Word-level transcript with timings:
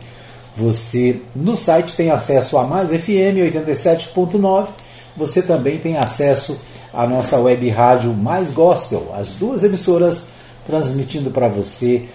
Você 0.57 1.21
no 1.37 1.55
site 1.55 1.95
tem 1.95 2.11
acesso 2.11 2.57
a 2.57 2.65
Mais 2.65 2.89
FM 2.89 3.45
87.9. 3.53 4.69
Você 5.19 5.43
também 5.43 5.77
tem 5.77 5.99
acesso 5.99 6.59
à 6.95 7.07
nossa 7.07 7.39
web 7.39 7.69
rádio 7.69 8.15
Mais 8.15 8.51
Gospel, 8.51 9.12
as 9.15 9.33
duas 9.33 9.65
emissoras 9.65 10.29
transmitindo 10.67 11.30
para 11.30 11.49
você 11.49 12.09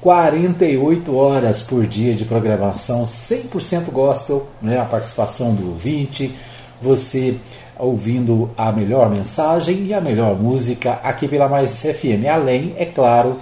48 0.00 1.14
horas 1.14 1.62
por 1.62 1.86
dia 1.86 2.14
de 2.14 2.24
programação, 2.24 3.04
100% 3.04 3.90
gospel, 3.90 4.46
né? 4.62 4.80
a 4.80 4.84
participação 4.84 5.54
do 5.54 5.68
ouvinte, 5.72 6.34
você 6.80 7.36
ouvindo 7.78 8.50
a 8.56 8.72
melhor 8.72 9.10
mensagem 9.10 9.86
e 9.86 9.94
a 9.94 10.00
melhor 10.00 10.38
música 10.38 10.98
aqui 11.02 11.28
pela 11.28 11.48
Mais 11.48 11.82
FM. 11.82 12.26
Além, 12.30 12.74
é 12.78 12.86
claro, 12.86 13.36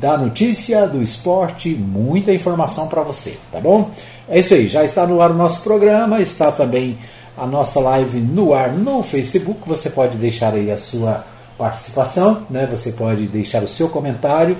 da 0.00 0.16
notícia, 0.16 0.86
do 0.86 1.02
esporte, 1.02 1.70
muita 1.70 2.32
informação 2.32 2.88
para 2.88 3.02
você, 3.02 3.36
tá 3.50 3.60
bom? 3.60 3.90
É 4.28 4.40
isso 4.40 4.54
aí, 4.54 4.68
já 4.68 4.84
está 4.84 5.06
no 5.06 5.20
ar 5.20 5.30
o 5.30 5.34
nosso 5.34 5.62
programa, 5.62 6.20
está 6.20 6.50
também 6.50 6.98
a 7.36 7.46
nossa 7.46 7.80
live 7.80 8.18
no 8.18 8.54
ar 8.54 8.72
no 8.72 9.02
Facebook. 9.02 9.60
Você 9.66 9.90
pode 9.90 10.18
deixar 10.18 10.54
aí 10.54 10.70
a 10.70 10.78
sua 10.78 11.24
participação, 11.58 12.46
né? 12.50 12.66
Você 12.70 12.92
pode 12.92 13.26
deixar 13.26 13.62
o 13.62 13.68
seu 13.68 13.88
comentário 13.88 14.56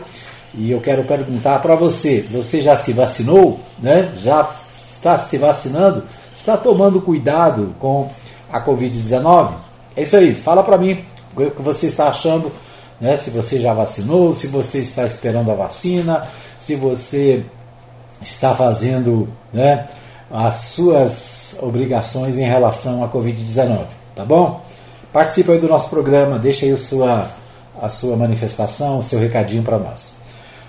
e 0.55 0.71
eu 0.71 0.81
quero 0.81 1.05
perguntar 1.05 1.61
para 1.61 1.75
você: 1.75 2.21
você 2.31 2.61
já 2.61 2.77
se 2.77 2.93
vacinou? 2.93 3.59
Né? 3.79 4.13
Já 4.17 4.49
está 4.93 5.19
se 5.19 5.39
vacinando? 5.39 6.05
Está 6.35 6.57
tomando 6.57 7.01
cuidado 7.01 7.75
com 7.79 8.09
a 8.51 8.61
Covid-19? 8.65 9.55
É 9.97 10.03
isso 10.03 10.17
aí, 10.17 10.35
fala 10.35 10.63
para 10.63 10.79
mim 10.79 11.05
o 11.37 11.51
que 11.51 11.63
você 11.63 11.87
está 11.87 12.09
achando. 12.09 12.53
Né? 13.01 13.17
Se 13.17 13.31
você 13.31 13.61
já 13.61 13.75
vacinou, 13.75 14.33
se 14.33 14.47
você 14.47 14.79
está 14.79 15.05
esperando 15.05 15.51
a 15.51 15.55
vacina, 15.55 16.27
se 16.59 16.77
você 16.77 17.43
está 18.21 18.55
fazendo 18.55 19.29
né, 19.53 19.89
as 20.31 20.55
suas 20.55 21.59
obrigações 21.61 22.39
em 22.39 22.45
relação 22.45 23.03
à 23.03 23.09
Covid-19, 23.09 23.85
tá 24.15 24.25
bom? 24.25 24.63
Participe 25.13 25.51
aí 25.51 25.59
do 25.59 25.69
nosso 25.69 25.91
programa, 25.91 26.39
deixa 26.39 26.65
aí 26.65 26.73
a 26.73 26.79
sua, 26.79 27.29
a 27.83 27.89
sua 27.89 28.17
manifestação, 28.17 29.01
o 29.01 29.03
seu 29.03 29.19
recadinho 29.19 29.63
para 29.63 29.79
nós. 29.79 30.22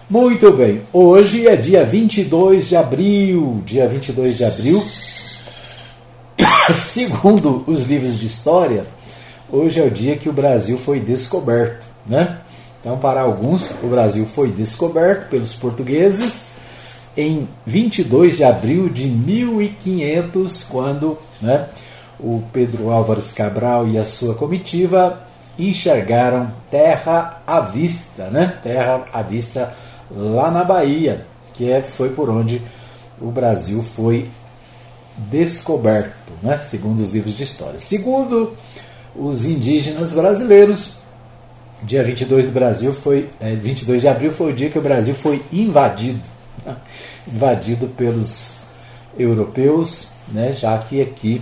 Muito 0.09 0.51
bem, 0.51 0.81
hoje 0.91 1.47
é 1.47 1.55
dia 1.55 1.85
22 1.85 2.67
de 2.67 2.75
abril, 2.75 3.63
dia 3.65 3.87
22 3.87 4.35
de 4.35 4.43
abril. 4.43 4.83
Segundo 6.75 7.63
os 7.65 7.85
livros 7.85 8.19
de 8.19 8.27
história, 8.27 8.85
hoje 9.49 9.79
é 9.79 9.83
o 9.83 9.89
dia 9.89 10.17
que 10.17 10.27
o 10.27 10.33
Brasil 10.33 10.77
foi 10.77 10.99
descoberto, 10.99 11.85
né? 12.05 12.39
Então, 12.81 12.97
para 12.97 13.21
alguns, 13.21 13.71
o 13.81 13.87
Brasil 13.87 14.25
foi 14.25 14.51
descoberto 14.51 15.29
pelos 15.29 15.53
portugueses 15.53 16.49
em 17.15 17.47
22 17.65 18.35
de 18.35 18.43
abril 18.43 18.89
de 18.89 19.07
1500, 19.07 20.63
quando 20.65 21.17
né, 21.41 21.65
o 22.19 22.43
Pedro 22.51 22.91
Álvares 22.91 23.31
Cabral 23.31 23.87
e 23.87 23.97
a 23.97 24.03
sua 24.03 24.35
comitiva 24.35 25.17
enxergaram 25.57 26.51
terra 26.69 27.41
à 27.45 27.61
vista, 27.61 28.25
né? 28.25 28.57
Terra 28.61 29.05
à 29.13 29.21
vista 29.21 29.71
lá 30.15 30.51
na 30.51 30.63
Bahia, 30.63 31.25
que 31.53 31.69
é, 31.69 31.81
foi 31.81 32.09
por 32.09 32.29
onde 32.29 32.61
o 33.19 33.31
Brasil 33.31 33.83
foi 33.83 34.29
descoberto, 35.17 36.33
né? 36.41 36.57
segundo 36.57 37.01
os 37.01 37.11
livros 37.11 37.33
de 37.33 37.43
história. 37.43 37.79
Segundo 37.79 38.53
os 39.15 39.45
indígenas 39.45 40.13
brasileiros, 40.13 40.97
dia 41.83 42.03
22 42.03 42.47
do 42.47 42.51
Brasil 42.51 42.93
foi 42.93 43.29
é, 43.39 43.55
22 43.55 44.01
de 44.01 44.07
abril 44.07 44.31
foi 44.31 44.51
o 44.51 44.55
dia 44.55 44.69
que 44.69 44.79
o 44.79 44.81
Brasil 44.81 45.13
foi 45.13 45.43
invadido, 45.51 46.21
né? 46.65 46.75
invadido 47.27 47.87
pelos 47.87 48.61
europeus, 49.17 50.09
né? 50.29 50.51
já 50.51 50.77
que 50.77 51.01
aqui 51.01 51.41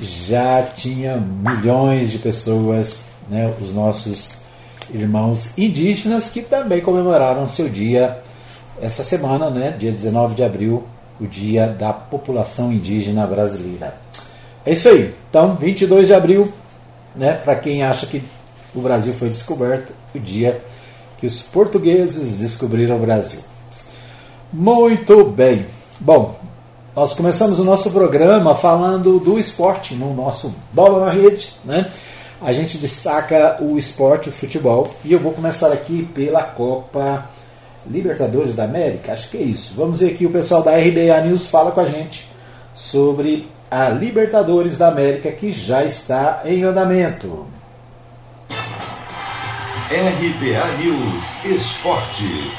já 0.00 0.62
tinha 0.62 1.16
milhões 1.16 2.10
de 2.10 2.18
pessoas, 2.18 3.08
né? 3.28 3.52
os 3.60 3.72
nossos 3.72 4.47
irmãos 4.92 5.56
indígenas 5.58 6.30
que 6.30 6.42
também 6.42 6.80
comemoraram 6.80 7.48
seu 7.48 7.68
dia 7.68 8.20
essa 8.80 9.02
semana, 9.02 9.50
né, 9.50 9.74
dia 9.78 9.90
19 9.90 10.34
de 10.34 10.44
abril, 10.44 10.84
o 11.20 11.26
dia 11.26 11.66
da 11.66 11.92
população 11.92 12.72
indígena 12.72 13.26
brasileira. 13.26 13.94
É 14.64 14.72
isso 14.72 14.88
aí. 14.88 15.14
Então, 15.28 15.56
22 15.56 16.06
de 16.06 16.14
abril, 16.14 16.52
né, 17.14 17.32
para 17.32 17.56
quem 17.56 17.82
acha 17.82 18.06
que 18.06 18.22
o 18.74 18.80
Brasil 18.80 19.12
foi 19.12 19.28
descoberto, 19.28 19.92
o 20.14 20.18
dia 20.18 20.60
que 21.18 21.26
os 21.26 21.42
portugueses 21.42 22.38
descobriram 22.38 22.96
o 22.96 23.00
Brasil. 23.00 23.40
Muito 24.52 25.24
bem. 25.24 25.66
Bom, 25.98 26.38
nós 26.94 27.14
começamos 27.14 27.58
o 27.58 27.64
nosso 27.64 27.90
programa 27.90 28.54
falando 28.54 29.18
do 29.18 29.38
esporte 29.38 29.94
no 29.94 30.14
nosso 30.14 30.54
Bola 30.72 31.06
na 31.06 31.10
Rede, 31.10 31.54
né? 31.64 31.84
A 32.40 32.52
gente 32.52 32.78
destaca 32.78 33.58
o 33.60 33.76
esporte, 33.76 34.28
o 34.28 34.32
futebol. 34.32 34.88
E 35.04 35.12
eu 35.12 35.18
vou 35.18 35.32
começar 35.32 35.72
aqui 35.72 36.04
pela 36.14 36.42
Copa 36.42 37.28
Libertadores 37.86 38.54
da 38.54 38.64
América. 38.64 39.12
Acho 39.12 39.30
que 39.30 39.38
é 39.38 39.42
isso. 39.42 39.74
Vamos 39.76 40.00
ver 40.00 40.12
aqui 40.12 40.26
o 40.26 40.30
pessoal 40.30 40.62
da 40.62 40.76
RBA 40.76 41.20
News 41.26 41.50
fala 41.50 41.72
com 41.72 41.80
a 41.80 41.86
gente 41.86 42.28
sobre 42.74 43.48
a 43.70 43.88
Libertadores 43.90 44.76
da 44.76 44.88
América 44.88 45.32
que 45.32 45.50
já 45.50 45.84
está 45.84 46.42
em 46.44 46.62
andamento. 46.62 47.46
RBA 49.90 50.76
News 50.78 51.44
Esporte. 51.44 52.52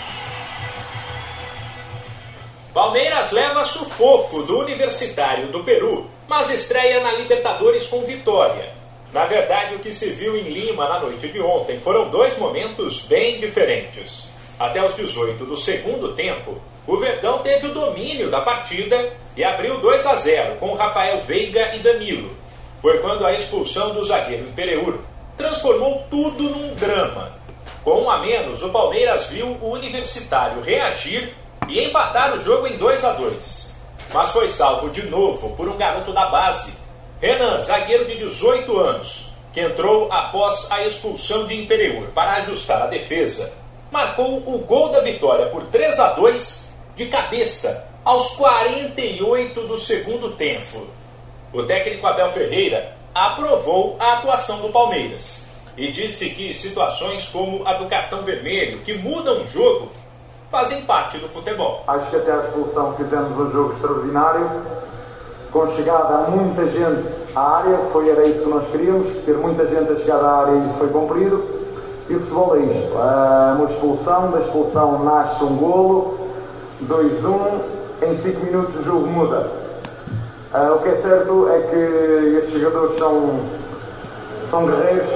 Palmeiras 2.74 3.32
leva 3.32 3.64
sufoco 3.66 4.44
do 4.44 4.60
Universitário 4.60 5.48
do 5.48 5.64
Peru, 5.64 6.06
mas 6.28 6.52
estreia 6.52 7.04
na 7.04 7.12
Libertadores 7.14 7.88
com 7.88 8.02
vitória. 8.02 8.79
Na 9.12 9.26
verdade, 9.26 9.76
o 9.76 9.80
que 9.80 9.92
se 9.92 10.12
viu 10.12 10.38
em 10.38 10.50
Lima 10.50 10.88
na 10.88 11.00
noite 11.00 11.28
de 11.30 11.42
ontem 11.42 11.80
foram 11.80 12.10
dois 12.10 12.38
momentos 12.38 13.02
bem 13.04 13.40
diferentes. 13.40 14.30
Até 14.60 14.86
os 14.86 14.96
18 14.96 15.46
do 15.46 15.58
segundo 15.58 16.14
tempo, 16.14 16.62
o 16.86 16.98
Verdão 16.98 17.40
teve 17.40 17.68
o 17.68 17.74
domínio 17.74 18.30
da 18.30 18.42
partida 18.42 19.12
e 19.36 19.44
abriu 19.44 19.80
2 19.80 20.06
a 20.06 20.16
0 20.16 20.56
com 20.56 20.74
Rafael 20.74 21.22
Veiga 21.22 21.76
e 21.76 21.80
Danilo. 21.80 22.30
Foi 22.82 23.00
quando 23.00 23.26
a 23.26 23.34
expulsão 23.34 23.94
do 23.94 24.04
zagueiro 24.04 24.46
Pereur 24.56 25.00
transformou 25.38 26.06
tudo 26.10 26.44
num 26.50 26.74
drama. 26.76 27.32
Com 27.84 28.02
um 28.02 28.12
a 28.12 28.20
menos, 28.20 28.62
o 28.62 28.70
Palmeiras 28.70 29.30
viu 29.30 29.48
o 29.62 29.72
Universitário 29.72 30.62
reagir 30.62 31.34
e 31.68 31.80
empatar 31.84 32.36
o 32.36 32.40
jogo 32.40 32.68
em 32.68 32.78
2 32.78 33.06
a 33.06 33.14
2. 33.14 33.76
Mas 34.14 34.32
foi 34.32 34.50
salvo 34.50 34.90
de 34.90 35.04
novo 35.04 35.56
por 35.56 35.68
um 35.68 35.78
garoto 35.78 36.12
da 36.12 36.26
base, 36.26 36.79
Renan, 37.22 37.62
zagueiro 37.62 38.06
de 38.06 38.18
18 38.18 38.80
anos, 38.80 39.34
que 39.52 39.60
entrou 39.60 40.10
após 40.10 40.72
a 40.72 40.86
expulsão 40.86 41.46
de 41.48 41.62
Imperiur 41.62 42.08
para 42.16 42.36
ajustar 42.36 42.82
a 42.82 42.88
defesa, 42.88 43.52
marcou 43.92 44.38
o 44.38 44.60
gol 44.60 44.90
da 44.90 45.02
vitória 45.02 45.48
por 45.48 45.66
3 45.66 46.00
a 46.00 46.14
2 46.14 46.72
de 46.96 47.08
cabeça 47.08 47.86
aos 48.06 48.32
48 48.36 49.62
do 49.62 49.78
segundo 49.78 50.32
tempo. 50.32 50.88
O 51.52 51.64
técnico 51.64 52.08
Abel 52.08 52.30
Ferreira 52.30 52.96
aprovou 53.14 53.98
a 54.00 54.14
atuação 54.14 54.62
do 54.62 54.70
Palmeiras 54.70 55.48
e 55.76 55.92
disse 55.92 56.30
que 56.30 56.54
situações 56.54 57.28
como 57.28 57.68
a 57.68 57.74
do 57.74 57.88
cartão 57.88 58.22
vermelho, 58.22 58.80
que 58.80 58.94
mudam 58.98 59.44
o 59.44 59.48
jogo, 59.48 59.90
fazem 60.50 60.84
parte 60.84 61.18
do 61.18 61.28
futebol. 61.28 61.84
Acho 61.86 62.10
que 62.10 62.16
até 62.16 62.32
a 62.32 62.46
expulsão 62.46 62.96
fizemos 62.96 63.38
um 63.38 63.52
jogo 63.52 63.74
extraordinário 63.74 64.50
com 65.52 65.68
chegada 65.72 66.16
a 66.16 66.30
muita 66.30 66.66
gente 66.66 67.04
à 67.36 67.58
área, 67.58 67.78
foi 67.92 68.10
era 68.10 68.22
isso 68.28 68.44
que 68.44 68.50
nós 68.50 68.68
queríamos, 68.70 69.08
ter 69.26 69.36
muita 69.38 69.66
gente 69.68 69.92
a 69.92 69.96
chegar 69.96 70.24
à 70.24 70.42
área 70.42 70.52
e 70.52 70.68
isso 70.68 70.78
foi 70.78 70.88
cumprido. 70.90 71.44
E 72.10 72.16
o 72.16 72.20
futebol 72.22 72.56
é 72.56 72.60
isto, 72.60 72.96
uh, 72.96 73.56
uma 73.56 73.70
expulsão, 73.70 74.32
da 74.32 74.40
expulsão 74.40 75.04
nasce 75.04 75.44
um 75.44 75.56
golo, 75.58 76.18
2-1, 76.88 77.62
em 78.02 78.18
5 78.18 78.46
minutos 78.46 78.80
o 78.80 78.84
jogo 78.84 79.08
muda. 79.08 79.48
Uh, 80.54 80.76
o 80.76 80.80
que 80.80 80.90
é 80.90 80.96
certo 80.96 81.50
é 81.50 81.60
que 81.60 82.38
estes 82.38 82.62
jogadores 82.62 82.98
são, 82.98 83.40
são 84.50 84.66
guerreiros, 84.66 85.10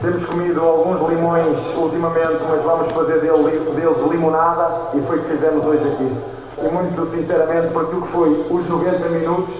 temos 0.00 0.26
comido 0.26 0.60
alguns 0.60 1.08
limões 1.08 1.56
ultimamente, 1.76 2.40
mas 2.48 2.62
vamos 2.62 2.92
fazer 2.92 3.20
deles, 3.20 3.62
deles 3.74 4.10
limonada 4.10 4.70
e 4.94 5.00
foi 5.02 5.18
o 5.18 5.22
que 5.22 5.36
fizemos 5.36 5.64
hoje 5.66 5.86
aqui 5.86 6.39
e 6.62 6.68
muito 6.68 7.10
sinceramente 7.14 7.72
por 7.72 7.84
aquilo 7.84 8.02
que 8.02 8.12
foi 8.12 8.28
os 8.50 8.68
90 8.68 9.08
minutos, 9.08 9.54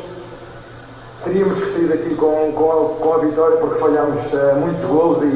teríamos 1.24 1.58
que 1.58 1.72
sair 1.72 1.88
daqui 1.88 2.14
com, 2.14 2.52
com, 2.52 2.96
com 3.00 3.14
a 3.14 3.18
vitória 3.18 3.56
porque 3.56 3.80
falhámos 3.80 4.32
uh, 4.32 4.56
muitos 4.56 4.84
gols 4.84 5.22
e, 5.22 5.26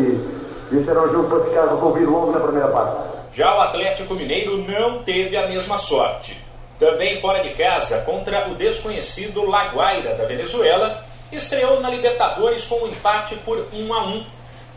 e 0.73 0.79
este 0.79 0.91
era 0.91 1.03
um 1.03 1.13
jogo 1.13 1.29
para 1.29 1.45
ficar 1.45 1.75
resolvido 1.75 2.11
logo 2.11 2.33
na 2.33 2.41
primeira 2.41 2.69
parte. 2.69 2.97
Já 3.33 3.57
o 3.57 3.61
Atlético 3.61 4.15
Mineiro 4.15 4.59
não 4.59 5.03
teve 5.03 5.37
a 5.37 5.47
mesma 5.49 5.79
sorte. 5.79 6.41
Também 6.79 7.21
fora 7.21 7.43
de 7.43 7.51
casa, 7.51 8.03
contra 8.03 8.49
o 8.49 8.55
desconhecido 8.55 9.49
Laguaira 9.49 10.15
da 10.15 10.25
Venezuela, 10.25 11.03
estreou 11.33 11.81
na 11.81 11.91
Libertadores 11.91 12.67
com 12.67 12.77
um 12.77 12.89
empate 12.89 13.37
por 13.37 13.59
1 13.73 13.95
a 13.95 14.05
1. 14.05 14.25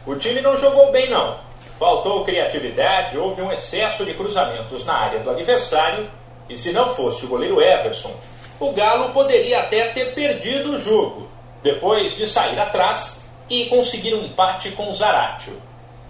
O 0.07 0.15
time 0.15 0.41
não 0.41 0.57
jogou 0.57 0.91
bem 0.91 1.09
não. 1.09 1.35
Faltou 1.77 2.23
criatividade, 2.23 3.17
houve 3.17 3.41
um 3.41 3.51
excesso 3.51 4.05
de 4.05 4.13
cruzamentos 4.13 4.85
na 4.85 4.93
área 4.93 5.19
do 5.19 5.29
adversário 5.29 6.07
e 6.49 6.57
se 6.57 6.71
não 6.71 6.89
fosse 6.89 7.25
o 7.25 7.27
goleiro 7.27 7.61
Everson, 7.61 8.13
o 8.59 8.71
Galo 8.71 9.13
poderia 9.13 9.59
até 9.59 9.89
ter 9.89 10.13
perdido 10.13 10.71
o 10.71 10.79
jogo, 10.79 11.27
depois 11.61 12.15
de 12.15 12.25
sair 12.25 12.59
atrás 12.59 13.29
e 13.49 13.65
conseguir 13.65 14.13
um 14.15 14.25
empate 14.25 14.71
com 14.71 14.89
o 14.89 14.94
Zaratio. 14.94 15.61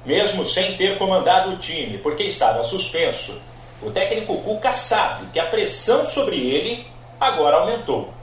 Mesmo 0.06 0.46
sem 0.46 0.78
ter 0.78 0.98
comandado 0.98 1.52
o 1.52 1.58
time, 1.58 1.98
porque 1.98 2.24
estava 2.24 2.64
suspenso, 2.64 3.42
o 3.82 3.92
técnico 3.92 4.42
Cuca 4.42 4.72
sabe 4.72 5.28
que 5.34 5.40
a 5.40 5.46
pressão 5.46 6.06
sobre 6.06 6.38
ele 6.38 6.88
agora 7.20 7.58
aumentou. 7.58 8.14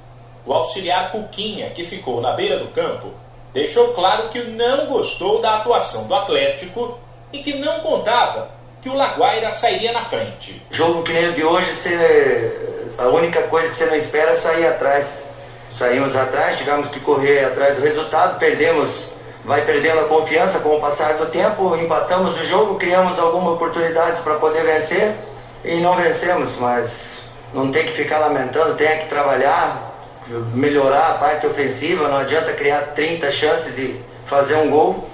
O 0.46 0.52
auxiliar 0.52 1.12
Cuquinha, 1.12 1.70
que 1.70 1.84
ficou 1.84 2.20
na 2.20 2.32
beira 2.32 2.58
do 2.58 2.68
campo, 2.68 3.10
deixou 3.52 3.92
claro 3.92 4.28
que 4.30 4.40
não 4.44 4.86
gostou 4.86 5.40
da 5.40 5.56
atuação 5.56 6.06
do 6.06 6.14
Atlético 6.14 6.98
e 7.32 7.38
que 7.42 7.54
não 7.54 7.80
contava 7.80 8.50
que 8.84 8.90
o 8.90 8.94
Laguaira 8.94 9.50
sairia 9.50 9.92
na 9.92 10.02
frente. 10.02 10.62
Jogo 10.70 11.02
que 11.04 11.12
nem 11.14 11.30
o 11.30 11.32
de 11.32 11.42
hoje, 11.42 11.74
você, 11.74 12.52
a 12.98 13.08
única 13.08 13.40
coisa 13.44 13.70
que 13.70 13.76
você 13.76 13.86
não 13.86 13.96
espera 13.96 14.32
é 14.32 14.36
sair 14.36 14.66
atrás. 14.66 15.24
Saímos 15.74 16.14
atrás, 16.14 16.58
tivemos 16.58 16.90
que 16.90 17.00
correr 17.00 17.46
atrás 17.46 17.76
do 17.76 17.82
resultado, 17.82 18.38
perdemos, 18.38 19.08
vai 19.42 19.62
perdendo 19.62 20.00
a 20.00 20.04
confiança 20.04 20.58
com 20.58 20.76
o 20.76 20.80
passar 20.82 21.14
do 21.14 21.26
tempo, 21.26 21.74
empatamos 21.76 22.38
o 22.38 22.44
jogo, 22.44 22.74
criamos 22.74 23.18
algumas 23.18 23.54
oportunidades 23.54 24.20
para 24.20 24.34
poder 24.34 24.62
vencer 24.62 25.14
e 25.64 25.80
não 25.80 25.96
vencemos, 25.96 26.58
mas 26.60 27.22
não 27.54 27.72
tem 27.72 27.86
que 27.86 27.92
ficar 27.92 28.18
lamentando, 28.18 28.74
tem 28.74 28.98
que 28.98 29.08
trabalhar, 29.08 29.94
melhorar 30.52 31.12
a 31.12 31.14
parte 31.14 31.46
ofensiva, 31.46 32.06
não 32.06 32.18
adianta 32.18 32.52
criar 32.52 32.92
30 32.94 33.32
chances 33.32 33.78
e 33.78 33.98
fazer 34.26 34.56
um 34.56 34.68
gol. 34.68 35.08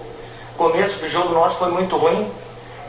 O 0.55 0.59
começo 0.59 0.99
do 0.99 1.09
jogo 1.09 1.33
nosso 1.33 1.61
foi 1.61 1.71
muito 1.71 1.97
ruim, 1.97 2.31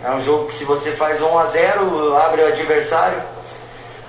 é 0.03 0.11
um 0.11 0.21
jogo 0.21 0.47
que 0.47 0.55
se 0.55 0.65
você 0.65 0.91
faz 0.91 1.21
1 1.21 1.37
a 1.37 1.45
0 1.45 2.17
abre 2.17 2.41
o 2.41 2.47
adversário. 2.47 3.21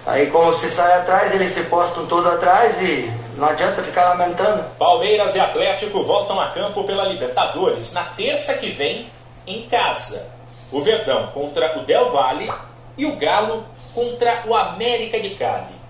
Aí 0.07 0.31
como 0.31 0.53
você 0.53 0.69
sai 0.69 0.99
atrás, 0.99 1.33
eles 1.35 1.53
se 1.53 1.65
postam 1.65 2.07
todo 2.07 2.29
atrás 2.29 2.81
e 2.81 3.13
não 3.37 3.49
adianta 3.49 3.83
ficar 3.83 4.09
lamentando. 4.09 4.65
Palmeiras 4.79 5.35
e 5.35 5.41
Atlético 5.41 6.03
voltam 6.03 6.41
a 6.41 6.49
campo 6.49 6.85
pela 6.85 7.05
Libertadores 7.05 7.93
na 7.93 8.03
terça 8.03 8.55
que 8.55 8.71
vem 8.71 9.07
em 9.47 9.63
casa. 9.69 10.27
O 10.73 10.81
Verdão 10.81 11.29
contra 11.29 11.79
o 11.79 11.85
Del 11.85 12.11
Valle 12.11 12.51
e 12.97 13.05
o 13.05 13.17
Galo 13.17 13.65
contra 13.95 14.43
o 14.47 14.55
América 14.55 15.21
de 15.21 15.31
Cali. 15.31 15.83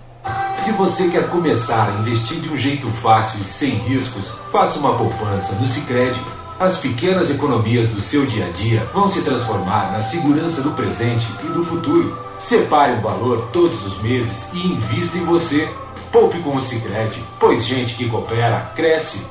Se 0.57 0.73
você 0.73 1.09
quer 1.09 1.29
começar 1.31 1.89
a 1.89 2.01
investir 2.01 2.41
de 2.41 2.49
um 2.49 2.57
jeito 2.57 2.89
fácil 2.89 3.41
e 3.41 3.45
sem 3.45 3.71
riscos, 3.71 4.37
faça 4.51 4.79
uma 4.79 4.97
poupança 4.97 5.55
no 5.55 5.67
Sicredi 5.67 6.21
as 6.63 6.79
pequenas 6.79 7.29
economias 7.29 7.89
do 7.89 8.01
seu 8.01 8.25
dia 8.25 8.47
a 8.47 8.51
dia 8.51 8.85
vão 8.95 9.09
se 9.09 9.23
transformar 9.23 9.91
na 9.91 10.01
segurança 10.01 10.63
do 10.63 10.71
presente 10.71 11.27
e 11.43 11.49
do 11.49 11.65
futuro. 11.65 12.17
Separe 12.39 12.93
um 12.93 13.01
valor 13.01 13.49
todos 13.53 13.85
os 13.85 14.01
meses 14.01 14.53
e 14.53 14.59
invista 14.59 15.19
em 15.19 15.25
você. 15.25 15.69
Poupe 16.13 16.39
com 16.39 16.55
o 16.55 16.61
Sicredi, 16.61 17.21
pois 17.41 17.65
gente 17.65 17.97
que 17.97 18.09
coopera 18.09 18.71
cresce. 18.77 19.27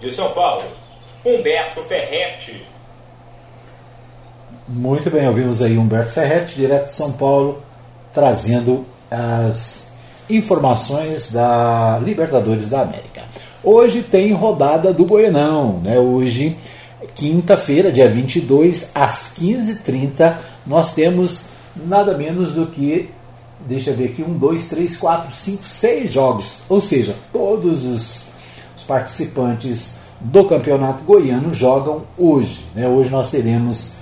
De 0.00 0.10
São 0.10 0.30
Paulo, 0.30 0.62
Humberto 1.22 1.82
Ferretti. 1.82 2.64
Muito 4.66 5.10
bem, 5.10 5.28
ouvimos 5.28 5.60
aí 5.60 5.76
Humberto 5.76 6.12
Ferretti, 6.12 6.54
direto 6.54 6.86
de 6.86 6.94
São 6.94 7.12
Paulo, 7.12 7.62
trazendo 8.10 8.86
as 9.10 9.92
informações 10.30 11.30
da 11.30 12.00
Libertadores 12.02 12.70
da 12.70 12.82
América. 12.82 13.09
Hoje 13.62 14.02
tem 14.02 14.32
rodada 14.32 14.90
do 14.90 15.04
Goianão, 15.04 15.80
né? 15.80 15.98
Hoje, 15.98 16.56
quinta-feira, 17.14 17.92
dia 17.92 18.08
22, 18.08 18.92
às 18.94 19.34
15h30, 19.38 20.34
nós 20.66 20.94
temos 20.94 21.48
nada 21.76 22.16
menos 22.16 22.54
do 22.54 22.66
que, 22.66 23.10
deixa 23.66 23.90
eu 23.90 23.96
ver 23.96 24.06
aqui, 24.06 24.22
um, 24.22 24.32
dois, 24.32 24.68
três, 24.68 24.96
quatro, 24.96 25.36
cinco, 25.36 25.66
seis 25.66 26.10
jogos. 26.10 26.62
Ou 26.70 26.80
seja, 26.80 27.14
todos 27.30 27.84
os, 27.84 28.28
os 28.74 28.84
participantes 28.84 30.04
do 30.18 30.44
Campeonato 30.46 31.04
Goiano 31.04 31.52
jogam 31.52 32.02
hoje. 32.16 32.64
Né? 32.74 32.88
Hoje 32.88 33.10
nós 33.10 33.30
teremos 33.30 33.96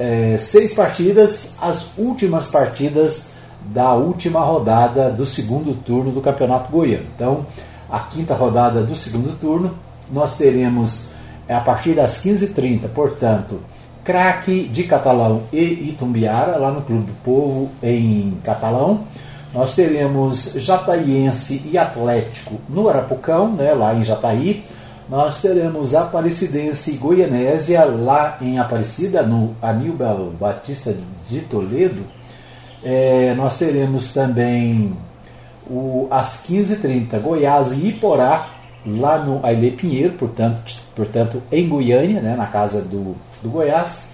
é, 0.00 0.36
seis 0.38 0.74
partidas, 0.74 1.52
as 1.62 1.92
últimas 1.96 2.48
partidas 2.48 3.30
da 3.64 3.94
última 3.94 4.40
rodada 4.40 5.08
do 5.08 5.24
segundo 5.24 5.74
turno 5.82 6.10
do 6.10 6.20
Campeonato 6.20 6.70
Goiano. 6.70 7.06
Então, 7.14 7.46
a 7.92 8.00
quinta 8.00 8.34
rodada 8.34 8.82
do 8.82 8.96
segundo 8.96 9.38
turno. 9.38 9.74
Nós 10.10 10.38
teremos 10.38 11.10
é, 11.46 11.54
a 11.54 11.60
partir 11.60 11.92
das 11.92 12.24
15h30, 12.24 12.88
portanto, 12.94 13.60
craque 14.02 14.66
de 14.68 14.84
Catalão 14.84 15.42
e 15.52 15.90
Itumbiara, 15.90 16.56
lá 16.56 16.72
no 16.72 16.80
Clube 16.80 17.04
do 17.04 17.12
Povo, 17.22 17.70
em 17.82 18.38
Catalão. 18.42 19.04
Nós 19.52 19.74
teremos 19.74 20.54
Jataiense 20.54 21.68
e 21.70 21.76
Atlético 21.76 22.58
no 22.70 22.88
Arapucão, 22.88 23.52
né, 23.52 23.74
lá 23.74 23.94
em 23.94 24.02
Jataí. 24.02 24.64
Nós 25.08 25.42
teremos 25.42 25.94
Aparecidense 25.94 26.92
e 26.92 26.96
Goianésia, 26.96 27.84
lá 27.84 28.38
em 28.40 28.58
Aparecida, 28.58 29.22
no 29.22 29.54
Aníbal 29.60 30.32
Batista 30.40 30.94
de 31.28 31.40
Toledo. 31.40 32.02
É, 32.82 33.34
nós 33.36 33.58
teremos 33.58 34.14
também 34.14 34.96
o, 35.68 36.06
às 36.10 36.46
15h30, 36.48 37.20
Goiás 37.20 37.72
e 37.72 37.88
Iporá, 37.88 38.48
lá 38.86 39.18
no 39.18 39.44
Ailê 39.44 39.70
Pinheiro, 39.70 40.14
portanto, 40.14 40.62
portanto 40.94 41.42
em 41.50 41.68
Goiânia, 41.68 42.20
né, 42.20 42.34
na 42.36 42.46
casa 42.46 42.82
do, 42.82 43.14
do 43.42 43.50
Goiás. 43.50 44.10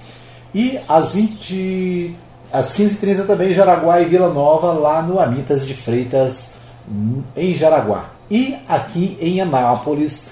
E 0.55 0.79
às 0.89 1.15
20 1.15 2.15
às 2.53 2.73
15h30 2.79 3.27
também 3.27 3.53
Jaraguá 3.53 4.01
e 4.01 4.07
Vila 4.07 4.33
Nova, 4.33 4.73
lá 4.73 5.03
no 5.03 5.21
Amitas 5.21 5.67
de 5.67 5.75
Freitas, 5.75 6.55
em 7.37 7.55
Jaraguá. 7.55 8.07
E 8.31 8.57
aqui 8.67 9.19
em 9.21 9.41
Anápolis, 9.41 10.29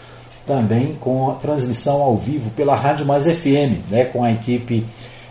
também 0.47 0.97
com 1.01 1.31
a 1.31 1.35
transmissão 1.35 2.01
ao 2.01 2.17
vivo 2.17 2.51
pela 2.51 2.75
Rádio 2.75 3.05
Mais 3.05 3.27
FM, 3.27 3.91
né, 3.91 4.05
com 4.05 4.23
a 4.23 4.33
equipe 4.33 4.87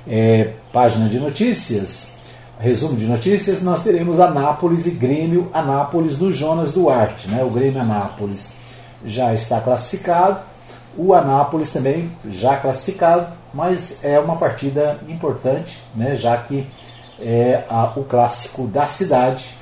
é, 0.07 0.51
Página 0.71 1.07
de 1.07 1.19
Notícias, 1.19 2.14
resumo 2.59 2.95
de 2.95 3.05
notícias, 3.05 3.63
nós 3.63 3.83
teremos 3.83 4.19
Anápolis 4.19 4.85
e 4.85 4.91
Grêmio 4.91 5.49
Anápolis 5.53 6.15
do 6.15 6.31
Jonas 6.31 6.73
Duarte. 6.73 7.29
Né? 7.29 7.43
O 7.43 7.49
Grêmio 7.49 7.81
Anápolis 7.81 8.53
já 9.05 9.33
está 9.33 9.59
classificado, 9.59 10.39
o 10.97 11.13
Anápolis 11.13 11.69
também 11.71 12.09
já 12.27 12.55
classificado, 12.55 13.27
mas 13.53 14.03
é 14.03 14.19
uma 14.19 14.37
partida 14.37 14.99
importante, 15.07 15.83
né? 15.95 16.15
já 16.15 16.37
que 16.37 16.67
é 17.19 17.63
a, 17.69 17.91
o 17.95 18.03
clássico 18.03 18.67
da 18.67 18.87
cidade 18.87 19.55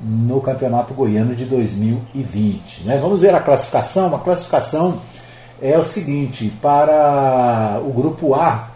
no 0.00 0.40
Campeonato 0.40 0.94
Goiano 0.94 1.34
de 1.34 1.44
2020. 1.44 2.84
Né? 2.84 2.98
Vamos 2.98 3.22
ver 3.22 3.34
a 3.34 3.40
classificação. 3.40 4.14
A 4.14 4.18
classificação 4.18 4.98
é 5.60 5.76
o 5.78 5.84
seguinte: 5.84 6.52
para 6.60 7.80
o 7.84 7.92
grupo 7.92 8.34
A, 8.34 8.69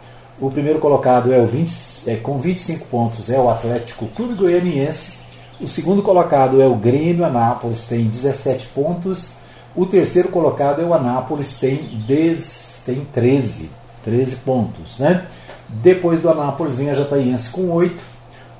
o 0.47 0.51
primeiro 0.51 0.79
colocado 0.79 1.33
é 1.33 1.39
o 1.39 1.47
20, 1.47 2.05
é, 2.07 2.17
com 2.17 2.39
25 2.39 2.87
pontos 2.87 3.31
é 3.31 3.41
o 3.41 3.49
Atlético 3.49 4.07
Clube 4.09 4.35
Goianiense. 4.35 5.19
O 5.59 5.67
segundo 5.67 6.03
colocado 6.03 6.61
é 6.61 6.67
o 6.67 6.75
Grêmio 6.75 7.25
Anápolis, 7.25 7.87
tem 7.87 8.05
17 8.05 8.67
pontos. 8.69 9.37
O 9.75 9.87
terceiro 9.87 10.29
colocado 10.29 10.83
é 10.83 10.85
o 10.85 10.93
Anápolis, 10.93 11.59
tem, 11.59 11.79
10, 12.07 12.83
tem 12.85 13.07
13, 13.11 13.71
13 14.05 14.37
pontos. 14.37 14.99
Né? 14.99 15.27
Depois 15.69 16.21
do 16.21 16.29
Anápolis 16.29 16.75
vem 16.75 16.91
a 16.91 16.95
Jataiense 16.95 17.49
com 17.49 17.71
8. 17.71 17.99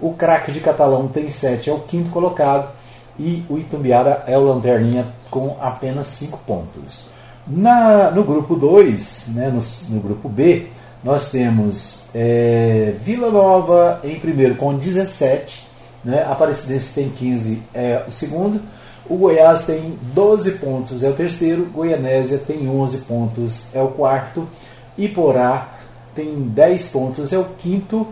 O 0.01 0.15
craque 0.15 0.53
de 0.53 0.61
Catalão 0.61 1.07
tem 1.07 1.29
7, 1.29 1.69
é 1.69 1.73
o 1.73 1.81
quinto 1.81 2.11
colocado. 2.11 2.73
E 3.19 3.45
o 3.49 3.59
Itumbiara 3.59 4.25
é 4.27 4.39
o 4.39 4.45
Lanterninha 4.45 5.07
com 5.31 5.57
apenas 5.61 6.07
5 6.07 6.39
pontos. 6.47 7.09
Na, 7.47 8.11
no 8.11 8.25
grupo 8.25 8.57
2, 8.57 9.33
né, 9.35 9.49
no, 9.51 9.61
no 9.95 10.01
grupo 10.01 10.31
B, 10.31 10.71
nós 11.05 11.31
temos 11.31 11.99
é, 12.15 12.95
Vila 13.05 13.31
Nova 13.31 14.01
em 14.03 14.19
primeiro 14.19 14.55
com 14.55 14.75
17, 14.75 15.69
né? 16.03 16.25
Aparecidense 16.27 16.95
tem 16.95 17.11
15, 17.11 17.63
é 17.75 18.03
o 18.09 18.11
segundo. 18.11 18.59
O 19.07 19.19
Goiás 19.19 19.65
tem 19.67 19.99
12 20.15 20.53
pontos, 20.53 21.05
é 21.05 21.11
o 21.11 21.13
terceiro. 21.13 21.67
Goianésia 21.67 22.39
tem 22.39 22.67
11 22.67 22.99
pontos, 23.03 23.67
é 23.75 23.83
o 23.83 23.89
quarto. 23.89 24.49
Iporá 24.97 25.75
tem 26.15 26.41
10 26.41 26.89
pontos, 26.89 27.33
é 27.35 27.39
o 27.39 27.45
quinto. 27.45 28.09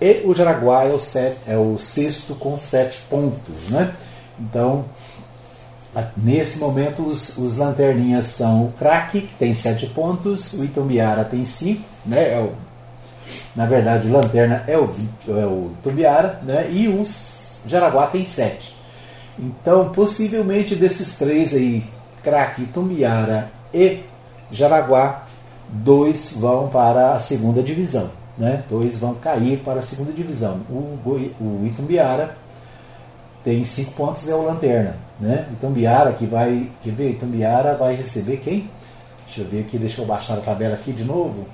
E 0.00 0.22
o 0.24 0.32
Jaraguá 0.32 0.84
é 0.84 0.92
o, 0.92 0.98
set, 1.00 1.36
é 1.44 1.56
o 1.56 1.76
sexto 1.76 2.36
com 2.36 2.56
7 2.56 3.00
pontos. 3.10 3.70
Né? 3.70 3.92
Então, 4.38 4.84
Nesse 6.16 6.58
momento, 6.58 7.02
os, 7.02 7.38
os 7.38 7.56
lanterninhas 7.56 8.26
são 8.26 8.66
o 8.66 8.72
Crack, 8.72 9.20
que 9.22 9.34
tem 9.34 9.54
7 9.54 9.88
pontos, 9.88 10.52
o 10.52 10.64
Itumbiara 10.64 11.24
tem 11.24 11.44
5, 11.44 11.82
né? 12.08 12.34
É 12.34 12.40
o, 12.40 12.52
Na 13.54 13.66
verdade, 13.66 14.08
o 14.08 14.12
Lanterna 14.12 14.64
é 14.66 14.76
o, 14.76 14.90
é 15.28 15.46
o 15.46 15.70
Tumbiara 15.82 16.40
né? 16.42 16.68
e 16.70 16.88
o 16.88 17.02
Jaraguá 17.66 18.06
tem 18.06 18.26
7. 18.26 18.76
Então, 19.38 19.90
possivelmente 19.90 20.74
desses 20.74 21.16
três 21.16 21.54
aí, 21.54 21.84
Craque, 22.22 22.64
Tumbiara 22.66 23.48
e 23.72 24.00
Jaraguá, 24.50 25.24
dois 25.68 26.32
vão 26.34 26.68
para 26.68 27.12
a 27.12 27.18
segunda 27.18 27.62
divisão. 27.62 28.10
Né? 28.36 28.64
Dois 28.68 28.98
vão 28.98 29.14
cair 29.14 29.58
para 29.58 29.80
a 29.80 29.82
segunda 29.82 30.12
divisão. 30.12 30.60
O, 30.70 30.98
o 31.40 31.66
Itumbiara 31.66 32.36
tem 33.44 33.64
cinco 33.64 33.92
pontos, 33.92 34.28
é 34.28 34.34
o 34.34 34.42
Lanterna. 34.42 34.96
Né? 35.20 35.46
Itumbiara 35.52 36.12
que 36.12 36.26
vai. 36.26 36.70
Quer 36.80 36.92
ver? 36.92 37.10
Itumbiara 37.10 37.74
vai 37.74 37.94
receber 37.94 38.38
quem? 38.38 38.70
Deixa 39.26 39.42
eu 39.42 39.46
ver 39.46 39.60
aqui, 39.60 39.76
deixa 39.76 40.00
eu 40.00 40.06
baixar 40.06 40.34
a 40.34 40.40
tabela 40.40 40.74
aqui 40.74 40.92
de 40.92 41.04
novo. 41.04 41.46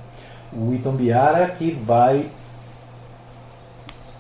O 0.56 0.72
Itumbiara 0.72 1.46
que 1.48 1.72
vai 1.72 2.26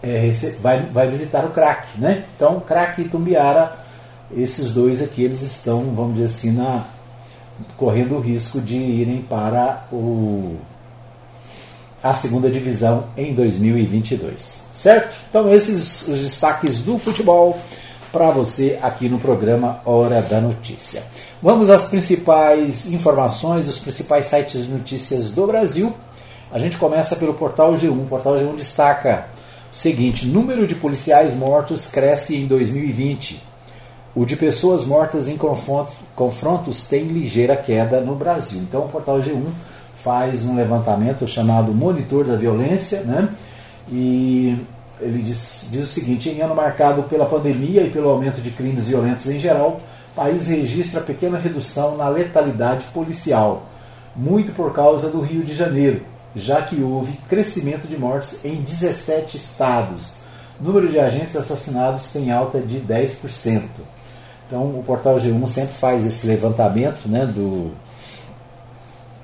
é, 0.04 0.30
vai, 0.60 0.82
vai 0.92 1.08
visitar 1.08 1.44
o 1.44 1.50
crack, 1.50 1.98
né? 1.98 2.24
Então, 2.36 2.60
crack 2.60 3.00
e 3.00 3.08
Tumbiara, 3.08 3.74
esses 4.36 4.72
dois 4.72 5.00
aqui, 5.00 5.22
eles 5.22 5.40
estão, 5.40 5.94
vamos 5.94 6.14
dizer 6.14 6.26
assim, 6.26 6.52
na, 6.52 6.84
correndo 7.76 8.16
o 8.16 8.20
risco 8.20 8.60
de 8.60 8.76
irem 8.76 9.22
para 9.22 9.86
o, 9.90 10.56
a 12.02 12.12
segunda 12.12 12.50
divisão 12.50 13.04
em 13.16 13.32
2022, 13.32 14.66
certo? 14.74 15.16
Então, 15.30 15.50
esses 15.50 16.06
os 16.06 16.20
destaques 16.20 16.80
do 16.80 16.98
futebol 16.98 17.58
para 18.12 18.30
você 18.30 18.78
aqui 18.82 19.08
no 19.08 19.18
programa 19.18 19.80
Hora 19.84 20.20
da 20.22 20.40
Notícia. 20.40 21.02
Vamos 21.42 21.70
às 21.70 21.86
principais 21.86 22.92
informações 22.92 23.64
dos 23.64 23.78
principais 23.78 24.26
sites 24.26 24.66
de 24.66 24.72
notícias 24.72 25.30
do 25.30 25.46
Brasil. 25.46 25.92
A 26.54 26.58
gente 26.60 26.76
começa 26.76 27.16
pelo 27.16 27.34
portal 27.34 27.74
G1. 27.74 27.90
O 27.90 28.06
portal 28.06 28.36
G1 28.36 28.54
destaca 28.54 29.26
Seguinte, 29.72 30.28
número 30.28 30.68
de 30.68 30.76
policiais 30.76 31.34
mortos 31.34 31.88
cresce 31.88 32.36
em 32.36 32.46
2020. 32.46 33.42
O 34.14 34.24
de 34.24 34.36
pessoas 34.36 34.84
mortas 34.84 35.28
em 35.28 35.36
confrontos, 35.36 35.96
confrontos 36.14 36.86
tem 36.86 37.06
ligeira 37.08 37.56
queda 37.56 38.00
no 38.00 38.14
Brasil. 38.14 38.60
Então 38.60 38.84
o 38.84 38.88
portal 38.88 39.18
G1 39.18 39.42
faz 39.96 40.46
um 40.46 40.54
levantamento 40.54 41.26
chamado 41.26 41.74
Monitor 41.74 42.24
da 42.24 42.36
Violência, 42.36 43.00
né? 43.00 43.28
E 43.90 44.56
ele 45.00 45.24
diz, 45.24 45.70
diz 45.72 45.82
o 45.82 45.90
seguinte: 45.90 46.28
em 46.28 46.40
ano 46.40 46.54
marcado 46.54 47.02
pela 47.02 47.26
pandemia 47.26 47.82
e 47.82 47.90
pelo 47.90 48.10
aumento 48.10 48.40
de 48.40 48.52
crimes 48.52 48.86
violentos 48.86 49.28
em 49.28 49.40
geral, 49.40 49.80
o 50.12 50.14
país 50.14 50.46
registra 50.46 51.00
pequena 51.00 51.36
redução 51.36 51.96
na 51.96 52.08
letalidade 52.08 52.86
policial, 52.94 53.66
muito 54.14 54.52
por 54.52 54.72
causa 54.72 55.10
do 55.10 55.20
Rio 55.20 55.42
de 55.42 55.52
Janeiro, 55.52 56.13
já 56.34 56.62
que 56.62 56.82
houve 56.82 57.12
crescimento 57.28 57.86
de 57.86 57.96
mortes 57.96 58.44
em 58.44 58.56
17 58.56 59.36
estados. 59.36 60.20
O 60.60 60.64
número 60.64 60.88
de 60.88 60.98
agentes 60.98 61.36
assassinados 61.36 62.12
tem 62.12 62.30
alta 62.32 62.60
de 62.60 62.80
10%. 62.80 63.62
Então, 64.46 64.78
o 64.78 64.82
portal 64.84 65.16
G1 65.16 65.46
sempre 65.46 65.74
faz 65.74 66.04
esse 66.04 66.26
levantamento 66.26 67.08
né, 67.08 67.26
do, 67.26 67.72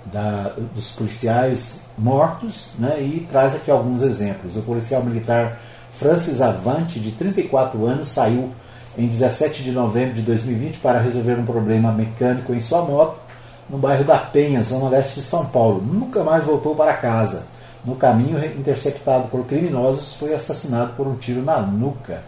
da, 0.07 0.55
dos 0.75 0.93
policiais 0.93 1.83
mortos 1.97 2.73
né, 2.79 3.01
e 3.01 3.27
traz 3.31 3.55
aqui 3.55 3.71
alguns 3.71 4.03
exemplos. 4.03 4.57
O 4.57 4.63
policial 4.63 5.05
militar 5.05 5.59
Francis 5.91 6.41
Avante, 6.41 6.99
de 6.99 7.13
34 7.13 7.87
anos, 7.87 8.09
saiu 8.09 8.51
em 8.97 9.07
17 9.07 9.63
de 9.63 9.73
novembro 9.73 10.15
de 10.15 10.23
2020 10.23 10.79
para 10.79 11.01
resolver 11.01 11.35
um 11.35 11.45
problema 11.45 11.93
mecânico 11.93 12.55
em 12.55 12.61
sua 12.61 12.83
moto 12.83 13.30
no 13.71 13.79
bairro 13.79 14.05
da 14.05 14.19
Penha, 14.19 14.63
zona 14.63 14.89
leste 14.89 15.15
de 15.15 15.23
São 15.23 15.47
Paulo. 15.47 15.81
Nunca 15.81 16.25
mais 16.25 16.45
voltou 16.45 16.75
para 16.75 16.93
casa. 16.95 17.45
No 17.85 17.95
caminho, 17.95 18.45
interceptado 18.59 19.29
por 19.29 19.47
criminosos, 19.47 20.15
foi 20.15 20.35
assassinado 20.35 20.95
por 20.95 21.07
um 21.07 21.15
tiro 21.15 21.41
na 21.41 21.61
nuca. 21.61 22.21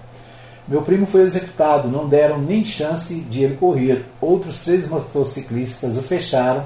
Meu 0.69 0.83
primo 0.83 1.05
foi 1.05 1.23
executado, 1.23 1.89
não 1.89 2.09
deram 2.09 2.39
nem 2.39 2.65
chance 2.65 3.21
de 3.23 3.43
ele 3.43 3.57
correr. 3.57 4.07
Outros 4.21 4.61
três 4.61 4.89
motociclistas 4.89 5.97
o 5.97 6.03
fecharam. 6.03 6.65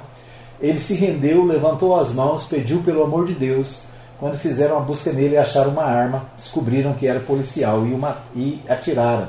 Ele 0.61 0.79
se 0.79 0.95
rendeu, 0.95 1.45
levantou 1.45 1.99
as 1.99 2.13
mãos, 2.13 2.45
pediu 2.45 2.83
pelo 2.83 3.03
amor 3.03 3.25
de 3.25 3.33
Deus. 3.33 3.85
Quando 4.21 4.37
fizeram 4.37 4.77
a 4.77 4.81
busca 4.81 5.11
nele 5.11 5.35
e 5.35 5.39
acharam 5.39 5.71
uma 5.71 5.85
arma, 5.85 6.27
descobriram 6.37 6.93
que 6.93 7.07
era 7.07 7.21
policial 7.21 7.87
e, 7.87 7.93
uma, 7.93 8.17
e 8.35 8.61
atiraram. 8.69 9.29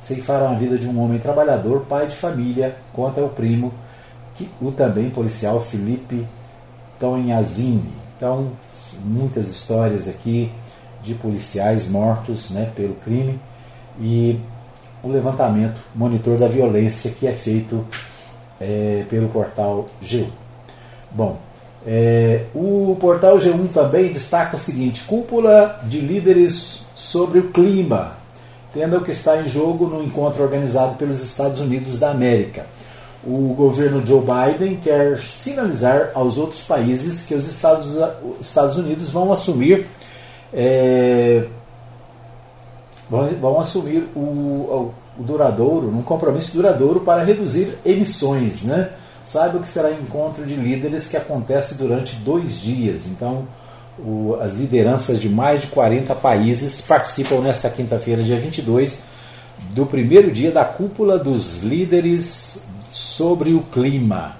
Ceifaram 0.00 0.48
a 0.48 0.54
vida 0.54 0.76
de 0.76 0.86
um 0.88 1.00
homem 1.02 1.18
trabalhador, 1.18 1.86
pai 1.88 2.06
de 2.06 2.14
família, 2.14 2.76
conta 2.92 3.20
o 3.20 3.28
primo 3.28 3.72
o 4.60 4.70
também 4.70 5.10
policial 5.10 5.60
Felipe 5.60 6.26
Tonhazini. 6.98 7.90
Então, 8.16 8.52
muitas 9.04 9.48
histórias 9.48 10.08
aqui 10.08 10.50
de 11.02 11.14
policiais 11.14 11.88
mortos 11.88 12.50
né, 12.50 12.70
pelo 12.74 12.94
crime 12.94 13.38
e 14.00 14.38
o 15.02 15.08
levantamento, 15.08 15.80
monitor 15.94 16.36
da 16.38 16.48
violência 16.48 17.12
que 17.12 17.26
é 17.26 17.32
feito 17.32 17.86
é, 18.60 19.04
pelo 19.08 19.28
portal 19.28 19.86
G1. 20.02 20.26
Bom, 21.10 21.38
é, 21.86 22.44
o 22.54 22.96
portal 23.00 23.38
G1 23.38 23.70
também 23.72 24.12
destaca 24.12 24.56
o 24.56 24.60
seguinte: 24.60 25.04
cúpula 25.04 25.80
de 25.84 26.00
líderes 26.00 26.86
sobre 26.94 27.38
o 27.38 27.50
clima, 27.50 28.16
tendo 28.74 28.98
o 28.98 29.04
que 29.04 29.12
está 29.12 29.40
em 29.40 29.48
jogo 29.48 29.86
no 29.86 30.02
encontro 30.02 30.42
organizado 30.42 30.96
pelos 30.96 31.22
Estados 31.22 31.60
Unidos 31.60 31.98
da 31.98 32.10
América 32.10 32.66
o 33.24 33.54
governo 33.54 34.06
Joe 34.06 34.22
Biden 34.22 34.76
quer 34.76 35.18
sinalizar 35.18 36.10
aos 36.14 36.38
outros 36.38 36.62
países 36.62 37.24
que 37.24 37.34
os 37.34 37.48
Estados, 37.48 37.98
Estados 38.40 38.76
Unidos 38.76 39.10
vão 39.10 39.32
assumir 39.32 39.86
é, 40.52 41.44
vão, 43.10 43.28
vão, 43.40 43.60
assumir 43.60 44.08
o, 44.14 44.20
o, 45.18 45.22
duradouro, 45.22 45.88
um 45.88 46.02
compromisso 46.02 46.56
duradouro 46.56 47.00
para 47.00 47.22
reduzir 47.22 47.76
emissões. 47.84 48.62
Né? 48.62 48.90
Saiba 49.24 49.58
que 49.58 49.68
será 49.68 49.90
encontro 49.90 50.44
de 50.44 50.54
líderes 50.54 51.08
que 51.08 51.16
acontece 51.16 51.74
durante 51.74 52.16
dois 52.16 52.60
dias. 52.60 53.06
Então, 53.06 53.46
o, 53.98 54.36
as 54.40 54.52
lideranças 54.52 55.20
de 55.20 55.28
mais 55.28 55.62
de 55.62 55.66
40 55.68 56.14
países 56.14 56.80
participam 56.80 57.40
nesta 57.40 57.68
quinta-feira, 57.68 58.22
dia 58.22 58.38
22, 58.38 59.00
do 59.70 59.84
primeiro 59.84 60.30
dia 60.30 60.52
da 60.52 60.64
cúpula 60.64 61.18
dos 61.18 61.62
líderes 61.62 62.62
sobre 62.90 63.54
o 63.54 63.60
clima. 63.60 64.36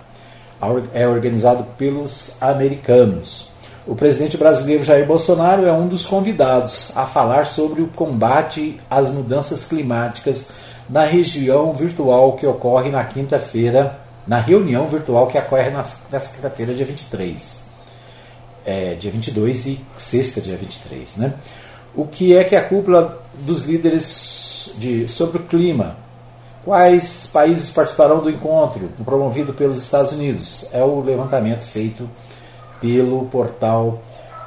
É 0.93 1.07
organizado 1.07 1.64
pelos 1.76 2.37
americanos. 2.40 3.50
O 3.87 3.95
presidente 3.95 4.37
brasileiro 4.37 4.85
Jair 4.85 5.07
Bolsonaro 5.07 5.64
é 5.64 5.73
um 5.73 5.88
dos 5.88 6.05
convidados 6.05 6.93
a 6.95 7.07
falar 7.07 7.47
sobre 7.47 7.81
o 7.81 7.87
combate 7.87 8.76
às 8.90 9.09
mudanças 9.09 9.67
climáticas 9.67 10.50
na 10.88 11.05
região 11.05 11.73
virtual 11.73 12.35
que 12.35 12.47
ocorre 12.47 12.90
na 12.90 13.05
quinta-feira, 13.05 13.99
na 14.26 14.38
reunião 14.38 14.87
virtual 14.87 15.26
que 15.26 15.38
ocorre 15.38 15.71
nessa 15.71 16.28
quinta-feira, 16.35 16.75
dia 16.75 16.85
23. 16.85 17.62
É, 18.67 18.95
dia 18.95 19.11
22 19.11 19.67
e 19.67 19.81
sexta, 19.97 20.40
dia 20.40 20.57
23. 20.57 21.17
Né? 21.17 21.35
O 21.95 22.05
que 22.05 22.37
é 22.37 22.45
que 22.45 22.57
a 22.57 22.64
cúpula 22.64 23.23
dos 23.35 23.62
líderes 23.62 24.73
de, 24.76 25.09
sobre 25.09 25.38
o 25.38 25.45
clima 25.45 25.97
Quais 26.68 27.30
países 27.32 27.70
participarão 27.70 28.20
do 28.20 28.28
encontro 28.28 28.90
promovido 29.02 29.54
pelos 29.54 29.82
Estados 29.82 30.12
Unidos? 30.12 30.68
É 30.75 30.84
o 30.84 31.00
levantamento 31.00 31.60
feito 31.60 32.06
pelo 32.78 33.25
portal 33.25 33.98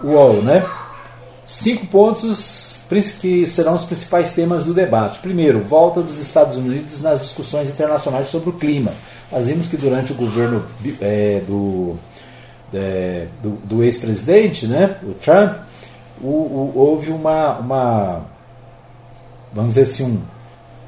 UOL, 0.03 0.43
né? 0.43 0.63
Cinco 1.43 1.87
pontos 1.87 2.81
que 3.19 3.47
serão 3.47 3.73
os 3.73 3.85
principais 3.85 4.33
temas 4.33 4.65
do 4.65 4.73
debate. 4.75 5.17
Primeiro, 5.17 5.63
volta 5.63 6.03
dos 6.03 6.19
Estados 6.19 6.57
Unidos 6.57 7.01
nas 7.01 7.21
discussões 7.21 7.71
internacionais 7.71 8.27
sobre 8.27 8.51
o 8.51 8.53
clima. 8.53 8.91
Nós 9.31 9.47
vimos 9.47 9.67
que 9.67 9.75
durante 9.75 10.11
o 10.11 10.15
governo 10.15 10.63
é, 11.01 11.41
do, 11.47 11.95
é, 12.71 13.25
do, 13.41 13.49
do 13.63 13.83
ex-presidente, 13.83 14.67
né, 14.67 14.95
o 15.01 15.15
Trump, 15.15 15.57
o, 16.21 16.27
o, 16.27 16.73
houve 16.75 17.09
uma, 17.09 17.57
uma, 17.57 18.21
vamos 19.51 19.69
dizer 19.69 19.81
assim, 19.81 20.03
um, 20.03 20.40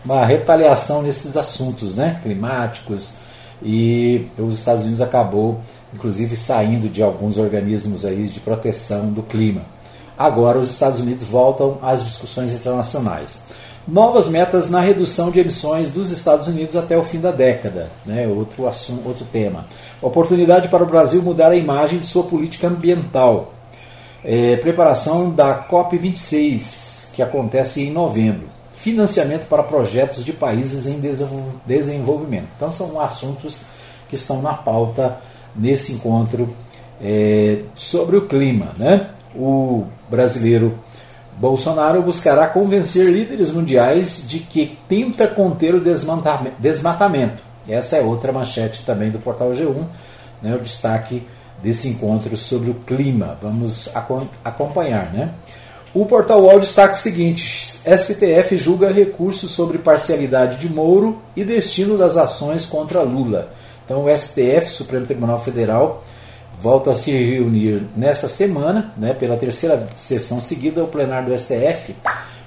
uma 0.04 0.26
retaliação 0.26 1.02
nesses 1.02 1.38
assuntos 1.38 1.96
né, 1.96 2.20
climáticos 2.22 3.14
e 3.62 4.28
os 4.38 4.60
Estados 4.60 4.84
Unidos 4.84 5.02
acabou 5.02 5.60
inclusive 5.94 6.36
saindo 6.36 6.90
de 6.90 7.04
alguns 7.04 7.38
organismos 7.38 8.06
aí 8.06 8.26
de 8.26 8.40
proteção 8.40 9.12
do 9.12 9.22
clima. 9.22 9.62
Agora 10.18 10.58
os 10.58 10.70
Estados 10.70 11.00
Unidos 11.00 11.24
voltam 11.26 11.78
às 11.82 12.04
discussões 12.04 12.52
internacionais. 12.52 13.44
Novas 13.88 14.30
metas 14.30 14.70
na 14.70 14.80
redução 14.80 15.30
de 15.30 15.40
emissões 15.40 15.90
dos 15.90 16.10
Estados 16.10 16.48
Unidos 16.48 16.76
até 16.76 16.98
o 16.98 17.04
fim 17.04 17.20
da 17.20 17.32
década, 17.32 17.90
né? 18.06 18.28
outro, 18.28 18.68
assunto, 18.68 19.08
outro 19.08 19.26
tema. 19.26 19.66
Oportunidade 20.02 20.70
para 20.70 20.84
o 20.84 20.88
Brasil 20.88 21.22
mudar 21.22 21.52
a 21.52 21.56
imagem 21.56 22.00
de 22.00 22.06
sua 22.06 22.24
política 22.24 22.68
ambiental. 22.68 23.54
É, 24.24 24.56
preparação 24.56 25.32
da 25.32 25.68
COP26, 25.68 27.12
que 27.12 27.22
acontece 27.22 27.84
em 27.84 27.92
novembro 27.92 28.53
financiamento 28.84 29.48
para 29.48 29.64
projetos 29.64 30.26
de 30.26 30.34
países 30.34 30.88
em 30.88 31.00
desenvolvimento. 31.66 32.48
Então, 32.56 32.72
são 32.72 33.00
assuntos 33.00 33.62
que 34.10 34.16
estão 34.16 34.42
na 34.42 34.54
pauta 34.54 35.18
nesse 35.56 35.94
encontro 35.94 36.54
é, 37.02 37.62
sobre 37.76 38.18
o 38.18 38.28
clima. 38.28 38.70
Né? 38.78 39.10
o 39.36 39.86
brasileiro 40.10 40.78
Bolsonaro 41.38 42.02
buscará 42.02 42.48
convencer 42.48 43.08
líderes 43.08 43.52
mundiais 43.52 44.24
de 44.28 44.40
que 44.40 44.78
tenta 44.88 45.28
conter 45.28 45.74
o 45.74 45.82
desmatamento. 45.82 47.42
Essa 47.68 47.98
é 47.98 48.02
outra 48.02 48.32
manchete 48.32 48.86
também 48.86 49.10
do 49.10 49.20
portal 49.20 49.50
G1, 49.52 49.88
né, 50.42 50.56
o 50.56 50.60
destaque 50.60 51.26
desse 51.62 51.88
encontro 51.88 52.36
sobre 52.38 52.70
o 52.70 52.76
clima. 52.76 53.38
Vamos 53.42 53.90
acompanhar. 54.44 55.12
Né? 55.12 55.32
O 55.94 56.08
portal 56.08 56.42
UOL 56.42 56.60
destaca 56.60 56.96
o 56.96 56.98
seguinte: 56.98 57.44
STF 57.46 58.58
julga 58.58 58.92
recurso 58.92 59.48
sobre 59.48 59.78
parcialidade 59.78 60.58
de 60.58 60.74
Moro 60.74 61.22
e 61.36 61.44
destino 61.44 61.98
das 61.98 62.18
ações 62.18 62.66
contra 62.66 63.02
Lula. 63.02 63.50
Então, 63.86 64.06
o 64.06 64.18
STF, 64.18 64.70
Supremo 64.70 65.06
Tribunal 65.06 65.38
Federal, 65.38 66.04
volta 66.58 66.92
a 66.92 66.94
se 66.96 67.12
reunir 67.12 67.84
nesta 67.96 68.28
semana, 68.28 68.92
né, 68.98 69.14
pela 69.14 69.38
terceira 69.38 69.88
sessão 69.96 70.42
seguida, 70.42 70.84
o 70.84 70.88
plenário 70.88 71.30
do 71.30 71.38
STF 71.38 71.96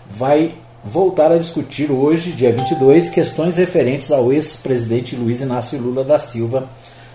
vai 0.08 0.54
voltar 0.82 1.30
a 1.30 1.38
discutir 1.38 1.92
hoje, 1.92 2.32
dia 2.32 2.52
22, 2.52 3.10
questões 3.10 3.58
referentes 3.58 4.10
ao 4.10 4.32
ex-presidente 4.32 5.14
Luiz 5.14 5.40
Inácio 5.40 5.80
Lula 5.80 6.02
da 6.02 6.18
Silva 6.18 6.68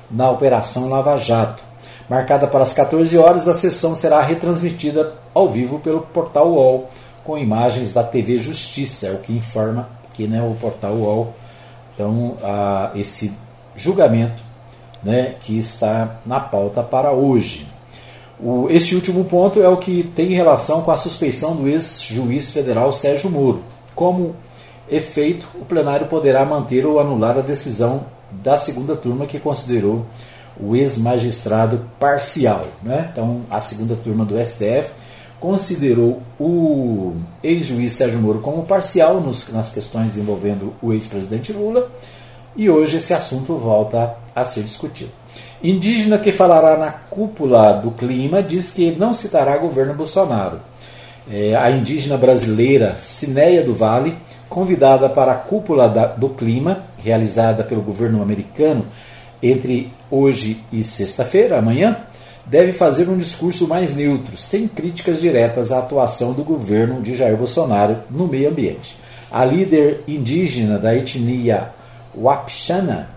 na 0.09 0.29
Operação 0.29 0.87
Lava 0.87 1.17
Jato. 1.17 1.63
Marcada 2.09 2.47
para 2.47 2.63
as 2.63 2.73
14 2.73 3.17
horas, 3.17 3.47
a 3.47 3.53
sessão 3.53 3.95
será 3.95 4.21
retransmitida 4.21 5.13
ao 5.33 5.49
vivo 5.49 5.79
pelo 5.79 6.01
portal 6.01 6.51
UOL, 6.51 6.89
com 7.23 7.37
imagens 7.37 7.93
da 7.93 8.03
TV 8.03 8.37
Justiça, 8.37 9.07
é 9.07 9.11
o 9.11 9.19
que 9.19 9.33
informa 9.33 9.89
aqui 10.09 10.27
né, 10.27 10.41
o 10.41 10.55
portal 10.55 10.93
UOL. 10.93 11.33
Então, 11.93 12.37
a, 12.43 12.91
esse 12.95 13.33
julgamento 13.75 14.43
né, 15.03 15.35
que 15.39 15.57
está 15.57 16.17
na 16.25 16.39
pauta 16.39 16.83
para 16.83 17.11
hoje. 17.11 17.67
O, 18.39 18.67
este 18.69 18.95
último 18.95 19.23
ponto 19.25 19.61
é 19.61 19.67
o 19.67 19.77
que 19.77 20.03
tem 20.03 20.29
relação 20.29 20.81
com 20.81 20.91
a 20.91 20.97
suspeição 20.97 21.55
do 21.55 21.67
ex-juiz 21.67 22.51
federal 22.51 22.91
Sérgio 22.91 23.29
Moro. 23.29 23.63
Como 23.95 24.35
efeito, 24.89 25.47
o 25.55 25.65
plenário 25.65 26.07
poderá 26.07 26.43
manter 26.43 26.85
ou 26.85 26.99
anular 26.99 27.37
a 27.37 27.41
decisão 27.41 28.05
da 28.31 28.57
segunda 28.57 28.95
turma 28.95 29.25
que 29.25 29.39
considerou 29.39 30.05
o 30.59 30.75
ex-magistrado 30.75 31.85
parcial. 31.99 32.65
Né? 32.81 33.09
Então, 33.11 33.41
a 33.49 33.61
segunda 33.61 33.95
turma 33.95 34.25
do 34.25 34.35
STF 34.43 34.91
considerou 35.41 36.21
o 36.39 37.15
ex-juiz 37.43 37.91
Sérgio 37.93 38.19
Moro 38.19 38.39
como 38.39 38.63
parcial 38.63 39.19
nos, 39.19 39.51
nas 39.51 39.71
questões 39.71 40.15
envolvendo 40.15 40.73
o 40.81 40.93
ex-presidente 40.93 41.51
Lula 41.51 41.91
e 42.55 42.69
hoje 42.69 42.97
esse 42.97 43.13
assunto 43.13 43.55
volta 43.55 44.15
a 44.35 44.45
ser 44.45 44.61
discutido. 44.61 45.09
Indígena 45.63 46.19
que 46.19 46.31
falará 46.31 46.77
na 46.77 46.91
cúpula 46.91 47.73
do 47.73 47.91
clima 47.91 48.43
diz 48.43 48.71
que 48.71 48.91
não 48.91 49.13
citará 49.13 49.57
governo 49.57 49.95
Bolsonaro. 49.95 50.59
É, 51.29 51.55
a 51.55 51.71
indígena 51.71 52.17
brasileira 52.17 52.97
Cineia 52.99 53.63
do 53.63 53.73
Vale, 53.73 54.15
convidada 54.47 55.09
para 55.09 55.31
a 55.31 55.35
cúpula 55.35 55.89
da, 55.89 56.05
do 56.05 56.29
clima, 56.29 56.83
realizada 56.97 57.63
pelo 57.63 57.81
governo 57.81 58.21
americano 58.21 58.85
entre 59.41 59.91
hoje 60.09 60.63
e 60.71 60.83
sexta-feira, 60.83 61.57
amanhã, 61.57 61.97
deve 62.51 62.73
fazer 62.73 63.07
um 63.07 63.17
discurso 63.17 63.65
mais 63.65 63.95
neutro, 63.95 64.35
sem 64.35 64.67
críticas 64.67 65.21
diretas 65.21 65.71
à 65.71 65.79
atuação 65.79 66.33
do 66.33 66.43
governo 66.43 67.01
de 67.01 67.15
Jair 67.15 67.37
Bolsonaro 67.37 67.99
no 68.09 68.27
meio 68.27 68.49
ambiente. 68.49 68.97
A 69.31 69.45
líder 69.45 70.03
indígena 70.05 70.77
da 70.77 70.93
etnia 70.93 71.69
Wapchana, 72.13 73.09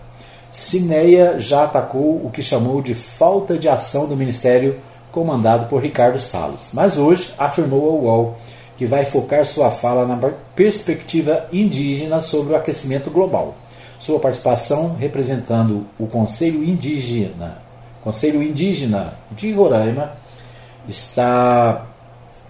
Cineia 0.53 1.37
já 1.37 1.65
atacou 1.65 2.25
o 2.25 2.31
que 2.31 2.41
chamou 2.41 2.81
de 2.81 2.95
falta 2.95 3.57
de 3.57 3.67
ação 3.67 4.07
do 4.07 4.15
ministério 4.15 4.79
comandado 5.11 5.65
por 5.65 5.83
Ricardo 5.83 6.17
Salles, 6.17 6.69
mas 6.71 6.97
hoje 6.97 7.33
afirmou 7.37 7.89
ao 7.89 7.97
UOL 7.97 8.37
que 8.77 8.85
vai 8.85 9.03
focar 9.03 9.43
sua 9.43 9.69
fala 9.69 10.07
na 10.07 10.17
perspectiva 10.55 11.45
indígena 11.51 12.21
sobre 12.21 12.53
o 12.53 12.55
aquecimento 12.55 13.11
global. 13.11 13.53
Sua 13.99 14.17
participação 14.17 14.95
representando 14.97 15.85
o 15.99 16.07
Conselho 16.07 16.63
Indígena, 16.63 17.64
Conselho 18.05 18.43
Indígena 18.43 19.15
de 19.31 19.51
Roraima, 19.51 20.11
está 20.87 21.87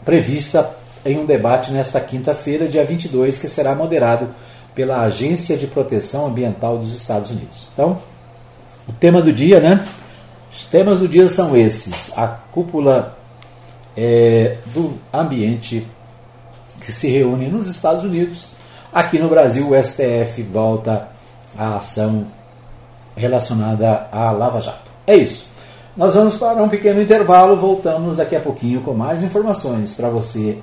prevista 0.03 0.69
em 1.05 1.17
um 1.17 1.25
debate 1.25 1.71
nesta 1.71 2.01
quinta-feira, 2.01 2.67
dia 2.67 2.83
22, 2.83 3.37
que 3.37 3.47
será 3.47 3.73
moderado 3.73 4.27
pela 4.75 4.99
Agência 4.99 5.55
de 5.55 5.67
Proteção 5.67 6.27
Ambiental 6.27 6.77
dos 6.77 6.93
Estados 6.93 7.31
Unidos. 7.31 7.69
Então, 7.71 7.97
o 8.85 8.91
tema 8.91 9.21
do 9.21 9.31
dia, 9.31 9.61
né? 9.61 9.81
Os 10.51 10.65
temas 10.65 10.99
do 10.99 11.07
dia 11.07 11.29
são 11.29 11.55
esses: 11.55 12.17
a 12.17 12.27
cúpula 12.27 13.17
é, 13.95 14.57
do 14.73 14.99
ambiente 15.13 15.87
que 16.81 16.91
se 16.91 17.07
reúne 17.07 17.47
nos 17.47 17.69
Estados 17.69 18.03
Unidos. 18.03 18.49
Aqui 18.93 19.17
no 19.19 19.29
Brasil, 19.29 19.69
o 19.69 19.81
STF 19.81 20.43
volta 20.43 21.07
à 21.57 21.77
ação 21.77 22.27
relacionada 23.15 24.09
à 24.11 24.31
Lava 24.31 24.59
Jato. 24.59 24.84
É 25.07 25.15
isso. 25.15 25.45
Nós 25.95 26.15
vamos 26.15 26.35
para 26.35 26.61
um 26.61 26.67
pequeno 26.67 27.01
intervalo, 27.01 27.55
voltamos 27.55 28.17
daqui 28.17 28.35
a 28.35 28.39
pouquinho 28.39 28.81
com 28.81 28.93
mais 28.93 29.23
informações 29.23 29.93
para 29.93 30.09
você 30.09 30.57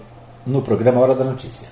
no 0.46 0.60
programa 0.60 1.00
Hora 1.00 1.14
da 1.14 1.24
Notícia. 1.24 1.68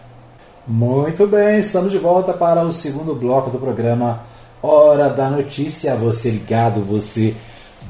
Muito 0.67 1.27
bem, 1.27 1.59
estamos 1.59 1.93
de 1.93 1.99
volta 1.99 2.33
para 2.33 2.63
o 2.63 2.71
segundo 2.71 3.15
bloco 3.15 3.51
do 3.51 3.59
programa 3.59 4.21
Hora 4.63 5.09
da 5.11 5.29
Notícia. 5.29 5.95
Você 5.97 6.31
ligado, 6.31 6.81
você 6.81 7.35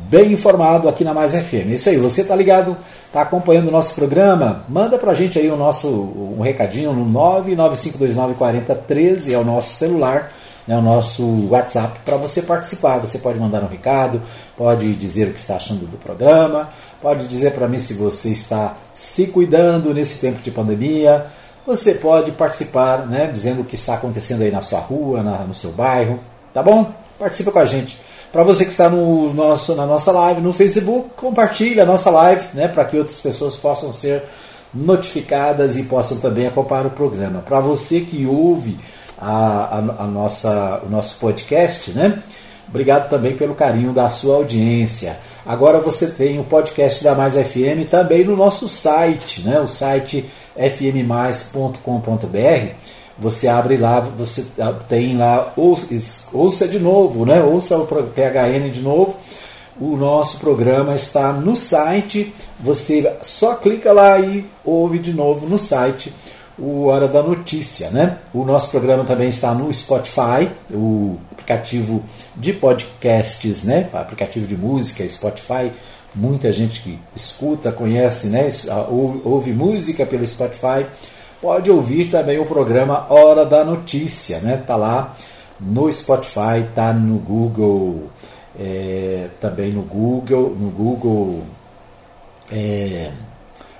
bem 0.09 0.33
informado 0.33 0.89
aqui 0.89 1.05
na 1.05 1.13
Mais 1.13 1.35
FM. 1.35 1.71
É 1.71 1.75
isso 1.75 1.89
aí, 1.89 1.99
você 1.99 2.25
tá 2.25 2.35
ligado, 2.35 2.77
tá 3.13 3.21
acompanhando 3.21 3.69
o 3.69 3.73
nosso 3.73 3.95
programa? 3.95 4.65
Manda 4.69 4.99
pra 4.99 5.15
gente 5.15 5.39
aí 5.39 5.51
o 5.51 5.57
nosso 5.57 5.89
um 5.89 6.41
recadinho 6.41 6.93
no 6.93 7.05
995294013, 7.47 9.33
é 9.33 9.39
o 9.39 9.45
nosso 9.45 9.75
celular, 9.75 10.33
é 10.71 10.77
o 10.77 10.83
nosso 10.83 11.49
WhatsApp 11.49 12.01
para 12.05 12.17
você 12.17 12.43
participar. 12.43 12.99
Você 12.99 13.19
pode 13.19 13.39
mandar 13.39 13.63
um 13.63 13.67
recado, 13.67 14.23
pode 14.57 14.95
dizer 14.95 15.29
o 15.29 15.33
que 15.33 15.41
está 15.41 15.57
achando 15.57 15.87
do 15.87 15.99
programa, 15.99 16.69
pode 17.03 17.27
dizer 17.27 17.53
para 17.53 17.67
mim 17.67 17.79
se 17.79 17.95
você 17.95 18.31
está 18.31 18.75
se 18.95 19.27
cuidando 19.27 19.93
nesse 19.93 20.19
tempo 20.19 20.41
de 20.41 20.51
pandemia 20.51 21.27
você 21.67 21.95
pode 21.95 22.33
participar, 22.33 23.07
né, 23.07 23.31
dizendo 23.33 23.63
o 23.63 23.65
que 23.65 23.75
está 23.75 23.95
acontecendo 23.95 24.43
aí 24.43 24.51
na 24.51 24.63
sua 24.63 24.81
rua, 24.81 25.23
na, 25.23 25.39
no 25.39 25.55
seu 25.55 25.71
bairro, 25.73 26.19
tá 26.53 26.63
bom? 26.63 26.91
Participa 27.19 27.53
com 27.53 27.59
a 27.59 27.65
gente. 27.65 27.99
Para 28.33 28.43
você 28.43 28.65
que 28.65 28.71
está 28.71 28.89
no 28.89 29.35
nosso, 29.35 29.75
na 29.75 29.87
nossa 29.87 30.11
live 30.11 30.41
no 30.41 30.53
Facebook, 30.53 31.11
compartilhe 31.17 31.81
a 31.81 31.87
nossa 31.87 32.11
live, 32.11 32.45
né, 32.55 32.69
para 32.69 32.85
que 32.85 32.97
outras 32.97 33.21
pessoas 33.21 33.57
possam 33.57 33.93
ser 33.93 34.23
notificadas 34.73 35.77
e 35.77 35.85
possam 35.85 36.19
também 36.19 36.47
acompanhar 36.47 36.87
o 36.87 36.91
programa. 36.91 37.41
Para 37.41 37.61
você 37.61 38.01
que 38.01 38.25
ouve 38.25 38.79
a, 39.21 39.79
a, 39.79 40.05
a, 40.05 40.07
nossa, 40.07 40.81
o 40.87 40.89
nosso 40.89 41.17
podcast, 41.19 41.93
né? 41.93 42.23
Obrigado 42.69 43.11
também 43.11 43.37
pelo 43.37 43.55
carinho 43.55 43.93
da 43.93 44.09
sua 44.09 44.37
audiência. 44.37 45.19
Agora 45.45 45.81
você 45.81 46.07
tem 46.07 46.39
o 46.39 46.45
podcast 46.45 47.03
da 47.03 47.15
Mais 47.15 47.35
FM 47.35 47.89
também 47.91 48.25
no 48.25 48.37
nosso 48.37 48.69
site, 48.69 49.43
né? 49.43 49.61
O 49.61 49.67
site 49.67 50.25
fmmais.com.br, 50.57 51.79
você 53.19 53.49
abre 53.49 53.77
lá, 53.77 54.01
você 54.01 54.47
tem 54.89 55.17
lá, 55.17 55.53
ouça 56.33 56.69
de 56.69 56.79
novo, 56.79 57.27
né? 57.27 57.43
ouça 57.43 57.77
o 57.77 57.87
PHN 57.87 58.71
de 58.71 58.81
novo. 58.81 59.17
O 59.81 59.97
nosso 59.97 60.39
programa 60.39 60.95
está 60.95 61.33
no 61.33 61.57
site, 61.57 62.35
você 62.61 63.11
só 63.23 63.55
clica 63.55 63.93
lá 63.93 64.21
e 64.21 64.45
ouve 64.65 64.99
de 64.99 65.15
novo 65.15 65.47
no 65.47 65.59
site 65.59 66.13
o 66.61 66.87
Hora 66.87 67.09
da 67.09 67.23
Notícia. 67.23 67.91
Né? 67.91 68.19
O 68.33 68.45
nosso 68.45 68.71
programa 68.71 69.05
também 69.05 69.29
está 69.29 69.55
no 69.55 69.73
Spotify, 69.73 70.51
o 70.71 71.17
aplicativo 71.33 72.05
de 72.37 72.53
podcasts, 72.53 73.65
né? 73.65 73.89
aplicativo 73.93 74.47
de 74.47 74.57
música, 74.57 75.07
Spotify 75.09 75.71
muita 76.15 76.53
gente 76.53 76.81
que 76.81 76.99
escuta, 77.15 77.71
conhece, 77.71 78.29
né, 78.29 78.49
ouve 79.25 79.53
música 79.53 80.05
pelo 80.05 80.27
Spotify, 80.27 80.87
pode 81.41 81.71
ouvir 81.71 82.07
também 82.07 82.39
o 82.39 82.45
programa 82.45 83.07
Hora 83.09 83.45
da 83.45 83.65
Notícia, 83.65 84.41
né? 84.41 84.57
Tá 84.57 84.77
lá 84.77 85.15
no 85.59 85.91
Spotify, 85.91 86.65
tá 86.75 86.93
no 86.93 87.19
Google, 87.19 88.11
é, 88.59 89.29
também 89.41 89.71
no 89.71 89.83
Google, 89.83 90.55
no 90.59 90.71
Google 90.71 91.43
é, 92.51 93.11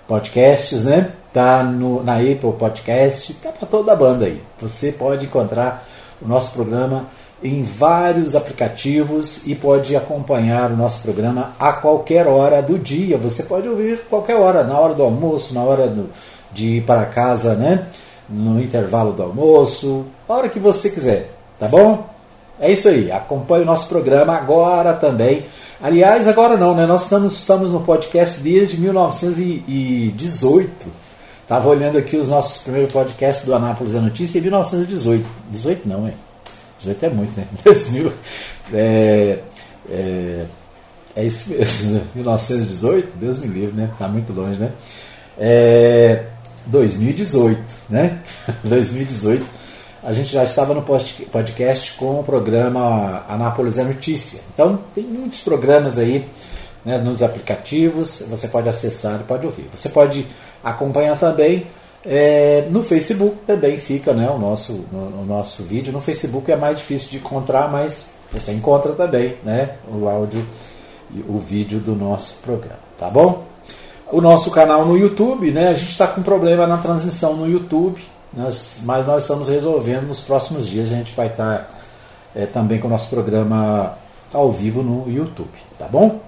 Podcasts, 0.07 0.85
né? 0.85 1.11
Tá 1.33 1.63
no, 1.63 2.03
na 2.03 2.17
Apple 2.17 2.55
Podcast, 2.59 3.35
tá 3.35 3.51
para 3.51 3.67
toda 3.67 3.93
a 3.93 3.97
banda 3.97 4.25
aí. 4.25 4.43
Você 4.61 4.91
pode 4.91 5.27
encontrar 5.27 5.87
o 6.21 6.27
nosso 6.27 6.53
programa 6.53 7.07
em 7.43 7.63
vários 7.63 8.35
aplicativos 8.35 9.47
e 9.47 9.55
pode 9.55 9.97
acompanhar 9.97 10.73
o 10.73 10.77
nosso 10.77 11.03
programa 11.03 11.53
a 11.59 11.73
qualquer 11.73 12.27
hora 12.27 12.61
do 12.61 12.79
dia. 12.79 13.17
Você 13.17 13.45
pode 13.45 13.69
ouvir 13.69 14.01
qualquer 14.11 14.37
hora, 14.37 14.65
na 14.65 14.79
hora 14.79 14.95
do 14.95 15.03
almoço, 15.03 15.55
na 15.55 15.63
hora 15.63 15.87
do, 15.87 16.11
de 16.53 16.79
ir 16.79 16.83
para 16.83 17.07
casa, 17.07 17.55
né? 17.55 17.87
no 18.29 18.63
intervalo 18.63 19.13
do 19.13 19.25
almoço, 19.25 20.05
a 20.29 20.35
hora 20.35 20.49
que 20.49 20.61
você 20.61 20.89
quiser, 20.89 21.33
tá 21.59 21.67
bom? 21.67 22.09
É 22.61 22.71
isso 22.71 22.89
aí, 22.89 23.11
acompanhe 23.11 23.65
o 23.65 23.67
nosso 23.67 23.89
programa 23.89 24.37
agora 24.37 24.93
também 24.93 25.47
Aliás, 25.83 26.29
agora 26.29 26.59
não, 26.59 26.75
né? 26.75 26.85
Nós 26.85 27.05
estamos, 27.05 27.33
estamos 27.33 27.71
no 27.71 27.81
podcast 27.81 28.41
desde 28.41 28.79
1918. 28.79 30.87
Estava 31.51 31.69
olhando 31.69 31.99
aqui 31.99 32.17
os 32.17 32.29
nossos 32.29 32.63
primeiros 32.63 32.93
podcasts 32.93 33.45
do 33.45 33.53
Anápolis 33.53 33.93
da 33.93 34.01
Notícia 34.01 34.39
em 34.39 34.43
1918. 34.43 35.27
18 35.51 35.89
não, 35.89 36.07
é? 36.07 36.13
18 36.79 37.07
é 37.07 37.11
muito, 37.11 37.37
né? 37.37 37.45
2000. 37.65 38.13
É, 38.73 39.39
é, 39.91 40.45
é 41.17 41.25
isso 41.25 41.51
mesmo, 41.51 42.03
1918, 42.15 43.05
né? 43.05 43.13
Deus 43.17 43.39
me 43.39 43.49
livre, 43.49 43.75
né? 43.75 43.91
Tá 43.99 44.07
muito 44.07 44.33
longe, 44.33 44.61
né? 44.61 44.71
É, 45.37 46.23
2018, 46.67 47.61
né? 47.89 48.21
2018, 48.63 49.45
a 50.05 50.13
gente 50.13 50.31
já 50.31 50.45
estava 50.45 50.73
no 50.73 50.83
podcast 50.83 51.95
com 51.95 52.21
o 52.21 52.23
programa 52.23 53.25
Anápolis 53.29 53.77
é 53.77 53.83
Notícia. 53.83 54.41
Então, 54.55 54.79
tem 54.95 55.03
muitos 55.03 55.41
programas 55.41 55.99
aí 55.99 56.25
né, 56.85 56.97
nos 56.99 57.25
aplicativos, 57.25 58.27
você 58.31 58.47
pode 58.47 58.69
acessar 58.69 59.21
e 59.21 59.25
pode 59.25 59.47
ouvir. 59.47 59.69
Você 59.75 59.89
pode 59.89 60.25
acompanhar 60.63 61.19
também 61.19 61.67
é, 62.05 62.67
no 62.71 62.83
Facebook, 62.83 63.37
também 63.47 63.79
fica 63.79 64.13
né, 64.13 64.31
o, 64.31 64.39
nosso, 64.39 64.85
no, 64.91 65.23
o 65.23 65.25
nosso 65.27 65.63
vídeo. 65.63 65.93
No 65.93 66.01
Facebook 66.01 66.51
é 66.51 66.57
mais 66.57 66.79
difícil 66.79 67.11
de 67.11 67.17
encontrar, 67.19 67.71
mas 67.71 68.07
você 68.33 68.53
encontra 68.53 68.93
também 68.93 69.35
né, 69.45 69.71
o 69.89 70.09
áudio 70.09 70.45
e 71.13 71.21
o 71.29 71.39
vídeo 71.39 71.81
do 71.81 71.95
nosso 71.95 72.37
programa, 72.43 72.79
tá 72.97 73.11
bom? 73.11 73.51
o 74.13 74.21
nosso 74.21 74.51
canal 74.51 74.85
no 74.85 74.97
YouTube, 74.97 75.51
né? 75.51 75.69
A 75.69 75.75
gente 75.75 75.91
está 75.91 76.07
com 76.07 76.23
problema 76.23 76.67
na 76.67 76.77
transmissão 76.79 77.37
no 77.37 77.49
YouTube, 77.49 78.03
nós, 78.33 78.83
mas 78.85 79.07
nós 79.07 79.23
estamos 79.23 79.49
resolvendo 79.49 80.07
nos 80.07 80.21
próximos 80.21 80.67
dias. 80.67 80.93
A 80.93 80.97
gente 80.97 81.15
vai 81.15 81.29
estar 81.29 81.59
tá, 81.59 81.67
é, 82.35 82.47
também 82.47 82.79
com 82.79 82.89
o 82.89 82.91
nosso 82.91 83.09
programa 83.09 83.97
ao 84.33 84.51
vivo 84.51 84.83
no 84.83 85.11
YouTube, 85.11 85.51
tá 85.79 85.87
bom? 85.87 86.21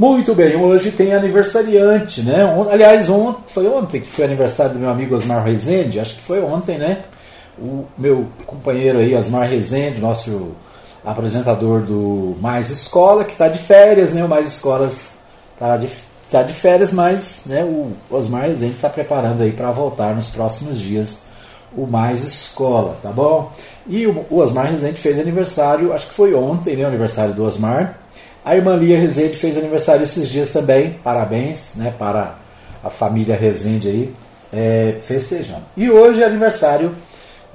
Muito 0.00 0.34
bem, 0.34 0.56
hoje 0.56 0.92
tem 0.92 1.12
aniversariante, 1.12 2.22
né? 2.22 2.38
Aliás, 2.70 3.10
ontem, 3.10 3.42
foi 3.48 3.66
ontem 3.66 4.00
que 4.00 4.10
foi 4.10 4.24
aniversário 4.24 4.72
do 4.72 4.78
meu 4.78 4.88
amigo 4.88 5.14
Osmar 5.14 5.44
Rezende, 5.44 6.00
acho 6.00 6.14
que 6.14 6.22
foi 6.22 6.40
ontem, 6.40 6.78
né? 6.78 7.02
O 7.58 7.84
meu 7.98 8.26
companheiro 8.46 8.98
aí, 8.98 9.14
Osmar 9.14 9.46
Rezende, 9.46 10.00
nosso 10.00 10.52
apresentador 11.04 11.82
do 11.82 12.34
Mais 12.40 12.70
Escola, 12.70 13.26
que 13.26 13.32
está 13.32 13.48
de 13.48 13.58
férias, 13.58 14.14
né? 14.14 14.24
O 14.24 14.28
Mais 14.28 14.46
Escolas 14.46 15.08
está 15.52 15.76
de 15.76 15.86
está 16.24 16.42
de 16.44 16.54
férias, 16.54 16.94
mas 16.94 17.42
né, 17.44 17.62
o 17.62 17.92
Osmar 18.08 18.44
Rezende 18.44 18.76
está 18.76 18.88
preparando 18.88 19.42
aí 19.42 19.52
para 19.52 19.70
voltar 19.70 20.14
nos 20.14 20.30
próximos 20.30 20.80
dias 20.80 21.24
o 21.76 21.86
Mais 21.86 22.24
Escola, 22.24 22.96
tá 23.02 23.10
bom? 23.10 23.52
E 23.86 24.06
o, 24.06 24.24
Osmar 24.30 24.70
Rezende 24.70 24.98
fez 24.98 25.18
aniversário, 25.18 25.92
acho 25.92 26.08
que 26.08 26.14
foi 26.14 26.32
ontem, 26.32 26.74
né, 26.74 26.84
o 26.84 26.88
aniversário 26.88 27.34
do 27.34 27.44
Osmar. 27.44 27.98
A 28.44 28.56
irmã 28.56 28.74
Lia 28.74 28.98
Rezende 28.98 29.36
fez 29.36 29.58
aniversário 29.58 30.02
esses 30.02 30.28
dias 30.28 30.48
também, 30.50 30.94
parabéns 31.04 31.72
né, 31.76 31.94
para 31.98 32.36
a 32.82 32.88
família 32.88 33.36
Rezende 33.36 33.88
aí, 33.88 34.14
é, 34.50 34.96
festejando. 35.00 35.62
E 35.76 35.90
hoje 35.90 36.22
é 36.22 36.26
aniversário 36.26 36.94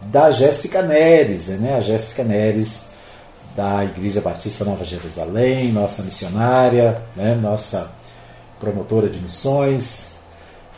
da 0.03 0.29
Jéssica 0.29 0.83
Neres, 0.83 1.47
né, 1.47 1.75
a 1.75 1.81
Jéssica 1.81 2.23
Neres 2.23 2.91
da 3.55 3.83
Igreja 3.83 4.21
Batista 4.21 4.63
Nova 4.63 4.85
Jerusalém, 4.85 5.71
nossa 5.71 6.03
missionária, 6.03 7.01
né, 7.15 7.33
nossa 7.33 7.91
promotora 8.59 9.09
de 9.09 9.19
missões, 9.19 10.17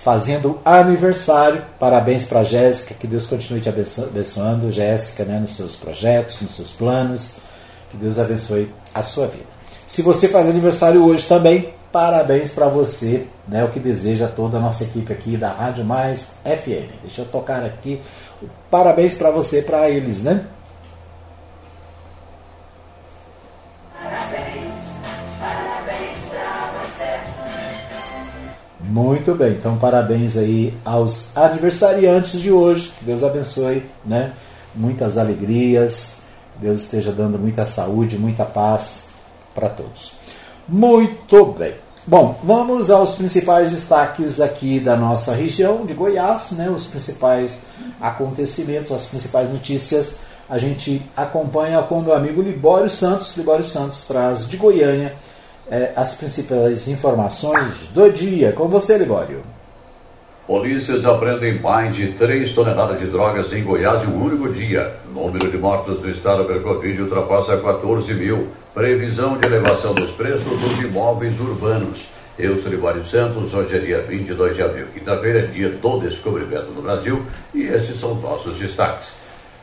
fazendo 0.02 0.58
aniversário. 0.64 1.62
Parabéns 1.78 2.26
para 2.26 2.44
Jéssica, 2.44 2.94
que 2.94 3.08
Deus 3.08 3.26
continue 3.26 3.60
te 3.60 3.68
abençoando, 3.68 4.72
Jéssica, 4.72 5.26
né, 5.26 5.38
nos 5.38 5.54
seus 5.54 5.76
projetos, 5.76 6.42
nos 6.42 6.56
seus 6.56 6.72
planos. 6.72 7.40
Que 7.90 7.98
Deus 7.98 8.20
abençoe 8.20 8.72
a 8.94 9.04
sua 9.04 9.28
vida. 9.28 9.57
Se 9.88 10.02
você 10.02 10.28
faz 10.28 10.50
aniversário 10.50 11.02
hoje 11.02 11.26
também, 11.26 11.74
parabéns 11.94 12.52
para 12.52 12.68
você, 12.68 13.26
né, 13.48 13.64
o 13.64 13.70
que 13.70 13.80
deseja 13.80 14.28
toda 14.28 14.58
a 14.58 14.60
nossa 14.60 14.84
equipe 14.84 15.14
aqui 15.14 15.38
da 15.38 15.50
Rádio 15.50 15.86
Mais 15.86 16.34
FM. 16.44 16.92
Deixa 17.04 17.22
eu 17.22 17.26
tocar 17.26 17.64
aqui. 17.64 18.02
Parabéns 18.70 19.16
para 19.16 19.32
você, 19.32 19.62
para 19.62 19.90
eles, 19.90 20.24
né? 20.24 20.46
Muito 28.82 29.36
bem, 29.36 29.54
então 29.54 29.78
parabéns 29.78 30.36
aí 30.36 30.78
aos 30.84 31.36
aniversariantes 31.38 32.42
de 32.42 32.52
hoje. 32.52 32.92
Que 33.00 33.06
Deus 33.06 33.24
abençoe, 33.24 33.86
né? 34.04 34.34
Muitas 34.76 35.18
alegrias, 35.18 36.24
Deus 36.58 36.80
esteja 36.82 37.14
dando 37.14 37.40
muita 37.40 37.66
saúde, 37.66 38.18
muita 38.18 38.44
paz 38.44 39.07
para 39.58 39.70
todos. 39.70 40.14
Muito 40.68 41.46
bem. 41.58 41.74
Bom, 42.06 42.40
vamos 42.44 42.92
aos 42.92 43.16
principais 43.16 43.72
destaques 43.72 44.40
aqui 44.40 44.80
da 44.80 44.96
nossa 44.96 45.34
região 45.34 45.86
de 45.86 45.94
Goiás, 45.94 46.52
né? 46.52 46.70
Os 46.70 46.86
principais 46.86 47.64
acontecimentos, 48.00 48.92
as 48.92 49.08
principais 49.08 49.50
notícias. 49.50 50.22
A 50.48 50.58
gente 50.58 51.02
acompanha 51.18 51.82
com 51.82 52.02
o 52.02 52.14
amigo 52.14 52.42
Libório 52.42 52.90
Santos. 52.90 53.36
Libório 53.36 53.64
Santos 53.64 54.08
traz 54.08 54.48
de 54.48 54.56
Goiânia 54.56 55.14
é, 55.70 55.92
as 55.96 56.16
principais 56.16 56.88
informações 56.88 57.90
do 57.94 58.10
dia. 58.10 58.54
Com 58.54 58.68
você, 58.68 58.98
Libório. 58.98 59.44
Polícias 60.46 61.06
apreendem 61.06 61.60
mais 61.60 61.94
de 61.94 62.14
3 62.14 62.54
toneladas 62.54 63.00
de 63.00 63.08
drogas 63.08 63.52
em 63.52 63.66
Goiás 63.66 64.04
em 64.04 64.08
um 64.08 64.24
único 64.24 64.48
dia. 64.48 64.94
Número 65.14 65.52
de 65.52 65.58
mortos 65.58 66.00
do 66.00 66.10
estado 66.10 66.46
pelo 66.46 66.62
Covid 66.62 67.02
ultrapassa 67.02 67.58
14 67.58 68.14
mil. 68.14 68.48
Previsão 68.78 69.40
de 69.40 69.48
elevação 69.48 69.92
dos 69.96 70.12
preços 70.12 70.44
dos 70.46 70.80
imóveis 70.84 71.40
urbanos. 71.40 72.12
Eu 72.38 72.62
sou 72.62 72.72
Libório 72.72 73.04
Santos, 73.04 73.52
hoje 73.52 73.76
é 73.76 73.80
dia 73.80 74.02
22 74.04 74.56
de 74.56 74.62
abril, 74.62 74.86
quinta-feira, 74.94 75.48
dia 75.48 75.70
do 75.70 76.00
descobrimento 76.00 76.68
do 76.68 76.84
Brasil, 76.84 77.26
e 77.56 77.64
esses 77.64 78.00
são 78.00 78.14
nossos 78.14 78.60
destaques. 78.60 79.14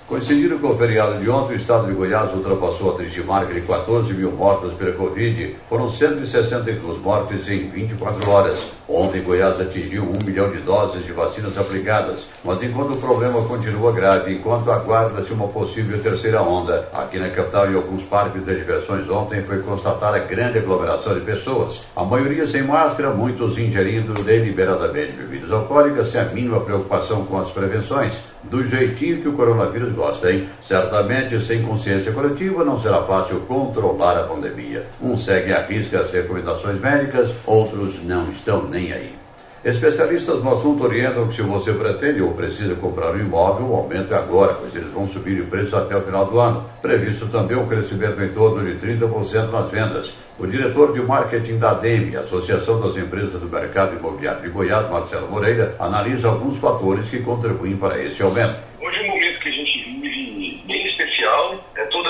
Coincidindo 0.06 0.58
com 0.58 0.68
o 0.68 0.76
feriado 0.76 1.18
de 1.18 1.30
ontem, 1.30 1.54
o 1.54 1.56
estado 1.56 1.86
de 1.86 1.94
Goiás 1.94 2.30
ultrapassou 2.34 2.92
a 2.92 2.96
triste 2.96 3.22
marca 3.22 3.54
de 3.54 3.62
14 3.62 4.12
mil 4.12 4.30
mortos 4.32 4.74
pela 4.74 4.92
Covid. 4.92 5.56
Foram 5.66 5.90
162 5.90 6.98
mortes 7.00 7.48
em 7.48 7.70
24 7.70 8.30
horas. 8.30 8.58
Ontem, 8.86 9.22
Goiás 9.22 9.58
atingiu 9.58 10.02
um 10.02 10.26
milhão 10.26 10.50
de 10.50 10.58
doses 10.58 11.06
de 11.06 11.12
vacinas 11.12 11.56
aplicadas. 11.56 12.26
Mas 12.44 12.62
enquanto 12.62 12.92
o 12.92 13.00
problema 13.00 13.42
continua 13.44 13.92
grave, 13.92 14.34
enquanto 14.34 14.70
aguarda-se 14.70 15.32
uma 15.32 15.48
possível 15.48 15.98
terceira 16.02 16.42
onda, 16.42 16.86
aqui 16.92 17.18
na 17.18 17.30
capital 17.30 17.72
e 17.72 17.74
alguns 17.74 18.02
parques 18.02 18.44
de 18.44 18.56
diversões 18.56 19.08
ontem 19.08 19.42
foi 19.42 19.62
constatada 19.62 20.18
grande 20.18 20.58
aglomeração 20.58 21.14
de 21.14 21.22
pessoas. 21.22 21.80
A 21.96 22.04
maioria 22.04 22.46
sem 22.46 22.62
máscara, 22.62 23.08
muitos 23.08 23.56
ingerindo 23.56 24.12
deliberadamente 24.22 25.12
bebidas 25.12 25.50
alcoólicas 25.50 26.08
sem 26.08 26.20
a 26.20 26.24
mínima 26.26 26.60
preocupação 26.60 27.24
com 27.24 27.38
as 27.38 27.48
prevenções 27.48 28.33
do 28.50 28.66
jeitinho 28.66 29.20
que 29.20 29.28
o 29.28 29.32
coronavírus 29.32 29.92
gosta, 29.92 30.30
hein? 30.30 30.48
Certamente, 30.62 31.40
sem 31.40 31.62
consciência 31.62 32.12
coletiva, 32.12 32.64
não 32.64 32.80
será 32.80 33.02
fácil 33.02 33.40
controlar 33.40 34.18
a 34.18 34.24
pandemia. 34.24 34.86
Uns 35.00 35.24
seguem 35.24 35.52
à 35.52 35.62
risca 35.66 36.00
as 36.00 36.12
recomendações 36.12 36.80
médicas, 36.80 37.30
outros 37.46 38.02
não 38.04 38.30
estão 38.30 38.68
nem 38.68 38.92
aí. 38.92 39.23
Especialistas 39.64 40.44
no 40.44 40.52
assunto 40.52 40.84
orientam 40.84 41.26
que 41.26 41.36
se 41.36 41.42
você 41.42 41.72
pretende 41.72 42.20
ou 42.20 42.34
precisa 42.34 42.74
comprar 42.74 43.12
um 43.12 43.20
imóvel, 43.20 43.70
o 43.70 43.76
aumento 43.76 44.12
é 44.12 44.16
agora, 44.18 44.52
pois 44.52 44.74
eles 44.76 44.92
vão 44.92 45.08
subir 45.08 45.40
o 45.40 45.46
preço 45.46 45.74
até 45.74 45.96
o 45.96 46.02
final 46.02 46.26
do 46.26 46.38
ano. 46.38 46.68
Previsto 46.82 47.28
também 47.28 47.56
um 47.56 47.66
crescimento 47.66 48.22
em 48.22 48.28
torno 48.34 48.62
de 48.62 48.78
30% 48.86 49.50
nas 49.50 49.70
vendas. 49.70 50.12
O 50.38 50.46
diretor 50.46 50.92
de 50.92 51.00
marketing 51.00 51.58
da 51.58 51.70
ADEME, 51.70 52.14
Associação 52.14 52.78
das 52.78 52.94
Empresas 52.98 53.40
do 53.40 53.48
Mercado 53.48 53.96
Imobiliário 53.96 54.42
de 54.42 54.50
Goiás, 54.50 54.90
Marcelo 54.90 55.30
Moreira, 55.30 55.74
analisa 55.78 56.28
alguns 56.28 56.58
fatores 56.58 57.08
que 57.08 57.20
contribuem 57.20 57.78
para 57.78 57.98
esse 58.02 58.22
aumento. 58.22 58.56
Hoje 58.82 58.98
é 58.98 59.02
um 59.02 59.14
momento 59.14 59.40
que 59.40 59.48
a 59.48 59.52
gente 59.52 59.82
vive 59.82 60.62
bem 60.66 60.86
especial, 60.88 61.64
é 61.74 61.84
todo 61.86 62.06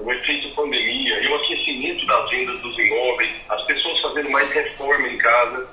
o 0.00 0.12
efeito 0.12 0.54
pandemia 0.54 1.20
e 1.24 1.26
o 1.26 1.34
aquecimento 1.34 2.06
das 2.06 2.30
vendas 2.30 2.60
dos 2.60 2.78
imóveis, 2.78 3.32
as 3.48 3.64
pessoas 3.64 4.00
fazendo 4.00 4.30
mais 4.30 4.48
reforma 4.52 5.08
em 5.08 5.18
casa, 5.18 5.66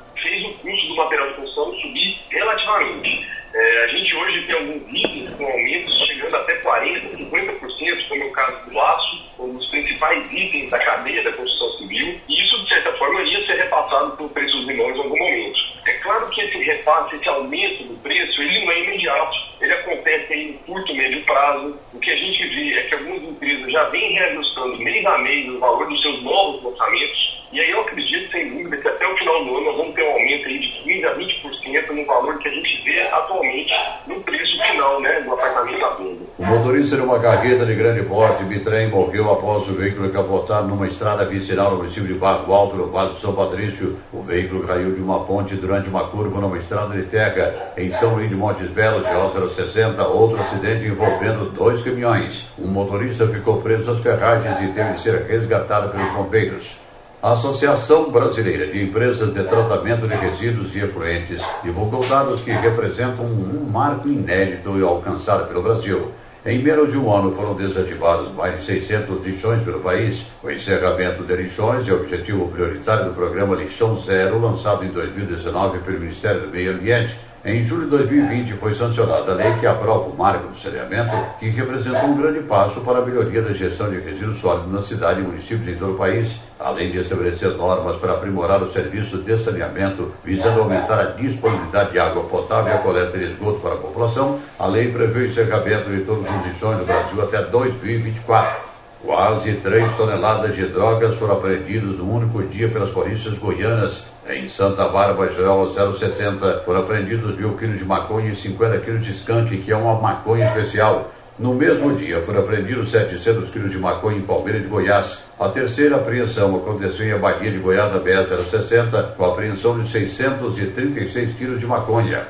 do 0.91 0.97
material 0.97 1.27
de 1.27 1.33
construção 1.35 1.73
subir 1.79 2.19
relativamente. 2.29 3.27
É, 3.53 3.83
a 3.83 3.87
gente 3.87 4.15
hoje 4.15 4.45
tem 4.45 4.55
alguns 4.55 4.93
itens 4.93 5.29
com 5.35 5.45
aumentos 5.45 6.05
chegando 6.05 6.35
até 6.35 6.55
40%, 6.61 7.17
50%, 7.17 8.07
como 8.07 8.23
é 8.23 8.25
o 8.25 8.31
caso 8.31 8.69
do 8.69 8.79
aço, 8.79 9.21
um 9.39 9.53
dos 9.53 9.69
principais 9.69 10.31
itens 10.31 10.69
da 10.69 10.79
cadeia 10.79 11.23
da 11.23 11.33
construção 11.33 11.69
civil, 11.77 12.19
e 12.29 12.41
isso, 12.41 12.61
de 12.61 12.69
certa 12.69 12.93
forma, 12.93 13.21
iria 13.21 13.45
ser 13.45 13.55
repassado 13.55 14.15
pelo 14.15 14.29
preço 14.29 14.55
dos 14.57 14.69
imóveis 14.69 14.95
em 14.95 15.01
algum 15.01 15.17
momento. 15.17 15.59
É 15.85 15.93
claro 15.93 16.29
que 16.29 16.41
esse 16.41 16.57
repasse, 16.59 17.15
esse 17.15 17.27
aumento 17.27 17.83
do 17.83 18.01
preço, 18.01 18.41
ele 18.41 18.65
não 18.65 18.71
é 18.71 18.83
imediato, 18.83 19.37
ele 19.59 19.73
acontece 19.73 20.33
em 20.33 20.53
curto, 20.53 20.95
médio 20.95 21.23
prazo. 21.25 21.75
O 21.93 21.99
que 21.99 22.11
a 22.11 22.15
gente 22.15 22.47
vê 22.47 22.73
é 22.73 22.81
que 22.83 22.93
algumas 22.93 23.23
empresas 23.23 23.71
já 23.71 23.83
vêm 23.85 24.13
reajustando 24.13 24.77
mês 24.77 25.05
a 25.05 25.17
mês 25.17 25.49
o 25.49 25.59
valor 25.59 25.87
dos 25.87 26.01
seus 26.01 26.23
novos 26.23 26.63
lançamentos, 26.63 27.40
e 27.51 27.59
aí 27.59 27.69
eu 27.69 27.81
acredito, 27.81 28.31
sem 28.31 28.49
dúvida, 28.49 28.77
que 28.77 28.87
até 28.87 29.05
o 29.05 29.17
final 29.17 29.43
do 29.43 29.57
ano 29.57 29.65
nós 29.65 29.77
vamos 29.77 29.93
ter 29.93 30.03
um 30.03 30.11
aumento 30.11 30.47
aí 30.47 30.59
de 30.59 30.67
15% 30.67 31.05
a 31.05 31.15
20% 31.15 31.91
no 31.91 32.05
valor 32.05 32.37
que 32.39 32.47
a 32.47 32.51
gente 32.51 32.81
vê 32.83 33.01
atualmente 33.01 33.73
no 34.07 34.21
preço 34.21 34.57
final 34.71 35.01
né, 35.01 35.21
do 35.21 35.33
apartamento 35.33 35.85
à 35.85 35.93
venda. 35.95 36.21
Motorista 36.39 36.95
de 36.95 37.01
uma 37.01 37.19
carreta 37.19 37.65
de 37.65 37.75
grande 37.75 38.03
porte, 38.03 38.43
bitrem, 38.45 38.89
morreu 38.89 39.31
após 39.31 39.67
o 39.67 39.73
veículo 39.73 40.09
capotar 40.11 40.63
numa 40.63 40.87
estrada 40.87 41.25
vicinal 41.25 41.71
no 41.71 41.77
município 41.77 42.13
de 42.13 42.13
Barro 42.13 42.53
Alto, 42.53 42.77
no 42.77 42.87
Vale 42.87 43.15
de 43.15 43.21
São 43.21 43.33
Patrício. 43.33 43.99
O 44.13 44.21
veículo 44.23 44.65
caiu 44.65 44.93
de 44.93 45.01
uma 45.01 45.25
ponte 45.25 45.55
durante 45.55 45.89
uma 45.89 46.07
curva 46.07 46.39
numa 46.39 46.57
estrada 46.57 46.95
de 46.95 47.03
terra 47.03 47.73
em 47.77 47.91
São 47.91 48.15
Luís 48.15 48.29
de 48.29 48.35
Montes 48.35 48.69
Belos, 48.69 49.05
de 49.05 49.55
060. 49.55 50.07
Outro 50.07 50.39
acidente 50.39 50.85
envolvendo 50.85 51.51
dois 51.51 51.83
caminhões. 51.83 52.49
Um 52.57 52.67
motorista 52.67 53.27
ficou 53.27 53.61
preso 53.61 53.91
às 53.91 54.01
ferragens 54.01 54.61
e 54.61 54.73
teve 54.73 54.93
de 54.93 55.01
ser 55.01 55.25
resgatado 55.27 55.89
pelos 55.89 56.11
bombeiros. 56.13 56.90
A 57.23 57.33
Associação 57.33 58.09
Brasileira 58.09 58.65
de 58.65 58.81
Empresas 58.81 59.31
de 59.31 59.43
Tratamento 59.43 60.07
de 60.07 60.15
Resíduos 60.15 60.75
e 60.75 60.79
Efluentes 60.79 61.39
divulgou 61.63 62.03
dados 62.03 62.41
que 62.41 62.49
representam 62.49 63.25
um 63.25 63.69
marco 63.71 64.07
inédito 64.07 64.71
alcançado 64.83 65.47
pelo 65.47 65.61
Brasil. 65.61 66.11
Em 66.43 66.57
menos 66.63 66.91
de 66.91 66.97
um 66.97 67.13
ano 67.13 67.35
foram 67.35 67.53
desativados 67.53 68.33
mais 68.33 68.57
de 68.57 68.63
600 68.65 69.23
lixões 69.23 69.61
pelo 69.61 69.81
país. 69.81 70.29
O 70.41 70.49
encerramento 70.49 71.23
de 71.23 71.35
lixões 71.35 71.87
é 71.87 71.93
objetivo 71.93 72.47
prioritário 72.47 73.05
do 73.05 73.13
programa 73.13 73.55
Lixão 73.55 74.01
Zero, 74.01 74.41
lançado 74.41 74.83
em 74.83 74.89
2019 74.89 75.77
pelo 75.81 75.99
Ministério 75.99 76.41
do 76.41 76.47
Meio 76.47 76.71
Ambiente. 76.71 77.19
Em 77.43 77.63
julho 77.63 77.85
de 77.85 77.89
2020 77.89 78.53
foi 78.59 78.75
sancionada 78.75 79.31
a 79.31 79.35
lei 79.35 79.51
que 79.59 79.65
aprova 79.65 80.07
o 80.07 80.15
marco 80.15 80.49
do 80.49 80.55
saneamento, 80.55 81.11
que 81.39 81.49
representa 81.49 82.05
um 82.05 82.15
grande 82.15 82.41
passo 82.41 82.81
para 82.81 82.99
a 82.99 83.01
melhoria 83.01 83.41
da 83.41 83.51
gestão 83.51 83.89
de 83.89 83.99
resíduos 83.99 84.37
sólidos 84.37 84.71
na 84.71 84.83
cidade 84.83 85.21
e 85.21 85.23
municípios 85.23 85.67
em 85.67 85.75
todo 85.75 85.93
o 85.93 85.97
país, 85.97 86.39
além 86.59 86.91
de 86.91 86.99
estabelecer 86.99 87.49
normas 87.57 87.95
para 87.97 88.13
aprimorar 88.13 88.61
o 88.61 88.71
serviço 88.71 89.23
de 89.23 89.35
saneamento, 89.39 90.13
visando 90.23 90.61
aumentar 90.61 90.99
a 90.99 91.05
disponibilidade 91.13 91.93
de 91.93 91.99
água 91.99 92.25
potável 92.25 92.71
e 92.71 92.75
a 92.75 92.79
coleta 92.79 93.17
de 93.17 93.31
esgoto 93.31 93.59
para 93.59 93.73
a 93.73 93.77
população. 93.77 94.39
A 94.59 94.67
lei 94.67 94.91
prevê 94.91 95.21
o 95.21 95.27
encerramento 95.27 95.89
de 95.89 96.01
todos 96.01 96.23
os 96.23 96.45
lixões 96.45 96.77
no 96.77 96.85
Brasil 96.85 97.23
até 97.23 97.41
2024. 97.41 98.69
Quase 99.03 99.53
3 99.53 99.97
toneladas 99.97 100.55
de 100.55 100.67
drogas 100.67 101.15
foram 101.15 101.33
apreendidas 101.33 101.97
num 101.97 102.17
único 102.17 102.43
dia 102.43 102.69
pelas 102.69 102.91
polícias 102.91 103.33
goianas 103.39 104.11
em 104.33 104.47
Santa 104.47 104.87
Bárbara, 104.87 105.31
Joel 105.31 105.71
060, 105.71 106.61
foram 106.65 106.81
apreendidos 106.81 107.35
mil 107.37 107.57
quilos 107.57 107.77
de 107.77 107.85
maconha 107.85 108.31
e 108.31 108.35
50 108.35 108.77
quilos 108.79 109.05
de 109.05 109.11
skunk, 109.13 109.57
que 109.57 109.71
é 109.71 109.75
uma 109.75 109.99
maconha 109.99 110.45
especial. 110.45 111.11
No 111.37 111.53
mesmo 111.53 111.95
dia, 111.95 112.21
foram 112.21 112.41
apreendidos 112.41 112.91
700 112.91 113.49
quilos 113.49 113.71
de 113.71 113.77
maconha 113.77 114.17
em 114.17 114.21
Palmeira 114.21 114.59
de 114.59 114.67
Goiás. 114.67 115.19
A 115.39 115.49
terceira 115.49 115.97
apreensão 115.97 116.55
aconteceu 116.55 117.05
em 117.05 117.11
Abadia 117.11 117.51
de 117.51 117.57
Goiás, 117.57 117.91
na 117.91 117.99
BR-060, 117.99 119.15
com 119.15 119.25
a 119.25 119.27
apreensão 119.29 119.79
de 119.79 119.89
636 119.89 121.35
quilos 121.35 121.59
de 121.59 121.65
maconha. 121.65 122.21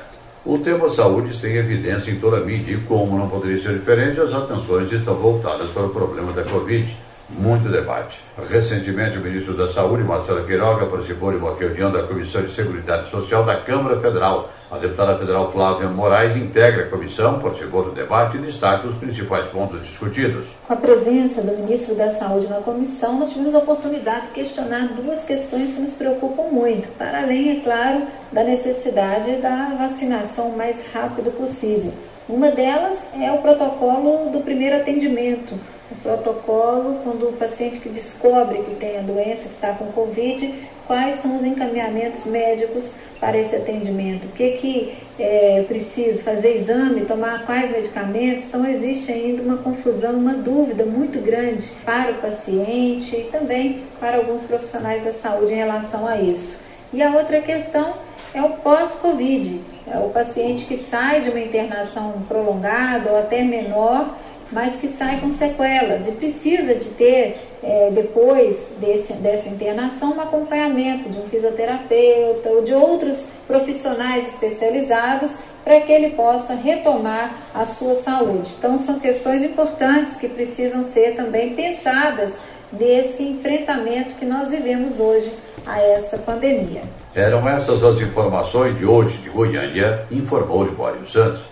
O 0.44 0.58
tema 0.58 0.88
saúde 0.88 1.38
tem 1.40 1.56
evidência 1.56 2.10
em 2.10 2.16
toda 2.16 2.38
a 2.38 2.40
mídia 2.40 2.74
e, 2.74 2.78
como 2.78 3.16
não 3.16 3.28
poderia 3.28 3.62
ser 3.62 3.74
diferente, 3.74 4.20
as 4.20 4.32
atenções 4.32 4.90
estão 4.90 5.14
voltadas 5.14 5.68
para 5.70 5.84
o 5.84 5.90
problema 5.90 6.32
da 6.32 6.42
Covid 6.42 6.92
muito 7.38 7.68
debate. 7.68 8.20
Recentemente, 8.48 9.18
o 9.18 9.20
ministro 9.20 9.54
da 9.54 9.68
Saúde, 9.70 10.02
Marcelo 10.02 10.44
Queiroga, 10.44 10.86
participou 10.86 11.30
de 11.30 11.38
uma 11.38 11.54
reunião 11.54 11.90
da 11.90 12.02
Comissão 12.02 12.42
de 12.42 12.52
Seguridade 12.52 13.10
Social 13.10 13.44
da 13.44 13.56
Câmara 13.56 14.00
Federal. 14.00 14.50
A 14.70 14.78
deputada 14.78 15.18
federal 15.18 15.52
Flávia 15.52 15.88
Moraes 15.88 16.34
integra 16.34 16.84
a 16.84 16.88
comissão, 16.88 17.38
participou 17.40 17.82
do 17.84 17.90
debate 17.90 18.38
e 18.38 18.40
destaca 18.40 18.88
os 18.88 18.96
principais 18.96 19.44
pontos 19.46 19.82
discutidos. 19.82 20.46
Com 20.66 20.72
a 20.72 20.76
presença 20.76 21.42
do 21.42 21.52
ministro 21.58 21.94
da 21.94 22.08
Saúde 22.10 22.48
na 22.48 22.56
comissão, 22.56 23.18
nós 23.18 23.28
tivemos 23.28 23.54
a 23.54 23.58
oportunidade 23.58 24.28
de 24.28 24.32
questionar 24.32 24.88
duas 24.94 25.24
questões 25.24 25.74
que 25.74 25.80
nos 25.82 25.92
preocupam 25.92 26.44
muito, 26.44 26.88
para 26.96 27.22
além, 27.22 27.58
é 27.58 27.60
claro, 27.60 28.06
da 28.32 28.42
necessidade 28.42 29.36
da 29.42 29.76
vacinação 29.78 30.48
o 30.48 30.56
mais 30.56 30.86
rápido 30.90 31.30
possível. 31.36 31.92
Uma 32.26 32.50
delas 32.50 33.10
é 33.20 33.30
o 33.30 33.38
protocolo 33.38 34.30
do 34.30 34.40
primeiro 34.40 34.76
atendimento, 34.76 35.54
o 35.92 36.02
protocolo 36.02 37.00
quando 37.04 37.28
o 37.28 37.32
paciente 37.32 37.78
que 37.78 37.88
descobre 37.88 38.58
que 38.62 38.74
tem 38.76 38.98
a 38.98 39.02
doença, 39.02 39.48
que 39.48 39.54
está 39.54 39.72
com 39.72 39.86
Covid, 39.86 40.52
quais 40.86 41.16
são 41.16 41.36
os 41.36 41.44
encaminhamentos 41.44 42.26
médicos 42.26 42.92
para 43.20 43.38
esse 43.38 43.54
atendimento, 43.54 44.26
o 44.26 44.30
que, 44.30 44.50
que 44.52 44.94
é 45.18 45.64
preciso 45.68 46.24
fazer 46.24 46.56
exame, 46.56 47.02
tomar 47.02 47.46
quais 47.46 47.70
medicamentos. 47.70 48.46
Então, 48.46 48.66
existe 48.66 49.12
ainda 49.12 49.42
uma 49.42 49.58
confusão, 49.58 50.14
uma 50.14 50.34
dúvida 50.34 50.84
muito 50.84 51.20
grande 51.20 51.70
para 51.84 52.12
o 52.12 52.14
paciente 52.14 53.14
e 53.14 53.28
também 53.30 53.82
para 54.00 54.16
alguns 54.16 54.42
profissionais 54.42 55.04
da 55.04 55.12
saúde 55.12 55.52
em 55.52 55.56
relação 55.56 56.06
a 56.06 56.16
isso. 56.16 56.58
E 56.92 57.02
a 57.02 57.10
outra 57.10 57.40
questão 57.40 57.94
é 58.34 58.42
o 58.42 58.50
pós-Covid, 58.50 59.60
é 59.86 59.98
o 59.98 60.10
paciente 60.10 60.64
que 60.64 60.76
sai 60.76 61.20
de 61.20 61.30
uma 61.30 61.40
internação 61.40 62.22
prolongada 62.26 63.10
ou 63.10 63.18
até 63.18 63.42
menor 63.42 64.16
mas 64.52 64.76
que 64.76 64.88
sai 64.88 65.18
com 65.20 65.30
sequelas 65.32 66.06
e 66.06 66.12
precisa 66.12 66.74
de 66.74 66.90
ter, 66.90 67.48
é, 67.62 67.90
depois 67.90 68.74
desse, 68.78 69.14
dessa 69.14 69.48
internação, 69.48 70.14
um 70.14 70.20
acompanhamento 70.20 71.08
de 71.08 71.18
um 71.18 71.28
fisioterapeuta 71.28 72.48
ou 72.50 72.62
de 72.62 72.74
outros 72.74 73.28
profissionais 73.46 74.34
especializados 74.34 75.38
para 75.64 75.80
que 75.80 75.92
ele 75.92 76.10
possa 76.10 76.54
retomar 76.54 77.32
a 77.54 77.64
sua 77.64 77.94
saúde. 77.94 78.50
Então, 78.58 78.78
são 78.78 78.98
questões 78.98 79.42
importantes 79.42 80.16
que 80.16 80.28
precisam 80.28 80.84
ser 80.84 81.14
também 81.16 81.54
pensadas 81.54 82.38
nesse 82.72 83.22
enfrentamento 83.22 84.14
que 84.14 84.24
nós 84.24 84.50
vivemos 84.50 84.98
hoje 84.98 85.32
a 85.66 85.80
essa 85.80 86.18
pandemia. 86.18 86.82
Eram 87.14 87.46
essas 87.48 87.84
as 87.84 88.00
informações 88.00 88.76
de 88.78 88.86
hoje 88.86 89.18
de 89.18 89.30
Goiânia, 89.30 90.06
informou 90.10 90.64
Libório 90.64 91.06
Santos. 91.08 91.51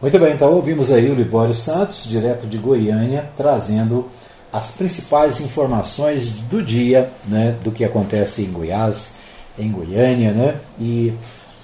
Muito 0.00 0.18
bem, 0.18 0.34
então 0.34 0.52
ouvimos 0.52 0.90
aí 0.90 1.08
o 1.08 1.14
Libório 1.14 1.54
Santos, 1.54 2.04
direto 2.04 2.46
de 2.46 2.58
Goiânia, 2.58 3.30
trazendo 3.36 4.10
as 4.52 4.72
principais 4.72 5.40
informações 5.40 6.30
do 6.50 6.62
dia, 6.62 7.10
né, 7.26 7.56
do 7.64 7.70
que 7.70 7.84
acontece 7.84 8.42
em 8.42 8.52
Goiás, 8.52 9.14
em 9.58 9.70
Goiânia, 9.70 10.32
né, 10.32 10.56
e 10.78 11.12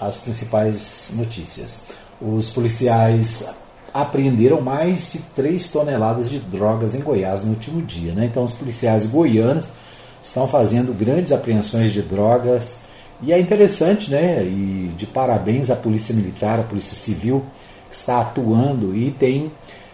as 0.01 0.21
principais 0.21 1.13
notícias. 1.17 1.89
Os 2.21 2.51
policiais 2.51 3.55
apreenderam 3.93 4.61
mais 4.61 5.13
de 5.13 5.19
3 5.19 5.69
toneladas 5.69 6.31
de 6.31 6.39
drogas 6.39 6.95
em 6.95 7.01
Goiás 7.01 7.45
no 7.45 7.51
último 7.51 7.83
dia, 7.83 8.13
né? 8.13 8.25
Então 8.25 8.45
os 8.45 8.53
policiais 8.53 9.05
goianos 9.05 9.71
estão 10.23 10.47
fazendo 10.47 10.97
grandes 10.97 11.33
apreensões 11.33 11.91
de 11.91 12.01
drogas 12.03 12.79
e 13.21 13.33
é 13.33 13.41
interessante, 13.41 14.11
né? 14.11 14.45
E 14.45 14.91
de 14.97 15.07
parabéns 15.07 15.71
à 15.71 15.77
Polícia 15.77 16.15
Militar, 16.15 16.61
à 16.61 16.63
Polícia 16.63 16.97
Civil 16.97 17.45
está 17.91 18.21
atuando 18.21 18.95
e 18.95 19.11
tem 19.11 19.51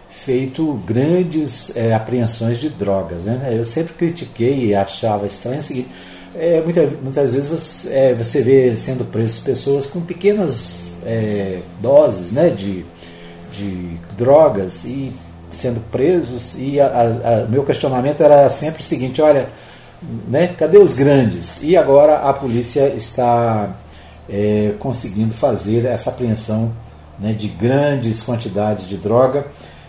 feito 0.09 0.73
grandes 0.85 1.75
é, 1.77 1.93
apreensões 1.93 2.57
de 2.57 2.69
drogas. 2.69 3.25
Né? 3.25 3.53
Eu 3.57 3.63
sempre 3.63 3.93
critiquei 3.93 4.65
e 4.67 4.75
achava 4.75 5.25
estranho 5.25 5.59
o 5.59 5.63
seguinte: 5.63 5.89
é, 6.35 6.61
muitas, 6.61 6.91
muitas 7.01 7.33
vezes 7.33 7.49
você, 7.49 7.93
é, 7.93 8.13
você 8.13 8.41
vê 8.41 8.75
sendo 8.75 9.05
presos 9.05 9.39
pessoas 9.39 9.85
com 9.85 10.01
pequenas 10.01 10.93
é, 11.05 11.59
doses 11.81 12.31
né, 12.31 12.49
de, 12.49 12.85
de 13.51 13.97
drogas 14.17 14.85
e 14.85 15.13
sendo 15.49 15.79
presos. 15.89 16.55
E 16.55 16.77
meu 17.49 17.63
questionamento 17.63 18.21
era 18.21 18.49
sempre 18.49 18.81
o 18.81 18.83
seguinte: 18.83 19.21
olha, 19.21 19.47
né, 20.27 20.47
cadê 20.57 20.77
os 20.77 20.93
grandes? 20.93 21.63
E 21.63 21.77
agora 21.77 22.17
a 22.17 22.33
polícia 22.33 22.89
está 22.89 23.75
é, 24.29 24.73
conseguindo 24.79 25.33
fazer 25.33 25.85
essa 25.85 26.09
apreensão 26.09 26.71
né, 27.19 27.33
de 27.33 27.47
grandes 27.47 28.21
quantidades 28.21 28.87
de 28.87 28.97
droga 28.97 29.45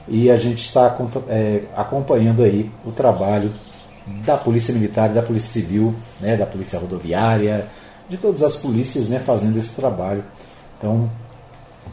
e 0.06 0.30
a 0.30 0.36
gente 0.36 0.64
está 0.64 0.96
é, 1.28 1.62
acompanhando 1.76 2.42
aí 2.42 2.70
o 2.84 2.90
trabalho 2.90 3.52
da 4.24 4.36
Polícia 4.36 4.72
Militar, 4.72 5.10
da 5.10 5.22
Polícia 5.22 5.60
Civil, 5.60 5.94
né, 6.20 6.36
da 6.36 6.46
Polícia 6.46 6.78
Rodoviária, 6.78 7.66
de 8.08 8.16
todas 8.16 8.42
as 8.42 8.56
polícias 8.56 9.08
né, 9.08 9.18
fazendo 9.18 9.58
esse 9.58 9.72
trabalho. 9.72 10.24
Então, 10.78 11.10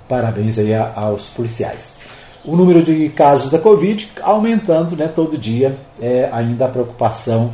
parabéns 0.08 0.58
aí 0.58 0.74
aos 0.74 1.28
policiais. 1.30 1.98
O 2.46 2.56
número 2.56 2.84
de 2.84 3.10
casos 3.10 3.52
da 3.52 3.60
Covid 3.60 4.12
aumentando 4.22 4.96
né, 4.96 5.08
todo 5.08 5.38
dia, 5.38 5.76
é 6.00 6.30
ainda 6.32 6.66
a 6.66 6.70
preocupação 6.70 7.54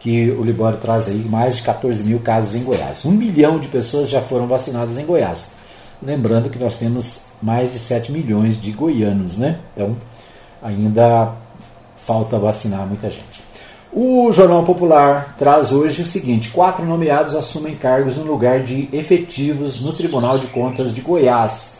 que 0.00 0.30
o 0.30 0.42
Libório 0.42 0.78
traz 0.78 1.08
aí, 1.08 1.18
mais 1.18 1.56
de 1.56 1.62
14 1.62 2.04
mil 2.04 2.20
casos 2.20 2.54
em 2.54 2.64
Goiás. 2.64 3.04
Um 3.04 3.12
milhão 3.12 3.58
de 3.58 3.68
pessoas 3.68 4.08
já 4.08 4.22
foram 4.22 4.46
vacinadas 4.46 4.96
em 4.96 5.04
Goiás. 5.04 5.59
Lembrando 6.02 6.48
que 6.48 6.58
nós 6.58 6.76
temos 6.76 7.24
mais 7.42 7.72
de 7.72 7.78
7 7.78 8.12
milhões 8.12 8.60
de 8.60 8.70
goianos, 8.72 9.36
né? 9.36 9.58
Então 9.74 9.96
ainda 10.62 11.32
falta 11.96 12.38
vacinar 12.38 12.86
muita 12.86 13.10
gente. 13.10 13.42
O 13.92 14.32
Jornal 14.32 14.62
Popular 14.64 15.34
traz 15.38 15.72
hoje 15.72 16.02
o 16.02 16.04
seguinte: 16.04 16.50
quatro 16.50 16.84
nomeados 16.84 17.34
assumem 17.34 17.74
cargos 17.74 18.16
no 18.16 18.24
lugar 18.24 18.60
de 18.60 18.88
efetivos 18.92 19.80
no 19.80 19.92
Tribunal 19.92 20.38
de 20.38 20.46
Contas 20.48 20.94
de 20.94 21.00
Goiás. 21.00 21.74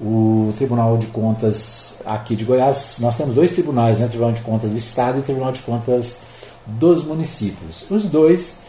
O 0.00 0.52
Tribunal 0.56 0.96
de 0.98 1.06
Contas 1.08 2.00
aqui 2.04 2.34
de 2.34 2.44
Goiás, 2.44 2.98
nós 3.00 3.16
temos 3.16 3.34
dois 3.34 3.52
tribunais, 3.52 3.98
né? 4.00 4.06
O 4.06 4.08
Tribunal 4.08 4.32
de 4.32 4.40
Contas 4.40 4.70
do 4.70 4.76
Estado 4.76 5.18
e 5.18 5.20
o 5.20 5.24
Tribunal 5.24 5.52
de 5.52 5.60
Contas 5.60 6.22
dos 6.66 7.04
municípios. 7.04 7.84
Os 7.90 8.04
dois 8.04 8.60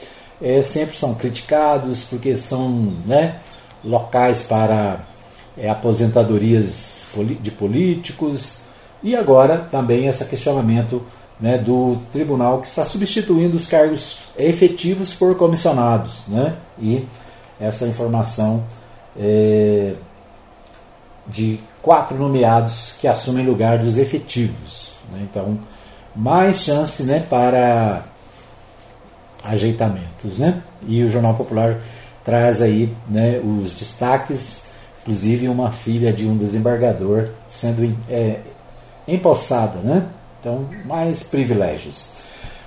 é, 0.42 0.62
sempre 0.62 0.96
são 0.96 1.16
criticados 1.16 2.04
porque 2.04 2.36
são 2.36 2.94
né, 3.06 3.36
locais 3.84 4.44
para 4.44 5.00
é, 5.58 5.70
aposentadorias 5.70 7.08
de 7.42 7.52
políticos, 7.52 8.64
E 9.04 9.16
agora 9.16 9.58
também 9.58 10.08
esse 10.08 10.24
questionamento 10.26 11.02
né, 11.40 11.58
do 11.58 11.98
tribunal 12.12 12.62
que 12.62 12.68
está 12.68 12.86
substituindo 12.86 13.56
os 13.56 13.68
cargos 13.68 14.30
efetivos 14.38 15.14
por 15.14 15.36
comissionados. 15.36 16.24
Né, 16.28 16.56
e 16.80 17.06
essa 17.60 17.86
informação 17.86 18.64
é, 19.20 19.94
de 21.28 21.60
quatro 21.82 22.18
nomeados 22.18 22.96
que 23.00 23.08
assumem 23.08 23.46
lugar 23.46 23.78
dos 23.78 23.98
efetivos. 23.98 24.94
Né, 25.12 25.28
então, 25.30 25.60
mais 26.16 26.62
chance 26.62 27.04
né, 27.04 27.26
para 27.30 28.04
ajeitamentos. 29.44 30.40
Né? 30.40 30.62
E 30.88 31.04
o 31.04 31.12
Jornal 31.12 31.34
Popular 31.34 31.78
traz 32.24 32.62
aí 32.62 32.90
né, 33.10 33.40
os 33.44 33.74
destaques, 33.74 34.66
inclusive 35.02 35.48
uma 35.50 35.72
filha 35.72 36.14
de 36.14 36.26
um 36.26 36.38
desembargador 36.38 37.30
sendo 37.48 37.96
é, 38.10 38.38
empossada, 39.08 39.80
né? 39.80 40.06
Então, 40.40 40.68
mais 40.86 41.24
privilégios. 41.24 42.24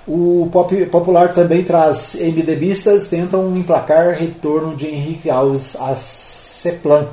O 0.07 0.47
Pop 0.51 0.85
Popular 0.85 1.33
também 1.33 1.63
traz 1.63 2.17
MDBistas 2.19 3.09
tentam 3.09 3.55
emplacar 3.57 4.13
retorno 4.13 4.75
de 4.75 4.87
Henrique 4.87 5.29
Alves 5.29 5.75
a 5.81 5.95
CEPLAN. 5.95 7.07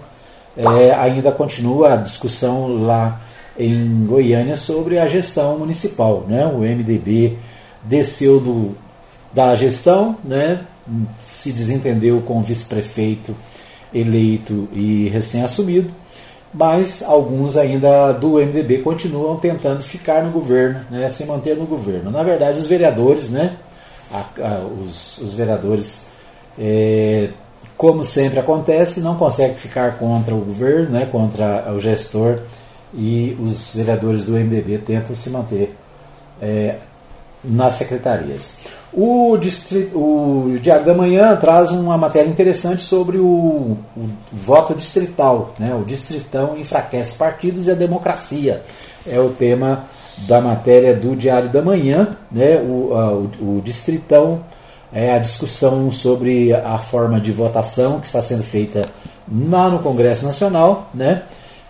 É, 0.56 0.92
ainda 0.92 1.32
continua 1.32 1.94
a 1.94 1.96
discussão 1.96 2.84
lá 2.84 3.20
em 3.58 4.06
Goiânia 4.06 4.56
sobre 4.56 4.98
a 4.98 5.08
gestão 5.08 5.58
municipal. 5.58 6.24
Né? 6.28 6.46
O 6.46 6.58
MDB 6.58 7.36
desceu 7.82 8.38
do, 8.38 8.76
da 9.32 9.56
gestão, 9.56 10.16
né? 10.24 10.60
Se 11.20 11.52
desentendeu 11.52 12.20
com 12.22 12.38
o 12.38 12.42
vice-prefeito 12.42 13.34
eleito 13.92 14.68
e 14.72 15.08
recém-assumido, 15.08 15.90
mas 16.52 17.02
alguns 17.02 17.56
ainda 17.56 18.12
do 18.12 18.34
MDB 18.34 18.78
continuam 18.78 19.36
tentando 19.36 19.82
ficar 19.82 20.22
no 20.22 20.30
governo, 20.30 20.80
né? 20.90 21.08
se 21.08 21.24
manter 21.26 21.56
no 21.56 21.66
governo. 21.66 22.10
Na 22.10 22.22
verdade, 22.22 22.58
os 22.58 22.66
vereadores, 22.66 23.30
né? 23.30 23.56
A, 24.12 24.24
a, 24.40 24.58
os, 24.60 25.18
os, 25.18 25.34
vereadores, 25.34 26.06
é, 26.58 27.30
como 27.76 28.04
sempre 28.04 28.38
acontece, 28.38 29.00
não 29.00 29.16
conseguem 29.16 29.56
ficar 29.56 29.98
contra 29.98 30.34
o 30.34 30.40
governo, 30.40 30.90
né? 30.90 31.06
contra 31.10 31.72
o 31.72 31.80
gestor 31.80 32.38
e 32.92 33.36
os 33.40 33.74
vereadores 33.74 34.24
do 34.26 34.32
MDB 34.32 34.78
tentam 34.78 35.16
se 35.16 35.30
manter 35.30 35.74
é, 36.40 36.76
nas 37.44 37.74
secretarias. 37.74 38.56
O, 38.96 39.36
distrito, 39.36 39.98
o 39.98 40.56
Diário 40.60 40.86
da 40.86 40.94
Manhã 40.94 41.34
traz 41.36 41.72
uma 41.72 41.98
matéria 41.98 42.28
interessante 42.28 42.82
sobre 42.82 43.18
o, 43.18 43.76
o, 43.96 44.08
voto 44.32 44.72
distrital. 44.72 45.52
Né? 45.58 45.74
O 45.74 45.84
distritão 45.84 46.56
enfraquece 46.56 47.16
partidos 47.16 47.66
e 47.66 47.72
a 47.72 47.74
democracia. 47.74 48.62
É 49.04 49.18
o 49.18 49.30
tema 49.30 49.84
da 50.28 50.40
matéria 50.40 50.94
do 50.94 51.16
Diário 51.16 51.48
da 51.48 51.60
Manhã. 51.60 52.16
Né? 52.30 52.56
O, 52.58 52.94
a, 52.94 53.12
o, 53.12 53.56
o 53.56 53.62
distritão 53.64 54.44
é 54.92 55.12
a 55.12 55.18
discussão 55.18 55.90
sobre 55.90 56.54
a 56.54 56.78
forma 56.78 57.20
de 57.20 57.32
votação 57.32 57.98
que 57.98 58.06
está 58.06 58.22
sendo 58.22 58.44
feita 58.44 58.80
lá 59.50 59.68
no 59.68 59.80
Congresso 59.80 60.24
Nacional. 60.24 60.88
Né? 60.94 61.22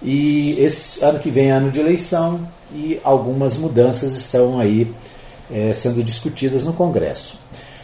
E 0.03 0.61
esse 0.61 1.03
ano 1.03 1.19
que 1.19 1.31
vem 1.31 1.49
é 1.49 1.53
ano 1.53 1.71
de 1.71 1.81
eleição 1.81 2.39
e 2.71 3.01
algumas 3.03 3.57
mudanças 3.57 4.13
estão 4.13 4.61
aí 4.61 4.93
é, 5.51 5.73
sendo 5.75 6.03
discutidas 6.03 6.65
no 6.65 6.73
Congresso. 6.73 7.39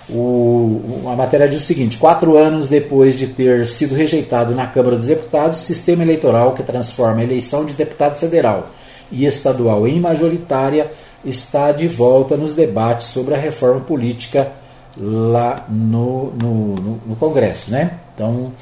O, 0.08 1.04
a 1.06 1.14
matéria 1.14 1.48
diz 1.48 1.60
o 1.60 1.64
seguinte: 1.64 1.96
quatro 1.96 2.36
anos 2.36 2.68
depois 2.68 3.16
de 3.16 3.28
ter 3.28 3.66
sido 3.66 3.94
rejeitado 3.94 4.54
na 4.54 4.66
Câmara 4.66 4.96
dos 4.96 5.06
Deputados, 5.06 5.58
sistema 5.58 6.02
eleitoral 6.02 6.52
que 6.54 6.62
transforma 6.62 7.20
a 7.20 7.24
eleição 7.24 7.64
de 7.64 7.74
deputado 7.74 8.16
federal 8.16 8.68
e 9.10 9.24
estadual 9.24 9.86
em 9.86 10.00
majoritária 10.00 10.90
está 11.24 11.70
de 11.70 11.86
volta 11.86 12.36
nos 12.36 12.54
debates 12.54 13.06
sobre 13.06 13.34
a 13.34 13.38
reforma 13.38 13.80
política 13.80 14.50
lá 14.96 15.64
no, 15.68 16.32
no, 16.40 16.74
no, 16.74 17.00
no 17.06 17.16
Congresso. 17.16 17.70
Né? 17.70 17.92
Então, 18.14 18.52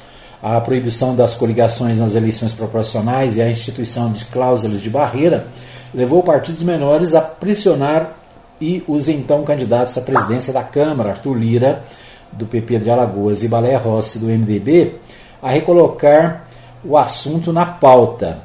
a 0.41 0.59
proibição 0.61 1.15
das 1.15 1.35
coligações 1.35 1.97
nas 1.97 2.15
eleições 2.15 2.53
proporcionais 2.53 3.37
e 3.37 3.41
a 3.41 3.49
instituição 3.49 4.11
de 4.11 4.25
cláusulas 4.25 4.81
de 4.81 4.89
barreira 4.89 5.47
levou 5.93 6.21
partidos 6.21 6.63
menores 6.63 7.15
a 7.15 7.21
pressionar 7.21 8.18
e 8.59 8.83
os 8.87 9.07
então 9.07 9.43
candidatos 9.43 9.97
à 9.97 10.01
presidência 10.01 10.51
da 10.51 10.63
Câmara, 10.63 11.11
Arthur 11.11 11.33
Lira, 11.33 11.83
do 12.31 12.45
PP 12.45 12.79
de 12.79 12.89
Alagoas, 12.89 13.43
e 13.43 13.47
Balé 13.47 13.75
Rossi, 13.75 14.19
do 14.19 14.27
MDB, 14.27 14.95
a 15.41 15.49
recolocar 15.49 16.45
o 16.83 16.97
assunto 16.97 17.51
na 17.51 17.65
pauta. 17.65 18.39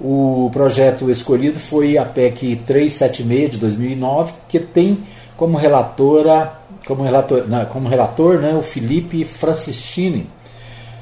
O 0.00 0.50
projeto 0.52 1.10
escolhido 1.10 1.58
foi 1.58 1.96
a 1.96 2.04
PEC 2.04 2.56
376 2.66 3.50
de 3.52 3.58
2009, 3.58 4.32
que 4.48 4.58
tem 4.58 4.98
como 5.36 5.56
relatora, 5.56 6.52
como 6.86 7.02
relator, 7.02 7.44
não, 7.48 7.64
como 7.66 7.88
relator 7.88 8.38
né, 8.38 8.54
o 8.54 8.62
Felipe 8.62 9.24
Francischini, 9.24 10.28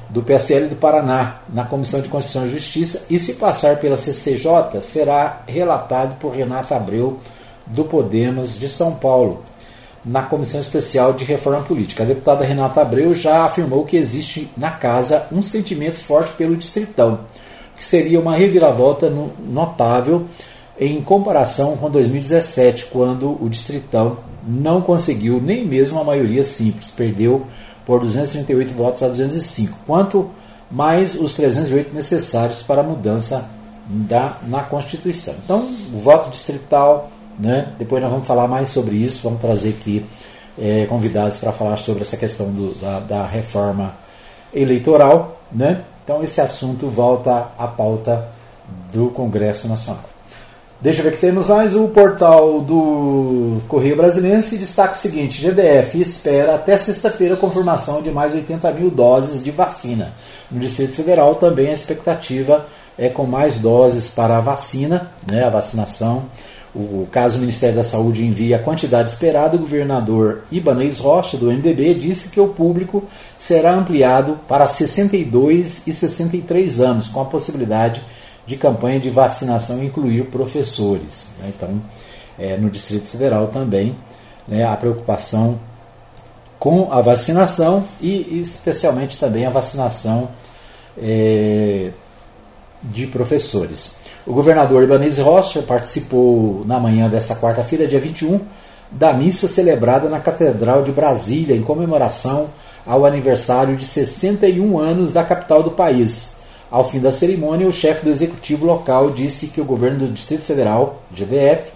do 0.09 0.21
PSL 0.21 0.67
do 0.67 0.75
Paraná, 0.75 1.37
na 1.51 1.65
Comissão 1.65 1.99
de 1.99 2.07
Constituição 2.07 2.45
e 2.45 2.51
Justiça, 2.51 3.05
e 3.09 3.17
se 3.17 3.33
passar 3.33 3.77
pela 3.77 3.97
CCJ, 3.97 4.79
será 4.81 5.41
relatado 5.47 6.19
por 6.19 6.35
Renata 6.35 6.75
Abreu, 6.75 7.19
do 7.65 7.85
Podemos 7.85 8.59
de 8.59 8.67
São 8.67 8.93
Paulo, 8.95 9.43
na 10.05 10.21
Comissão 10.21 10.59
Especial 10.59 11.13
de 11.13 11.23
Reforma 11.23 11.61
Política. 11.61 12.03
A 12.03 12.05
deputada 12.05 12.43
Renata 12.43 12.81
Abreu 12.81 13.13
já 13.15 13.45
afirmou 13.45 13.85
que 13.85 13.95
existe 13.95 14.49
na 14.57 14.71
casa 14.71 15.27
um 15.31 15.41
sentimento 15.41 15.95
forte 15.95 16.33
pelo 16.33 16.57
distritão, 16.57 17.21
que 17.75 17.83
seria 17.83 18.19
uma 18.19 18.35
reviravolta 18.35 19.11
notável 19.47 20.25
em 20.79 21.01
comparação 21.01 21.77
com 21.77 21.89
2017, 21.89 22.85
quando 22.85 23.37
o 23.41 23.47
distritão 23.49 24.17
não 24.45 24.81
conseguiu 24.81 25.39
nem 25.41 25.65
mesmo 25.65 25.99
a 25.99 26.03
maioria 26.03 26.43
simples, 26.43 26.91
perdeu 26.91 27.45
por 27.85 27.99
238 28.01 28.73
votos 28.73 29.03
a 29.03 29.07
205, 29.07 29.79
quanto 29.85 30.29
mais 30.69 31.15
os 31.15 31.33
308 31.35 31.93
necessários 31.93 32.63
para 32.63 32.81
a 32.81 32.83
mudança 32.83 33.49
da, 33.87 34.37
na 34.47 34.61
Constituição. 34.63 35.35
Então, 35.43 35.59
o 35.59 35.97
voto 35.97 36.29
distrital, 36.29 37.11
né, 37.39 37.73
depois 37.77 38.01
nós 38.01 38.11
vamos 38.11 38.27
falar 38.27 38.47
mais 38.47 38.69
sobre 38.69 38.95
isso, 38.95 39.21
vamos 39.23 39.41
trazer 39.41 39.69
aqui 39.69 40.05
é, 40.59 40.85
convidados 40.87 41.37
para 41.37 41.51
falar 41.51 41.77
sobre 41.77 42.01
essa 42.01 42.17
questão 42.17 42.51
do, 42.51 42.73
da, 42.75 42.99
da, 42.99 43.25
reforma 43.25 43.95
eleitoral. 44.53 45.39
Né? 45.51 45.81
Então, 46.03 46.23
esse 46.23 46.41
assunto 46.41 46.87
volta 46.87 47.47
à 47.57 47.67
pauta 47.67 48.29
do 48.91 49.09
Congresso 49.09 49.67
Nacional. 49.67 50.03
Deixa 50.83 50.99
eu 50.99 51.05
ver 51.05 51.11
que 51.11 51.21
temos 51.21 51.47
mais. 51.47 51.73
O 51.75 51.87
portal 51.87 52.59
do 52.59 53.61
Correio 53.69 53.95
Brasilense 53.95 54.57
destaca 54.57 54.95
o 54.95 54.97
seguinte: 54.97 55.41
GDF 55.41 55.99
espera 55.99 56.55
até 56.55 56.77
sexta-feira 56.77 57.35
a 57.35 57.37
confirmação 57.37 58.01
de 58.01 58.11
mais 58.11 58.33
80 58.33 58.69
mil 58.71 58.91
doses 58.91 59.41
de 59.41 59.49
vacina. 59.49 60.11
No 60.51 60.59
Distrito 60.59 60.93
Federal 60.93 61.35
também 61.35 61.69
a 61.69 61.73
expectativa 61.73 62.65
é 62.97 63.07
com 63.07 63.25
mais 63.25 63.59
doses 63.59 64.09
para 64.09 64.37
a 64.37 64.41
vacina, 64.41 65.09
né, 65.31 65.45
a 65.45 65.49
vacinação. 65.49 66.25
O 66.75 67.07
caso 67.11 67.37
o 67.37 67.39
Ministério 67.39 67.75
da 67.75 67.83
Saúde 67.83 68.25
envia 68.25 68.55
a 68.55 68.59
quantidade 68.59 69.09
esperada, 69.09 69.55
o 69.55 69.59
governador 69.59 70.41
Ibanez 70.51 70.99
Rocha, 70.99 71.37
do 71.37 71.51
MDB, 71.51 71.93
disse 71.93 72.29
que 72.29 72.39
o 72.39 72.47
público 72.47 73.03
será 73.37 73.75
ampliado 73.75 74.39
para 74.47 74.65
62 74.65 75.85
e 75.85 75.93
63 75.93 76.79
anos, 76.79 77.09
com 77.09 77.21
a 77.21 77.25
possibilidade 77.25 77.99
de 77.99 78.23
de 78.45 78.57
campanha 78.57 78.99
de 78.99 79.09
vacinação 79.09 79.83
incluir 79.83 80.25
professores. 80.25 81.27
Né? 81.39 81.51
Então, 81.55 81.81
é, 82.37 82.57
no 82.57 82.69
Distrito 82.69 83.07
Federal 83.07 83.47
também, 83.47 83.95
né, 84.47 84.65
a 84.65 84.75
preocupação 84.75 85.59
com 86.59 86.91
a 86.91 87.01
vacinação 87.01 87.83
e 88.01 88.39
especialmente 88.39 89.19
também 89.19 89.45
a 89.45 89.49
vacinação 89.49 90.29
é, 90.97 91.91
de 92.83 93.07
professores. 93.07 93.97
O 94.25 94.31
governador 94.31 94.83
Ibanez 94.83 95.17
Rocha 95.17 95.61
participou 95.63 96.63
na 96.65 96.79
manhã 96.79 97.09
desta 97.09 97.35
quarta-feira, 97.35 97.85
dia 97.85 97.99
21, 97.99 98.39
da 98.89 99.11
missa 99.11 99.49
celebrada 99.49 100.07
na 100.07 100.19
Catedral 100.19 100.81
de 100.81 100.93
Brasília 100.93 101.55
em 101.55 101.61
comemoração 101.61 102.47
ao 102.85 103.05
aniversário 103.05 103.75
de 103.75 103.83
61 103.83 104.79
anos 104.79 105.11
da 105.11 105.25
capital 105.25 105.61
do 105.61 105.71
país. 105.71 106.37
Ao 106.71 106.85
fim 106.85 107.01
da 107.01 107.11
cerimônia, 107.11 107.67
o 107.67 107.73
chefe 107.73 108.05
do 108.05 108.11
executivo 108.11 108.65
local 108.65 109.11
disse 109.11 109.47
que 109.47 109.59
o 109.59 109.65
governo 109.65 109.99
do 109.99 110.13
Distrito 110.13 110.43
Federal, 110.43 111.01
GDF, 111.13 111.71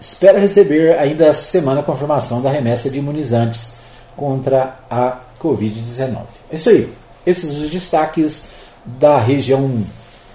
espera 0.00 0.38
receber 0.38 0.98
ainda 0.98 1.26
essa 1.26 1.44
semana 1.44 1.80
a 1.80 1.84
confirmação 1.84 2.40
da 2.40 2.50
remessa 2.50 2.88
de 2.88 2.98
imunizantes 2.98 3.80
contra 4.16 4.76
a 4.90 5.18
Covid-19. 5.38 6.20
É 6.50 6.54
isso 6.54 6.70
aí. 6.70 6.90
Esses 7.26 7.58
os 7.58 7.68
destaques 7.68 8.46
da 8.84 9.18
região 9.18 9.84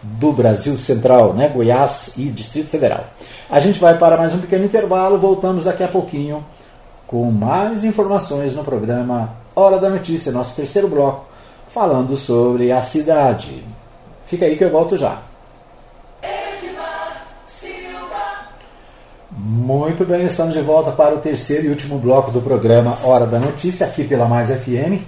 do 0.04 0.32
Brasil 0.32 0.78
Central, 0.78 1.34
né? 1.34 1.48
Goiás 1.50 2.16
e 2.18 2.26
Distrito 2.26 2.70
Federal. 2.70 3.04
A 3.50 3.60
gente 3.60 3.80
vai 3.80 3.98
para 3.98 4.18
mais 4.18 4.34
um 4.34 4.40
pequeno 4.40 4.66
intervalo, 4.66 5.18
voltamos 5.18 5.66
daqui 5.66 5.84
a 5.84 5.88
pouquinho 5.88 6.44
com 7.06 7.30
mais 7.30 7.84
informações 7.84 8.56
no 8.56 8.64
programa 8.64 9.36
Hora 9.54 9.78
da 9.78 9.90
Notícia, 9.90 10.32
nosso 10.32 10.56
terceiro 10.56 10.88
bloco, 10.88 11.26
falando 11.68 12.16
sobre 12.16 12.72
a 12.72 12.82
cidade. 12.82 13.64
Fica 14.24 14.46
aí 14.46 14.56
que 14.56 14.64
eu 14.64 14.70
volto 14.70 14.98
já. 14.98 15.20
Muito 19.32 20.06
bem, 20.06 20.24
estamos 20.24 20.54
de 20.54 20.62
volta 20.62 20.92
para 20.92 21.14
o 21.14 21.18
terceiro 21.18 21.66
e 21.66 21.70
último 21.70 22.00
bloco 22.00 22.32
do 22.32 22.42
programa 22.42 22.98
Hora 23.04 23.26
da 23.26 23.40
Notícia, 23.40 23.86
aqui 23.86 24.06
pela 24.06 24.26
Mais 24.26 24.50
FM. 24.50 25.04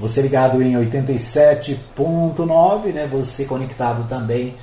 Você 0.00 0.22
ligado 0.22 0.62
em 0.62 0.74
87.9, 0.74 2.92
né? 2.92 3.06
Você 3.10 3.44
conectado 3.44 4.08
também 4.08 4.54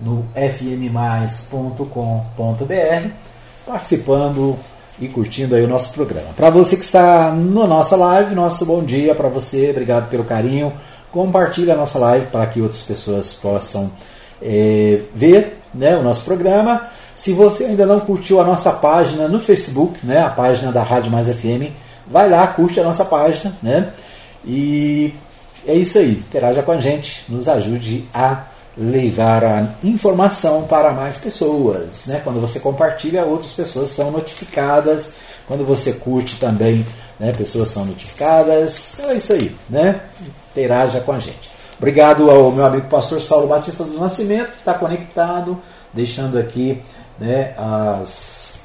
no 0.00 0.24
fmmais.com.br, 0.34 1.84
participando 3.66 4.56
e 5.00 5.08
curtindo 5.08 5.54
aí 5.54 5.64
o 5.64 5.68
nosso 5.68 5.92
programa. 5.92 6.28
Para 6.36 6.50
você 6.50 6.76
que 6.76 6.84
está 6.84 7.32
na 7.32 7.66
nossa 7.66 7.96
live, 7.96 8.34
nosso 8.34 8.66
bom 8.66 8.82
dia 8.82 9.14
para 9.14 9.28
você, 9.28 9.70
obrigado 9.70 10.08
pelo 10.08 10.24
carinho. 10.24 10.72
Compartilhe 11.12 11.70
a 11.70 11.76
nossa 11.76 11.98
live 11.98 12.26
para 12.26 12.46
que 12.46 12.60
outras 12.60 12.82
pessoas 12.82 13.32
possam 13.34 13.90
é, 14.42 15.00
ver 15.14 15.58
né, 15.74 15.96
o 15.96 16.02
nosso 16.02 16.24
programa. 16.24 16.86
Se 17.14 17.32
você 17.32 17.64
ainda 17.64 17.86
não 17.86 18.00
curtiu 18.00 18.40
a 18.40 18.44
nossa 18.44 18.72
página 18.72 19.28
no 19.28 19.40
Facebook, 19.40 20.04
né, 20.04 20.22
a 20.22 20.30
página 20.30 20.70
da 20.70 20.82
Rádio 20.82 21.10
Mais 21.10 21.28
FM, 21.28 21.72
vai 22.06 22.28
lá, 22.28 22.46
curte 22.46 22.78
a 22.80 22.84
nossa 22.84 23.04
página, 23.04 23.54
né? 23.62 23.88
E 24.48 25.14
é 25.66 25.74
isso 25.74 25.98
aí, 25.98 26.12
interaja 26.12 26.62
com 26.62 26.72
a 26.72 26.80
gente, 26.80 27.26
nos 27.28 27.46
ajude 27.48 28.08
a 28.14 28.44
levar 28.78 29.44
a 29.44 29.66
informação 29.84 30.62
para 30.62 30.92
mais 30.92 31.18
pessoas. 31.18 32.06
Né? 32.06 32.20
Quando 32.24 32.40
você 32.40 32.58
compartilha, 32.58 33.24
outras 33.24 33.52
pessoas 33.52 33.90
são 33.90 34.10
notificadas. 34.10 35.14
Quando 35.46 35.66
você 35.66 35.94
curte 35.94 36.36
também, 36.36 36.86
né, 37.18 37.32
pessoas 37.32 37.70
são 37.70 37.84
notificadas. 37.84 38.94
Então 38.94 39.10
é 39.10 39.14
isso 39.16 39.32
aí, 39.32 39.54
né? 39.68 40.00
Interaja 40.50 41.00
com 41.00 41.12
a 41.12 41.18
gente. 41.18 41.50
Obrigado 41.76 42.30
ao 42.30 42.50
meu 42.52 42.64
amigo 42.64 42.88
pastor 42.88 43.20
Saulo 43.20 43.48
Batista 43.48 43.84
do 43.84 43.98
Nascimento, 43.98 44.52
que 44.52 44.58
está 44.58 44.74
conectado, 44.74 45.58
deixando 45.92 46.38
aqui 46.38 46.82
né, 47.18 47.54
as, 47.56 48.64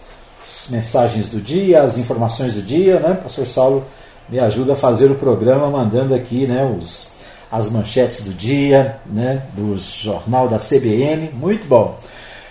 mensagens 0.69 1.27
do 1.27 1.41
dia, 1.41 1.81
as 1.81 1.97
informações 1.97 2.53
do 2.53 2.61
dia. 2.61 2.99
Né? 2.99 3.13
Pastor 3.21 3.45
Saulo 3.45 3.85
me 4.29 4.39
ajuda 4.39 4.73
a 4.73 4.75
fazer 4.75 5.11
o 5.11 5.15
programa, 5.15 5.69
mandando 5.69 6.13
aqui 6.13 6.47
né, 6.47 6.65
os, 6.79 7.13
as 7.51 7.69
manchetes 7.69 8.21
do 8.21 8.33
dia, 8.33 8.97
né, 9.05 9.43
do 9.55 9.77
jornal 9.77 10.47
da 10.47 10.57
CBN. 10.57 11.31
Muito 11.33 11.67
bom. 11.67 11.97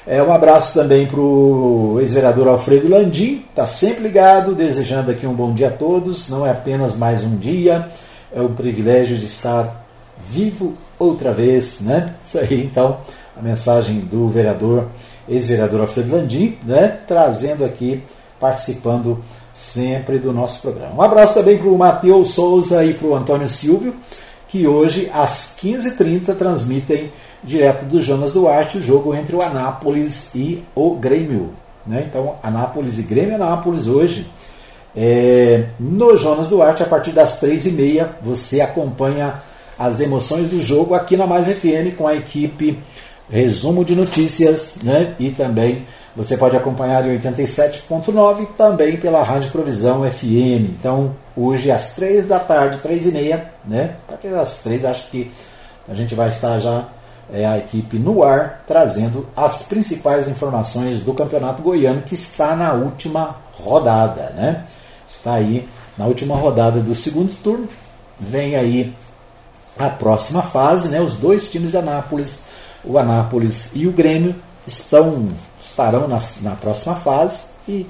É, 0.07 0.21
um 0.21 0.33
abraço 0.33 0.75
também 0.75 1.07
para 1.07 1.21
o 1.21 1.97
ex-vereador 2.01 2.49
Alfredo 2.49 2.89
Landim, 2.89 3.45
está 3.49 3.67
sempre 3.67 4.03
ligado, 4.03 4.53
desejando 4.53 5.13
aqui 5.13 5.27
um 5.27 5.33
bom 5.33 5.53
dia 5.55 5.69
a 5.69 5.71
todos. 5.71 6.29
Não 6.29 6.45
é 6.45 6.51
apenas 6.51 6.97
mais 6.97 7.23
um 7.23 7.37
dia, 7.37 7.89
é 8.35 8.41
o 8.41 8.49
privilégio 8.49 9.17
de 9.17 9.27
estar 9.27 9.87
vivo 10.25 10.77
outra 10.99 11.33
vez, 11.33 11.83
né? 11.83 12.15
Isso 12.25 12.39
aí, 12.39 12.65
então, 12.65 12.99
a 13.37 13.43
mensagem 13.43 14.01
do 14.01 14.27
vereador, 14.27 14.87
ex-vereador 15.29 15.81
Alfredo 15.83 16.17
Landim, 16.17 16.59
né? 16.65 16.99
Trazendo 17.07 17.65
aqui, 17.65 18.03
participando 18.41 19.23
sempre 19.53 20.19
do 20.19 20.33
nosso 20.33 20.63
programa. 20.63 20.95
Um 20.95 21.03
abraço 21.03 21.35
também 21.35 21.59
para 21.59 21.69
o 21.69 21.79
Matheus 21.79 22.31
Souza 22.31 22.85
e 22.85 22.95
para 22.95 23.09
o 23.09 23.15
Antônio 23.15 23.49
Silvio 23.49 23.95
que 24.53 24.67
hoje, 24.67 25.11
às 25.15 25.57
15h30, 25.63 26.37
transmitem 26.37 27.11
direto 27.43 27.87
do 27.87 27.99
Jonas 27.99 28.33
Duarte 28.33 28.77
o 28.77 28.83
jogo 28.83 29.15
entre 29.15 29.35
o 29.35 29.41
Anápolis 29.41 30.35
e 30.35 30.63
o 30.75 30.95
Grêmio. 30.95 31.55
Né? 31.87 32.05
Então, 32.07 32.37
Anápolis 32.43 32.99
e 32.99 33.03
Grêmio 33.05 33.37
Anápolis 33.37 33.87
hoje. 33.87 34.27
É, 34.95 35.69
no 35.81 36.19
Jonas 36.19 36.49
Duarte, 36.49 36.83
a 36.83 36.87
partir 36.87 37.13
das 37.13 37.43
3h30, 37.43 38.07
você 38.21 38.61
acompanha 38.61 39.43
as 39.79 40.01
emoções 40.01 40.51
do 40.51 40.61
jogo 40.61 40.93
aqui 40.93 41.17
na 41.17 41.27
Mais 41.27 41.47
FM 41.49 41.97
com 41.97 42.07
a 42.07 42.15
equipe 42.15 42.79
Resumo 43.31 43.87
de 43.87 43.97
Notícias 43.97 44.81
né? 44.83 45.15
e 45.19 45.31
também 45.31 45.83
você 46.15 46.37
pode 46.37 46.57
acompanhar 46.57 47.07
em 47.07 47.19
87.9 47.19 48.49
também 48.57 48.97
pela 48.97 49.23
Rádio 49.23 49.51
Provisão 49.51 50.09
FM. 50.09 50.77
Então, 50.79 51.15
hoje 51.37 51.71
às 51.71 51.93
3 51.93 52.27
da 52.27 52.39
tarde, 52.39 52.79
3 52.79 53.07
e 53.07 53.13
meia, 53.13 53.53
né? 53.65 53.97
Partir 54.07 54.29
das 54.29 54.59
3 54.59 54.85
acho 54.85 55.11
que 55.11 55.31
a 55.89 55.95
gente 55.95 56.15
vai 56.15 56.29
estar 56.29 56.59
já 56.59 56.85
é, 57.33 57.47
a 57.47 57.57
equipe 57.57 57.99
no 57.99 58.23
ar 58.23 58.63
trazendo 58.67 59.27
as 59.35 59.63
principais 59.63 60.29
informações 60.29 61.01
do 61.01 61.15
Campeonato 61.15 61.63
Goiano 61.63 62.03
que 62.03 62.15
está 62.15 62.55
na 62.55 62.75
última 62.75 63.37
rodada, 63.55 64.31
né? 64.37 64.65
Está 65.09 65.35
aí 65.35 65.67
na 65.97 66.07
última 66.07 66.37
rodada 66.37 66.81
do 66.81 66.95
segundo 66.95 67.35
turno. 67.43 67.69
Vem 68.21 68.55
aí 68.55 68.95
a 69.79 69.89
próxima 69.89 70.43
fase, 70.43 70.89
né? 70.89 71.01
Os 71.01 71.17
dois 71.17 71.51
times 71.51 71.71
de 71.71 71.79
Anápolis, 71.79 72.41
o 72.85 72.99
Anápolis 72.99 73.75
e 73.75 73.87
o 73.87 73.93
Grêmio 73.93 74.35
estão 74.67 75.27
estarão 75.63 76.09
na, 76.09 76.19
na 76.43 76.57
próxima 76.57 76.97
fase 76.97 77.45
e 77.69 77.87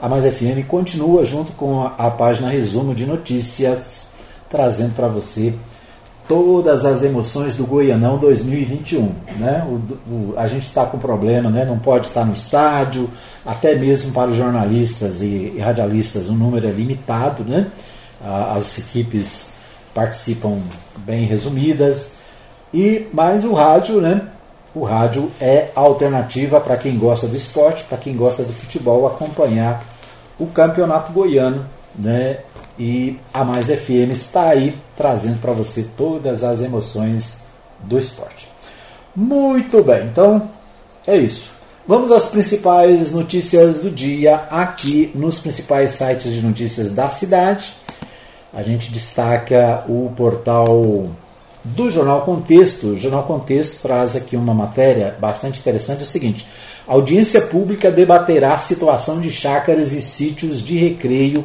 a 0.00 0.08
Mais 0.08 0.24
FM 0.24 0.66
continua 0.68 1.24
junto 1.24 1.52
com 1.52 1.82
a, 1.82 1.94
a 1.96 2.10
página 2.10 2.50
Resumo 2.50 2.94
de 2.94 3.06
Notícias, 3.06 4.08
trazendo 4.50 4.94
para 4.94 5.08
você 5.08 5.54
todas 6.28 6.84
as 6.84 7.02
emoções 7.02 7.54
do 7.54 7.64
Goianão 7.64 8.18
2021. 8.18 9.14
Né? 9.38 9.66
O, 9.66 10.12
o, 10.12 10.34
a 10.36 10.46
gente 10.46 10.64
está 10.64 10.84
com 10.84 10.98
problema, 10.98 11.50
né? 11.50 11.64
não 11.64 11.78
pode 11.78 12.06
estar 12.06 12.24
no 12.24 12.34
estádio, 12.34 13.08
até 13.46 13.74
mesmo 13.74 14.12
para 14.12 14.30
os 14.30 14.36
jornalistas 14.36 15.22
e, 15.22 15.54
e 15.56 15.58
radialistas 15.58 16.28
o 16.28 16.34
número 16.34 16.66
é 16.66 16.70
limitado. 16.70 17.44
Né? 17.44 17.66
As 18.54 18.78
equipes 18.78 19.52
participam 19.94 20.58
bem 20.98 21.24
resumidas. 21.24 22.16
E 22.72 23.06
mais 23.12 23.44
o 23.44 23.52
rádio, 23.52 24.00
né? 24.00 24.20
O 24.74 24.82
rádio 24.82 25.30
é 25.40 25.70
a 25.74 25.80
alternativa 25.80 26.60
para 26.60 26.76
quem 26.76 26.98
gosta 26.98 27.28
do 27.28 27.36
esporte, 27.36 27.84
para 27.84 27.96
quem 27.96 28.16
gosta 28.16 28.42
do 28.42 28.52
futebol, 28.52 29.06
acompanhar 29.06 29.84
o 30.38 30.46
campeonato 30.46 31.12
goiano. 31.12 31.64
Né? 31.94 32.38
E 32.76 33.18
a 33.32 33.44
Mais 33.44 33.66
FM 33.66 34.10
está 34.10 34.48
aí 34.48 34.76
trazendo 34.96 35.40
para 35.40 35.52
você 35.52 35.90
todas 35.96 36.42
as 36.42 36.60
emoções 36.60 37.44
do 37.80 37.96
esporte. 37.96 38.48
Muito 39.14 39.80
bem, 39.84 40.06
então 40.06 40.50
é 41.06 41.16
isso. 41.16 41.52
Vamos 41.86 42.10
às 42.10 42.28
principais 42.28 43.12
notícias 43.12 43.78
do 43.78 43.90
dia 43.90 44.36
aqui 44.50 45.12
nos 45.14 45.38
principais 45.38 45.90
sites 45.90 46.32
de 46.32 46.44
notícias 46.44 46.92
da 46.92 47.08
cidade. 47.10 47.74
A 48.52 48.62
gente 48.62 48.90
destaca 48.90 49.84
o 49.88 50.10
portal 50.16 51.06
do 51.64 51.90
Jornal 51.90 52.22
Contexto. 52.22 52.88
O 52.88 52.96
Jornal 52.96 53.24
Contexto 53.24 53.80
traz 53.82 54.14
aqui 54.14 54.36
uma 54.36 54.54
matéria 54.54 55.16
bastante 55.18 55.60
interessante: 55.60 56.00
é 56.00 56.02
o 56.02 56.06
seguinte. 56.06 56.46
Audiência 56.86 57.40
pública 57.42 57.90
debaterá 57.90 58.54
a 58.54 58.58
situação 58.58 59.20
de 59.20 59.30
chácaras 59.30 59.92
e 59.92 60.00
sítios 60.00 60.62
de 60.62 60.76
recreio 60.76 61.44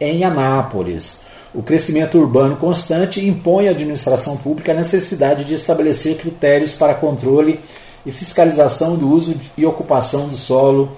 em 0.00 0.24
Anápolis. 0.24 1.22
O 1.54 1.62
crescimento 1.62 2.18
urbano 2.18 2.56
constante 2.56 3.24
impõe 3.24 3.68
à 3.68 3.70
administração 3.70 4.36
pública 4.36 4.72
a 4.72 4.74
necessidade 4.74 5.44
de 5.44 5.54
estabelecer 5.54 6.16
critérios 6.16 6.74
para 6.74 6.94
controle 6.94 7.60
e 8.04 8.10
fiscalização 8.10 8.96
do 8.96 9.08
uso 9.08 9.40
e 9.56 9.64
ocupação 9.64 10.28
do 10.28 10.34
solo 10.34 10.90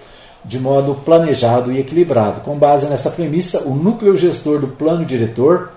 de 0.43 0.59
modo 0.59 0.95
planejado 0.95 1.71
e 1.71 1.79
equilibrado. 1.79 2.41
Com 2.41 2.57
base 2.57 2.87
nessa 2.87 3.11
premissa, 3.11 3.65
o 3.65 3.75
núcleo 3.75 4.17
gestor 4.17 4.61
do 4.61 4.69
plano 4.69 5.05
diretor 5.05 5.73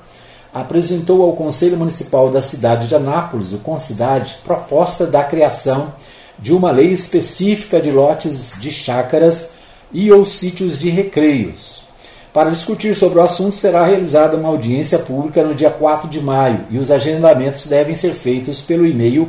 apresentou 0.54 1.24
ao 1.24 1.34
Conselho 1.34 1.78
Municipal 1.78 2.30
da 2.32 2.42
cidade 2.42 2.88
de 2.88 2.96
Anápolis, 2.96 3.54
o 3.54 3.60
Concidade, 3.60 4.38
proposta 4.44 5.06
da 5.06 5.24
criação 5.24 5.94
de 6.38 6.54
uma 6.54 6.72
lei 6.72 6.92
específica 6.92 7.80
de 7.80 7.92
lotes 7.92 8.58
de 8.60 8.72
chácaras 8.72 9.52
e 9.92 10.12
ou 10.12 10.26
sítios 10.26 10.80
de 10.80 10.90
recreios. 10.90 11.80
Para 12.34 12.50
discutir 12.52 12.96
sobre 12.96 13.20
o 13.20 13.24
assunto, 13.24 13.56
será 13.56 13.86
realizada 13.86 14.36
uma 14.38 14.50
audiência 14.50 15.00
pública 15.00 15.44
no 15.44 15.56
dia 15.56 15.72
4 15.72 16.08
de 16.08 16.22
maio 16.22 16.64
e 16.70 16.78
os 16.78 16.92
agendamentos 16.92 17.66
devem 17.66 17.96
ser 17.96 18.14
feitos 18.14 18.62
pelo 18.62 18.86
e-mail 18.86 19.28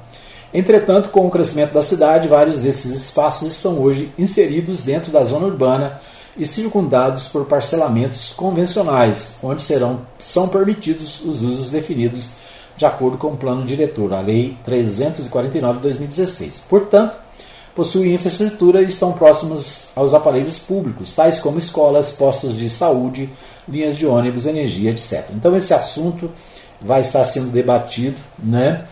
Entretanto, 0.53 1.09
com 1.09 1.27
o 1.27 1.31
crescimento 1.31 1.73
da 1.73 1.83
cidade, 1.83 2.29
vários 2.29 2.61
desses 2.61 2.93
espaços 2.93 3.53
estão 3.53 3.79
hoje 3.81 4.11
inseridos 4.19 4.83
dentro 4.83 5.11
da 5.11 5.25
zona 5.25 5.47
urbana 5.47 6.01
e 6.37 6.45
circundados 6.45 7.29
por 7.29 7.47
parcelamentos 7.47 8.33
convencionais, 8.33 9.37
onde 9.43 9.63
serão, 9.63 10.01
são 10.19 10.49
permitidos 10.49 11.25
os 11.25 11.43
usos 11.43 11.71
definidos 11.71 12.31
de 12.77 12.85
acordo 12.85 13.17
com 13.17 13.29
o 13.29 13.37
plano 13.37 13.65
diretor, 13.65 14.13
a 14.13 14.21
Lei 14.21 14.57
349 14.65 15.77
de 15.77 15.83
2016. 15.83 16.65
Portanto, 16.69 17.17
possuem 17.77 18.15
infraestrutura 18.15 18.83
e 18.83 18.87
estão 18.87 19.13
próximos 19.13 19.89
aos 19.95 20.15
aparelhos 20.15 20.59
públicos, 20.59 21.15
tais 21.15 21.39
como 21.39 21.59
escolas, 21.59 22.11
postos 22.11 22.57
de 22.57 22.69
saúde, 22.69 23.31
linhas 23.69 23.97
de 23.97 24.07
ônibus, 24.07 24.47
energia, 24.47 24.91
etc. 24.91 25.27
Então 25.35 25.55
esse 25.55 25.73
assunto 25.73 26.31
vai 26.81 27.03
estar 27.03 27.23
sendo 27.25 27.51
debatido, 27.51 28.17
né? 28.39 28.85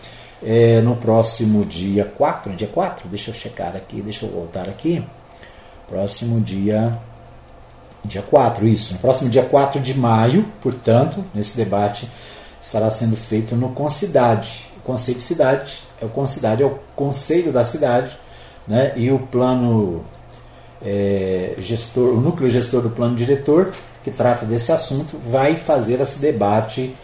é, 0.45 0.79
no 0.81 0.95
próximo 0.95 1.65
dia 1.65 2.05
4, 2.05 2.53
dia 2.53 2.67
4, 2.67 3.09
deixa 3.09 3.31
eu 3.31 3.35
checar 3.35 3.75
aqui, 3.75 4.01
deixa 4.01 4.25
eu 4.25 4.29
voltar 4.29 4.69
aqui. 4.69 5.03
Próximo 5.89 6.39
dia 6.39 6.97
dia 8.03 8.21
4, 8.21 8.67
isso. 8.67 8.93
No 8.93 8.99
próximo 8.99 9.29
dia 9.29 9.43
4 9.43 9.79
de 9.79 9.97
maio, 9.97 10.45
portanto, 10.61 11.23
nesse 11.33 11.57
debate 11.57 12.07
estará 12.61 12.91
sendo 12.91 13.15
feito 13.15 13.55
no 13.55 13.69
Concidade. 13.69 14.71
O 14.77 14.81
Conselho 14.81 15.17
de 15.17 15.23
Cidade, 15.23 15.83
é 15.99 16.05
o 16.05 16.09
Concidade 16.09 16.61
é 16.61 16.65
o 16.65 16.77
conselho 16.95 17.51
da 17.51 17.65
cidade, 17.65 18.15
né? 18.67 18.93
E 18.95 19.11
o 19.11 19.19
plano 19.19 20.03
é, 20.81 21.55
gestor, 21.59 22.09
o 22.09 22.21
núcleo 22.21 22.49
gestor 22.49 22.81
do 22.81 22.89
plano 22.89 23.15
diretor, 23.15 23.71
que 24.03 24.11
trata 24.11 24.45
desse 24.45 24.71
assunto, 24.71 25.17
vai 25.17 25.57
fazer 25.57 25.99
esse 25.99 26.19
debate 26.19 26.95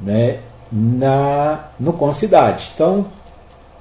né, 0.00 0.38
na, 0.70 1.66
no 1.78 1.92
Concidade. 1.92 2.70
Então, 2.74 3.06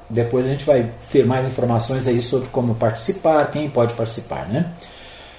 depois 0.09 0.45
a 0.45 0.49
gente 0.49 0.65
vai 0.65 0.89
ter 1.11 1.25
mais 1.25 1.45
informações 1.47 2.07
aí 2.07 2.21
sobre 2.21 2.47
como 2.49 2.75
participar, 2.75 3.49
quem 3.51 3.69
pode 3.69 3.93
participar. 3.93 4.47
Né? 4.47 4.71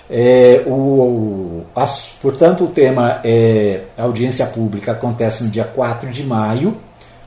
É, 0.08 0.62
o, 0.66 1.64
as, 1.74 2.10
portanto, 2.20 2.64
o 2.64 2.68
tema 2.68 3.20
é 3.24 3.82
audiência 3.98 4.46
pública 4.46 4.92
acontece 4.92 5.42
no 5.42 5.50
dia 5.50 5.64
4 5.64 6.10
de 6.10 6.24
maio, 6.24 6.76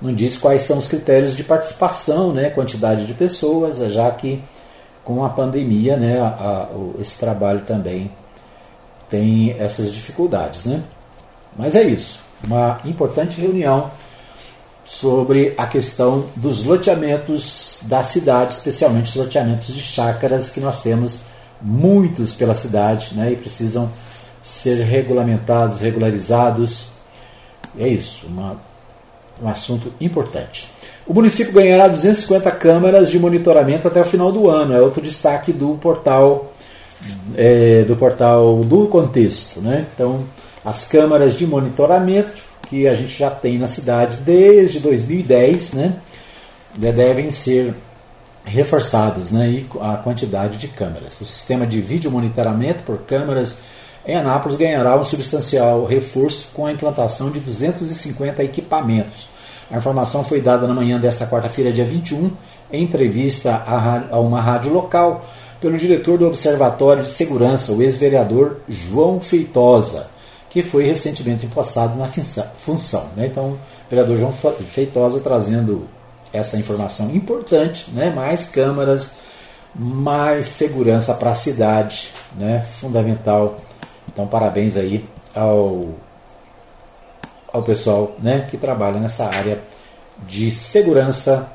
não, 0.00 0.14
diz 0.14 0.38
quais 0.38 0.62
são 0.62 0.78
os 0.78 0.88
critérios 0.88 1.36
de 1.36 1.44
participação, 1.44 2.32
né, 2.32 2.48
quantidade 2.48 3.06
de 3.06 3.12
pessoas, 3.12 3.76
já 3.92 4.10
que 4.10 4.42
com 5.04 5.22
a 5.24 5.28
pandemia, 5.28 5.96
né, 5.96 6.20
a, 6.20 6.28
a, 6.28 6.68
esse 6.98 7.18
trabalho 7.18 7.60
também 7.60 8.10
tem 9.08 9.54
essas 9.58 9.92
dificuldades, 9.92 10.64
né? 10.64 10.82
Mas 11.56 11.76
é 11.76 11.82
isso, 11.82 12.20
uma 12.44 12.80
importante 12.84 13.40
reunião 13.40 13.88
sobre 14.88 15.52
a 15.58 15.66
questão 15.66 16.26
dos 16.36 16.64
loteamentos 16.64 17.80
da 17.82 18.04
cidade, 18.04 18.52
especialmente 18.52 19.10
os 19.10 19.16
loteamentos 19.16 19.74
de 19.74 19.82
chácaras, 19.82 20.50
que 20.50 20.60
nós 20.60 20.80
temos 20.80 21.20
muitos 21.60 22.34
pela 22.34 22.54
cidade 22.54 23.14
né, 23.14 23.32
e 23.32 23.36
precisam 23.36 23.90
ser 24.40 24.84
regulamentados, 24.84 25.80
regularizados. 25.80 26.92
É 27.78 27.88
isso, 27.88 28.26
uma, 28.28 28.60
um 29.42 29.48
assunto 29.48 29.92
importante. 30.00 30.70
O 31.06 31.12
município 31.12 31.52
ganhará 31.52 31.88
250 31.88 32.50
câmaras 32.52 33.10
de 33.10 33.18
monitoramento 33.18 33.88
até 33.88 34.00
o 34.00 34.04
final 34.04 34.30
do 34.30 34.48
ano. 34.48 34.74
É 34.74 34.80
outro 34.80 35.02
destaque 35.02 35.52
do 35.52 35.74
portal 35.74 36.52
é, 37.36 37.84
do 37.84 37.96
portal 37.96 38.62
do 38.64 38.86
contexto. 38.86 39.60
Né? 39.60 39.86
Então, 39.94 40.24
as 40.64 40.86
câmaras 40.86 41.36
de 41.36 41.46
monitoramento 41.46 42.32
que 42.68 42.86
a 42.86 42.94
gente 42.94 43.16
já 43.16 43.30
tem 43.30 43.58
na 43.58 43.66
cidade 43.66 44.18
desde 44.18 44.80
2010, 44.80 45.72
né, 45.72 45.96
devem 46.76 47.30
ser 47.30 47.74
reforçados 48.44 49.32
né, 49.32 49.48
e 49.48 49.66
a 49.80 49.96
quantidade 49.96 50.56
de 50.58 50.68
câmeras. 50.68 51.20
O 51.20 51.24
sistema 51.24 51.66
de 51.66 51.80
vídeo 51.80 52.10
monitoramento 52.10 52.82
por 52.84 52.98
câmeras 52.98 53.60
em 54.06 54.14
Anápolis 54.14 54.56
ganhará 54.56 54.96
um 54.96 55.04
substancial 55.04 55.84
reforço 55.84 56.50
com 56.54 56.64
a 56.64 56.72
implantação 56.72 57.30
de 57.30 57.40
250 57.40 58.42
equipamentos. 58.44 59.28
A 59.68 59.76
informação 59.76 60.22
foi 60.22 60.40
dada 60.40 60.68
na 60.68 60.74
manhã 60.74 61.00
desta 61.00 61.26
quarta-feira, 61.26 61.72
dia 61.72 61.84
21, 61.84 62.30
em 62.72 62.84
entrevista 62.84 63.64
a 64.10 64.20
uma 64.20 64.40
rádio 64.40 64.72
local 64.72 65.24
pelo 65.60 65.76
diretor 65.76 66.18
do 66.18 66.26
Observatório 66.26 67.02
de 67.02 67.08
Segurança, 67.08 67.72
o 67.72 67.82
ex-vereador 67.82 68.60
João 68.68 69.20
Feitosa 69.20 70.15
que 70.48 70.62
foi 70.62 70.84
recentemente 70.84 71.46
empossado 71.46 71.96
na 71.98 72.08
função. 72.56 73.08
Né? 73.16 73.26
Então, 73.26 73.50
o 73.50 73.58
vereador 73.90 74.16
João 74.16 74.32
Feitosa 74.32 75.20
trazendo 75.20 75.86
essa 76.32 76.58
informação 76.58 77.14
importante, 77.14 77.90
né? 77.92 78.10
mais 78.10 78.48
câmaras, 78.48 79.16
mais 79.74 80.46
segurança 80.46 81.14
para 81.14 81.30
a 81.30 81.34
cidade, 81.34 82.12
né? 82.36 82.64
fundamental. 82.68 83.56
Então, 84.10 84.26
parabéns 84.26 84.76
aí 84.76 85.04
ao, 85.34 85.90
ao 87.52 87.62
pessoal 87.62 88.14
né? 88.18 88.46
que 88.50 88.56
trabalha 88.56 88.98
nessa 88.98 89.26
área 89.26 89.60
de 90.26 90.50
segurança 90.50 91.50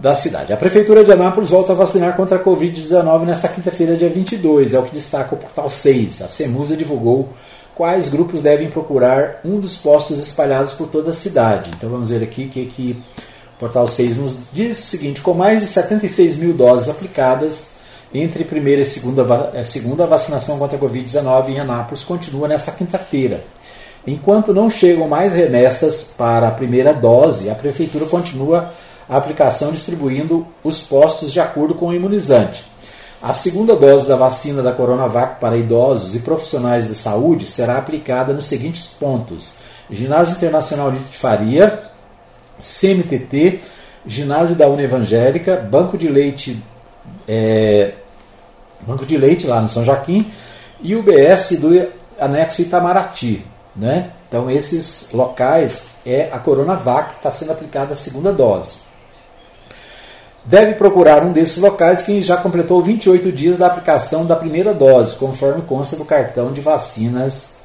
da 0.00 0.14
cidade. 0.14 0.52
A 0.52 0.56
Prefeitura 0.56 1.04
de 1.04 1.12
Anápolis 1.12 1.50
volta 1.50 1.72
a 1.72 1.76
vacinar 1.76 2.16
contra 2.16 2.38
a 2.38 2.42
Covid-19 2.42 3.24
nesta 3.24 3.48
quinta-feira, 3.48 3.96
dia 3.96 4.08
22, 4.08 4.72
é 4.72 4.78
o 4.78 4.82
que 4.82 4.94
destaca 4.94 5.34
o 5.34 5.38
portal 5.38 5.68
6. 5.68 6.22
A 6.22 6.28
CEMUSA 6.28 6.74
divulgou 6.74 7.28
quais 7.74 8.08
grupos 8.08 8.42
devem 8.42 8.70
procurar 8.70 9.40
um 9.44 9.58
dos 9.58 9.76
postos 9.76 10.18
espalhados 10.18 10.72
por 10.72 10.88
toda 10.88 11.10
a 11.10 11.12
cidade. 11.12 11.70
Então 11.76 11.90
vamos 11.90 12.10
ver 12.10 12.22
aqui 12.22 12.46
que, 12.46 12.66
que 12.66 13.02
o 13.56 13.58
Portal 13.58 13.86
6 13.86 14.16
nos 14.16 14.38
diz 14.52 14.78
o 14.78 14.82
seguinte: 14.82 15.20
com 15.20 15.34
mais 15.34 15.60
de 15.60 15.66
76 15.66 16.36
mil 16.36 16.52
doses 16.52 16.88
aplicadas 16.88 17.80
entre 18.12 18.44
primeira 18.44 18.82
e 18.82 18.84
segunda, 18.84 19.50
eh, 19.54 19.62
segunda 19.62 20.04
a 20.04 20.06
vacinação 20.06 20.58
contra 20.58 20.76
a 20.76 20.80
Covid-19 20.80 21.50
em 21.50 21.60
Anápolis 21.60 22.02
continua 22.02 22.48
nesta 22.48 22.72
quinta-feira. 22.72 23.40
Enquanto 24.06 24.54
não 24.54 24.70
chegam 24.70 25.06
mais 25.06 25.32
remessas 25.32 26.14
para 26.16 26.48
a 26.48 26.50
primeira 26.50 26.92
dose, 26.92 27.50
a 27.50 27.54
Prefeitura 27.54 28.06
continua 28.06 28.72
a 29.08 29.16
aplicação 29.16 29.72
distribuindo 29.72 30.46
os 30.64 30.80
postos 30.82 31.32
de 31.32 31.40
acordo 31.40 31.74
com 31.74 31.88
o 31.88 31.94
imunizante. 31.94 32.64
A 33.22 33.34
segunda 33.34 33.76
dose 33.76 34.08
da 34.08 34.16
vacina 34.16 34.62
da 34.62 34.72
Coronavac 34.72 35.38
para 35.38 35.54
idosos 35.54 36.16
e 36.16 36.20
profissionais 36.20 36.88
de 36.88 36.94
saúde 36.94 37.46
será 37.46 37.76
aplicada 37.76 38.32
nos 38.32 38.46
seguintes 38.46 38.86
pontos: 38.86 39.56
Ginásio 39.90 40.36
Internacional 40.36 40.90
de 40.90 40.98
Faria, 40.98 41.90
CMTT, 42.58 43.60
Ginásio 44.06 44.56
da 44.56 44.68
Unevangélica, 44.68 45.56
Banco 45.56 45.98
de 45.98 46.08
Leite, 46.08 46.62
é, 47.28 47.92
Banco 48.86 49.04
de 49.04 49.18
Leite 49.18 49.46
lá 49.46 49.60
no 49.60 49.68
São 49.68 49.84
Joaquim 49.84 50.26
e 50.80 50.96
o 50.96 51.02
BS 51.02 51.58
do 51.60 51.88
anexo 52.18 52.62
Itamaraty. 52.62 53.44
Né? 53.76 54.12
Então, 54.26 54.50
esses 54.50 55.12
locais 55.12 55.88
é 56.06 56.30
a 56.32 56.38
Coronavac 56.38 57.10
que 57.10 57.16
está 57.16 57.30
sendo 57.30 57.52
aplicada 57.52 57.92
a 57.92 57.96
segunda 57.96 58.32
dose 58.32 58.89
deve 60.44 60.74
procurar 60.74 61.22
um 61.22 61.32
desses 61.32 61.58
locais 61.58 62.02
que 62.02 62.20
já 62.22 62.36
completou 62.36 62.82
28 62.82 63.30
dias 63.32 63.58
da 63.58 63.66
aplicação 63.66 64.26
da 64.26 64.36
primeira 64.36 64.72
dose, 64.72 65.16
conforme 65.16 65.62
consta 65.62 65.96
do 65.96 66.04
cartão 66.04 66.52
de 66.52 66.60
vacinas. 66.60 67.60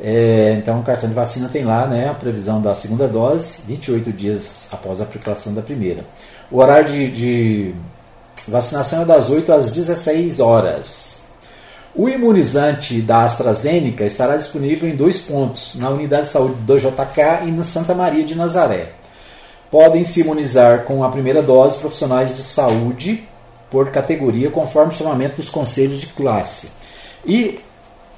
É, 0.00 0.56
então, 0.58 0.80
o 0.80 0.82
cartão 0.82 1.08
de 1.08 1.14
vacina 1.14 1.48
tem 1.48 1.64
lá 1.64 1.86
né, 1.86 2.08
a 2.08 2.14
previsão 2.14 2.60
da 2.60 2.74
segunda 2.74 3.06
dose, 3.06 3.58
28 3.66 4.12
dias 4.12 4.68
após 4.72 5.00
a 5.00 5.04
aplicação 5.04 5.54
da 5.54 5.62
primeira. 5.62 6.04
O 6.50 6.58
horário 6.58 6.86
de, 6.86 7.10
de 7.10 7.74
vacinação 8.48 9.02
é 9.02 9.04
das 9.04 9.30
8 9.30 9.52
às 9.52 9.70
16 9.70 10.40
horas. 10.40 11.22
O 11.94 12.08
imunizante 12.08 13.00
da 13.00 13.24
AstraZeneca 13.24 14.04
estará 14.04 14.36
disponível 14.36 14.88
em 14.88 14.96
dois 14.96 15.20
pontos, 15.20 15.76
na 15.76 15.90
unidade 15.90 16.26
de 16.26 16.32
saúde 16.32 16.56
do 16.62 16.76
JK 16.76 17.46
e 17.46 17.52
na 17.52 17.62
Santa 17.62 17.94
Maria 17.94 18.24
de 18.24 18.34
Nazaré 18.34 19.03
podem 19.74 20.04
se 20.04 20.20
imunizar 20.20 20.84
com 20.84 21.02
a 21.02 21.10
primeira 21.10 21.42
dose 21.42 21.78
profissionais 21.78 22.32
de 22.32 22.44
saúde 22.44 23.28
por 23.68 23.90
categoria, 23.90 24.48
conforme 24.48 24.92
o 24.92 24.96
chamamento 24.96 25.34
dos 25.34 25.50
conselhos 25.50 25.98
de 25.98 26.06
classe. 26.06 26.74
E 27.26 27.58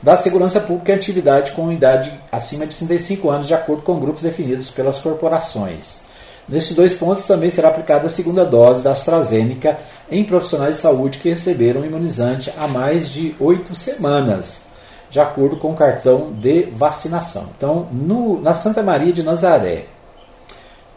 da 0.02 0.16
segurança 0.16 0.60
pública 0.60 0.92
e 0.92 0.94
atividade 0.94 1.52
com 1.52 1.72
idade 1.72 2.12
acima 2.30 2.66
de 2.66 2.76
35 2.76 3.30
anos, 3.30 3.46
de 3.46 3.54
acordo 3.54 3.80
com 3.80 3.98
grupos 3.98 4.22
definidos 4.22 4.68
pelas 4.68 5.00
corporações. 5.00 6.02
Nesses 6.46 6.76
dois 6.76 6.92
pontos 6.92 7.24
também 7.24 7.48
será 7.48 7.68
aplicada 7.68 8.04
a 8.04 8.10
segunda 8.10 8.44
dose 8.44 8.82
da 8.82 8.92
AstraZeneca 8.92 9.78
em 10.10 10.24
profissionais 10.24 10.74
de 10.74 10.82
saúde 10.82 11.16
que 11.16 11.30
receberam 11.30 11.86
imunizante 11.86 12.52
há 12.58 12.68
mais 12.68 13.08
de 13.08 13.34
oito 13.40 13.74
semanas, 13.74 14.64
de 15.08 15.20
acordo 15.20 15.56
com 15.56 15.72
o 15.72 15.76
cartão 15.76 16.32
de 16.32 16.64
vacinação. 16.64 17.48
Então, 17.56 17.88
no, 17.90 18.42
na 18.42 18.52
Santa 18.52 18.82
Maria 18.82 19.10
de 19.10 19.22
Nazaré, 19.22 19.86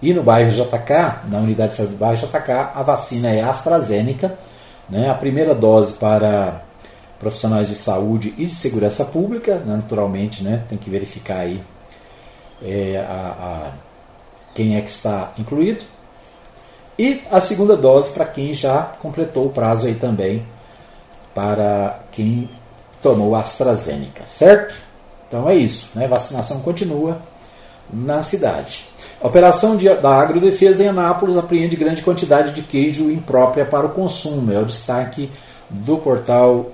e 0.01 0.13
no 0.13 0.23
bairro 0.23 0.49
JK, 0.49 1.27
na 1.29 1.39
unidade 1.39 1.71
de 1.71 1.75
saúde 1.75 1.93
do 1.93 1.99
bairro 1.99 2.17
JK, 2.17 2.51
a 2.73 2.83
vacina 2.83 3.29
é 3.29 3.41
AstraZeneca, 3.41 4.37
né? 4.89 5.09
a 5.09 5.13
primeira 5.13 5.53
dose 5.53 5.93
para 5.93 6.61
profissionais 7.19 7.67
de 7.67 7.75
saúde 7.75 8.33
e 8.37 8.45
de 8.45 8.53
segurança 8.53 9.05
pública, 9.05 9.55
né? 9.55 9.75
naturalmente, 9.75 10.43
né? 10.43 10.63
tem 10.69 10.77
que 10.77 10.89
verificar 10.89 11.39
aí 11.39 11.61
é, 12.63 13.05
a, 13.07 13.13
a, 13.13 13.71
quem 14.55 14.77
é 14.77 14.81
que 14.81 14.89
está 14.89 15.33
incluído. 15.37 15.83
E 16.97 17.21
a 17.31 17.41
segunda 17.41 17.75
dose 17.75 18.11
para 18.11 18.25
quem 18.25 18.53
já 18.53 18.83
completou 18.83 19.45
o 19.47 19.49
prazo 19.49 19.87
aí 19.87 19.95
também, 19.95 20.45
para 21.33 21.99
quem 22.11 22.49
tomou 23.01 23.35
AstraZeneca, 23.35 24.25
certo? 24.25 24.75
Então 25.27 25.49
é 25.49 25.55
isso, 25.55 25.91
né? 25.95 26.07
vacinação 26.07 26.61
continua 26.61 27.19
na 27.91 28.21
cidade. 28.21 28.89
A 29.22 29.28
operação 29.28 29.76
de, 29.76 29.89
da 29.95 30.22
Agrodefesa 30.22 30.84
em 30.84 30.88
Anápolis 30.88 31.36
apreende 31.36 31.76
grande 31.76 32.01
quantidade 32.01 32.53
de 32.53 32.61
queijo 32.61 33.11
imprópria 33.11 33.65
para 33.65 33.86
o 33.86 33.89
consumo. 33.89 34.51
É 34.51 34.59
o 34.59 34.65
destaque 34.65 35.30
do 35.70 35.97
portal 35.97 36.72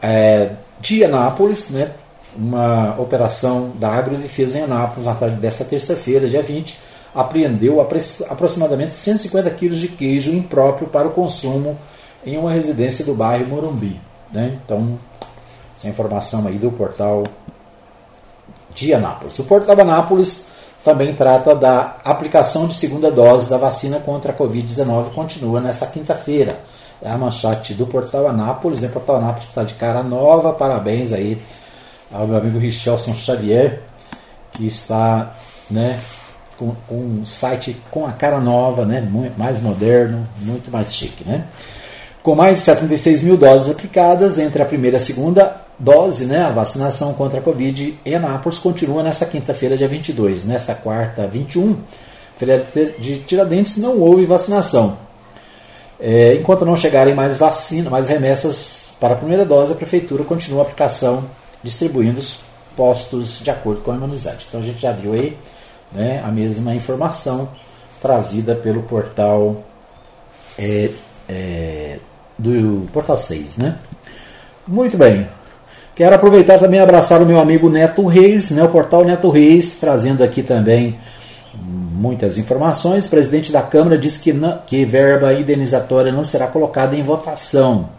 é, 0.00 0.52
de 0.80 1.04
Anápolis, 1.04 1.68
né? 1.70 1.92
uma 2.34 2.96
operação 2.98 3.72
da 3.78 3.90
Agrodefesa 3.90 4.58
em 4.58 4.62
Anápolis 4.62 5.06
na 5.06 5.14
tarde 5.14 5.36
desta 5.36 5.64
terça-feira, 5.64 6.26
dia 6.26 6.42
20, 6.42 6.78
apreendeu 7.14 7.78
aproximadamente 7.80 8.94
150 8.94 9.50
quilos 9.50 9.78
de 9.78 9.88
queijo 9.88 10.32
impróprio 10.32 10.88
para 10.88 11.06
o 11.06 11.10
consumo 11.10 11.78
em 12.24 12.38
uma 12.38 12.50
residência 12.50 13.04
do 13.04 13.14
bairro 13.14 13.46
Morumbi. 13.48 14.00
Né? 14.32 14.58
Então, 14.64 14.98
essa 15.76 15.88
informação 15.88 16.46
aí 16.46 16.56
do 16.56 16.70
portal 16.72 17.22
de 18.74 18.94
Anápolis. 18.94 19.38
O 19.38 19.44
portal 19.44 19.74
de 19.74 19.82
Anápolis 19.82 20.51
também 20.84 21.14
trata 21.14 21.54
da 21.54 21.96
aplicação 22.04 22.66
de 22.66 22.74
segunda 22.74 23.10
dose 23.10 23.48
da 23.48 23.56
vacina 23.56 24.00
contra 24.00 24.32
a 24.32 24.34
Covid-19, 24.34 25.12
continua 25.12 25.60
nesta 25.60 25.86
quinta-feira. 25.86 26.58
É 27.00 27.10
a 27.10 27.18
manchete 27.18 27.74
do 27.74 27.86
portal 27.86 28.28
Anápolis. 28.28 28.80
O 28.80 28.82
né? 28.82 28.88
portal 28.88 29.16
Anápolis 29.16 29.48
está 29.48 29.64
de 29.64 29.74
cara 29.74 30.02
nova, 30.02 30.52
parabéns 30.52 31.12
aí 31.12 31.40
ao 32.12 32.26
meu 32.26 32.36
amigo 32.36 32.58
Richelson 32.58 33.14
Xavier, 33.14 33.80
que 34.52 34.66
está 34.66 35.32
né, 35.70 35.98
com, 36.58 36.74
com, 36.88 36.96
um 36.96 37.26
site 37.26 37.76
com 37.90 38.06
a 38.06 38.12
cara 38.12 38.38
nova, 38.38 38.84
né, 38.84 39.08
mais 39.36 39.60
moderno, 39.60 40.26
muito 40.40 40.70
mais 40.70 40.94
chique. 40.94 41.24
Né? 41.24 41.44
Com 42.22 42.34
mais 42.34 42.58
de 42.58 42.62
76 42.62 43.22
mil 43.22 43.36
doses 43.36 43.70
aplicadas 43.70 44.38
entre 44.38 44.62
a 44.62 44.66
primeira 44.66 44.96
e 44.96 44.98
a 44.98 45.00
segunda 45.00 45.56
dose, 45.78 46.26
né, 46.26 46.44
a 46.44 46.50
vacinação 46.50 47.14
contra 47.14 47.40
a 47.40 47.42
Covid 47.42 47.98
em 48.04 48.14
Anápolis 48.14 48.58
continua 48.58 49.02
nesta 49.02 49.26
quinta-feira, 49.26 49.76
dia 49.76 49.88
22. 49.88 50.44
Nesta 50.44 50.74
quarta, 50.74 51.26
21, 51.26 51.76
feira 52.36 52.66
de 52.98 53.18
Tiradentes, 53.20 53.76
não 53.78 53.98
houve 53.98 54.24
vacinação. 54.24 54.96
É, 55.98 56.34
enquanto 56.34 56.64
não 56.64 56.76
chegarem 56.76 57.14
mais 57.14 57.36
vacina, 57.36 57.88
mais 57.88 58.08
remessas 58.08 58.94
para 58.98 59.14
a 59.14 59.16
primeira 59.16 59.44
dose, 59.44 59.72
a 59.72 59.76
Prefeitura 59.76 60.24
continua 60.24 60.60
a 60.60 60.62
aplicação, 60.62 61.24
distribuindo 61.62 62.18
os 62.18 62.44
postos 62.76 63.40
de 63.42 63.50
acordo 63.50 63.82
com 63.82 63.92
a 63.92 63.94
imunidade. 63.94 64.46
Então 64.48 64.60
a 64.60 64.64
gente 64.64 64.80
já 64.80 64.92
viu 64.92 65.12
aí 65.12 65.36
né, 65.92 66.22
a 66.24 66.28
mesma 66.28 66.74
informação 66.74 67.48
trazida 68.00 68.54
pelo 68.56 68.82
portal 68.82 69.62
é, 70.58 70.90
é, 71.28 71.98
do 72.38 72.86
portal 72.92 73.18
6. 73.18 73.58
Né? 73.58 73.78
Muito 74.66 74.96
bem. 74.96 75.28
Quero 75.94 76.14
aproveitar 76.14 76.58
também 76.58 76.80
e 76.80 76.82
abraçar 76.82 77.20
o 77.20 77.26
meu 77.26 77.38
amigo 77.38 77.68
Neto 77.68 78.06
Reis, 78.06 78.50
né, 78.50 78.64
o 78.64 78.68
portal 78.68 79.04
Neto 79.04 79.28
Reis, 79.28 79.76
trazendo 79.76 80.24
aqui 80.24 80.42
também 80.42 80.98
muitas 81.54 82.38
informações. 82.38 83.06
O 83.06 83.10
presidente 83.10 83.52
da 83.52 83.60
Câmara 83.60 83.98
disse 83.98 84.18
que, 84.20 84.32
não, 84.32 84.58
que 84.66 84.86
verba 84.86 85.34
indenizatória 85.34 86.10
não 86.10 86.24
será 86.24 86.46
colocada 86.46 86.96
em 86.96 87.02
votação. 87.02 87.90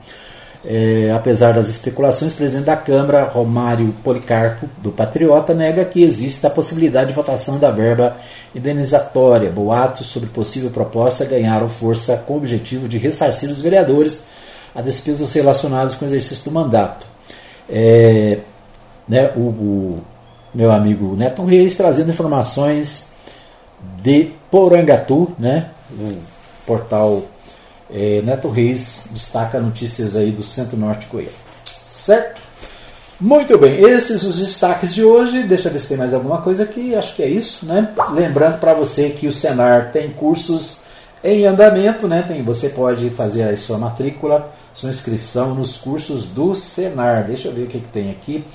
É, 0.66 1.12
apesar 1.16 1.54
das 1.54 1.68
especulações, 1.68 2.32
o 2.32 2.36
presidente 2.36 2.66
da 2.66 2.76
Câmara, 2.76 3.26
Romário 3.26 3.94
Policarpo, 4.04 4.68
do 4.78 4.92
Patriota, 4.92 5.54
nega 5.54 5.86
que 5.86 6.02
exista 6.02 6.48
a 6.48 6.52
possibilidade 6.52 7.10
de 7.10 7.14
votação 7.14 7.60
da 7.60 7.70
verba 7.70 8.18
indenizatória. 8.56 9.52
Boatos 9.52 10.08
sobre 10.08 10.30
possível 10.30 10.72
proposta 10.72 11.26
ganharam 11.26 11.70
força 11.70 12.18
com 12.26 12.34
o 12.34 12.38
objetivo 12.38 12.88
de 12.88 12.98
ressarcir 12.98 13.52
os 13.52 13.62
vereadores 13.62 14.26
a 14.74 14.82
despesas 14.82 15.32
relacionadas 15.34 15.94
com 15.94 16.06
o 16.06 16.08
exercício 16.08 16.46
do 16.46 16.52
mandato. 16.52 17.13
É, 17.76 18.38
né, 19.10 19.32
o, 19.36 19.40
o, 19.40 19.96
meu 20.54 20.72
amigo 20.72 21.16
Neto 21.16 21.44
Reis 21.44 21.76
trazendo 21.76 22.12
informações 22.12 23.14
de 24.04 24.32
Porangatu, 24.52 25.34
né, 25.40 25.70
o 25.92 26.16
portal 26.68 27.24
é, 27.92 28.22
Neto 28.24 28.50
Reis 28.50 29.08
destaca 29.12 29.60
notícias 29.60 30.16
aí 30.16 30.32
do 30.32 30.44
Centro-Norte 30.44 31.08
Goiano. 31.12 31.32
Certo? 31.66 32.44
Muito 33.20 33.58
bem, 33.58 33.80
esses 33.80 34.24
os 34.24 34.40
destaques 34.40 34.94
de 34.94 35.04
hoje. 35.04 35.44
Deixa 35.44 35.70
eu 35.70 35.74
ver 35.74 35.80
se 35.80 35.88
tem 35.88 35.98
mais 35.98 36.14
alguma 36.14 36.42
coisa 36.42 36.64
aqui. 36.64 36.94
Acho 36.94 37.16
que 37.16 37.24
é 37.24 37.28
isso, 37.28 37.66
né? 37.66 37.90
Lembrando 38.12 38.60
para 38.60 38.74
você 38.74 39.12
que 39.12 39.28
o 39.28 39.32
Senar 39.32 39.92
tem 39.92 40.10
cursos 40.10 40.82
em 41.24 41.46
andamento, 41.46 42.08
né? 42.08 42.24
Tem, 42.28 42.44
você 42.44 42.70
pode 42.70 43.10
fazer 43.10 43.44
a 43.44 43.56
sua 43.56 43.78
matrícula 43.78 44.52
sua 44.74 44.90
inscrição 44.90 45.54
nos 45.54 45.78
cursos 45.78 46.26
do 46.26 46.56
Senar. 46.56 47.26
Deixa 47.26 47.48
eu 47.48 47.54
ver 47.54 47.64
o 47.64 47.68
que, 47.68 47.80
que 47.80 47.88
tem 47.88 48.12
aqui. 48.12 48.46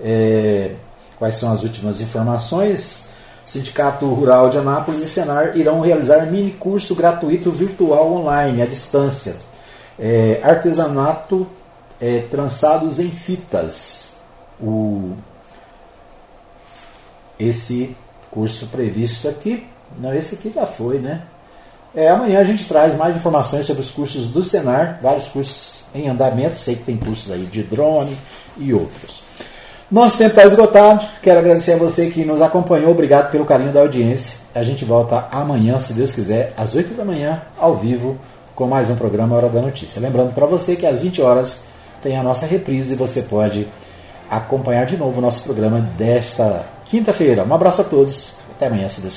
É, 0.00 0.72
quais 1.16 1.36
são 1.36 1.52
as 1.52 1.62
últimas 1.62 2.00
informações? 2.00 3.10
Sindicato 3.44 4.06
Rural 4.06 4.50
de 4.50 4.58
Anápolis 4.58 5.00
e 5.00 5.06
Senar 5.06 5.56
irão 5.56 5.80
realizar 5.80 6.26
mini 6.26 6.50
curso 6.50 6.94
gratuito 6.94 7.50
virtual 7.50 8.12
online, 8.12 8.60
à 8.60 8.66
distância. 8.66 9.36
É, 9.98 10.40
artesanato 10.42 11.46
é, 12.00 12.20
trançados 12.30 12.98
em 12.98 13.10
fitas. 13.10 14.16
O, 14.60 15.14
esse 17.38 17.96
curso 18.30 18.66
previsto 18.66 19.28
aqui, 19.28 19.66
não, 19.98 20.12
esse 20.14 20.34
aqui 20.34 20.52
já 20.52 20.66
foi, 20.66 20.98
né? 20.98 21.22
É, 21.94 22.08
amanhã 22.08 22.40
a 22.40 22.44
gente 22.44 22.66
traz 22.66 22.94
mais 22.94 23.16
informações 23.16 23.64
sobre 23.64 23.82
os 23.82 23.90
cursos 23.90 24.28
do 24.28 24.42
Senar, 24.42 24.98
vários 25.02 25.28
cursos 25.28 25.84
em 25.94 26.08
andamento, 26.08 26.60
sei 26.60 26.76
que 26.76 26.84
tem 26.84 26.96
cursos 26.96 27.32
aí 27.32 27.44
de 27.46 27.62
drone 27.62 28.16
e 28.58 28.72
outros. 28.74 29.22
Nosso 29.90 30.18
tempo 30.18 30.30
está 30.30 30.44
esgotado, 30.44 31.04
quero 31.22 31.38
agradecer 31.38 31.72
a 31.72 31.76
você 31.78 32.10
que 32.10 32.22
nos 32.22 32.42
acompanhou, 32.42 32.90
obrigado 32.90 33.30
pelo 33.30 33.46
carinho 33.46 33.72
da 33.72 33.80
audiência. 33.80 34.36
A 34.54 34.62
gente 34.62 34.84
volta 34.84 35.26
amanhã, 35.32 35.78
se 35.78 35.94
Deus 35.94 36.12
quiser, 36.12 36.52
às 36.58 36.74
8 36.74 36.92
da 36.92 37.06
manhã, 37.06 37.40
ao 37.56 37.74
vivo, 37.74 38.18
com 38.54 38.66
mais 38.66 38.90
um 38.90 38.96
programa 38.96 39.34
Hora 39.36 39.48
da 39.48 39.62
Notícia. 39.62 39.98
Lembrando 40.02 40.34
para 40.34 40.44
você 40.44 40.76
que 40.76 40.84
às 40.84 41.00
20 41.00 41.22
horas 41.22 41.64
tem 42.02 42.18
a 42.18 42.22
nossa 42.22 42.44
reprise 42.44 42.92
e 42.92 42.96
você 42.98 43.22
pode 43.22 43.66
acompanhar 44.30 44.84
de 44.84 44.98
novo 44.98 45.20
o 45.20 45.22
nosso 45.22 45.42
programa 45.42 45.80
desta 45.96 46.66
quinta-feira. 46.84 47.44
Um 47.44 47.54
abraço 47.54 47.80
a 47.80 47.84
todos, 47.84 48.34
até 48.54 48.66
amanhã, 48.66 48.88
se 48.90 49.00
Deus 49.00 49.16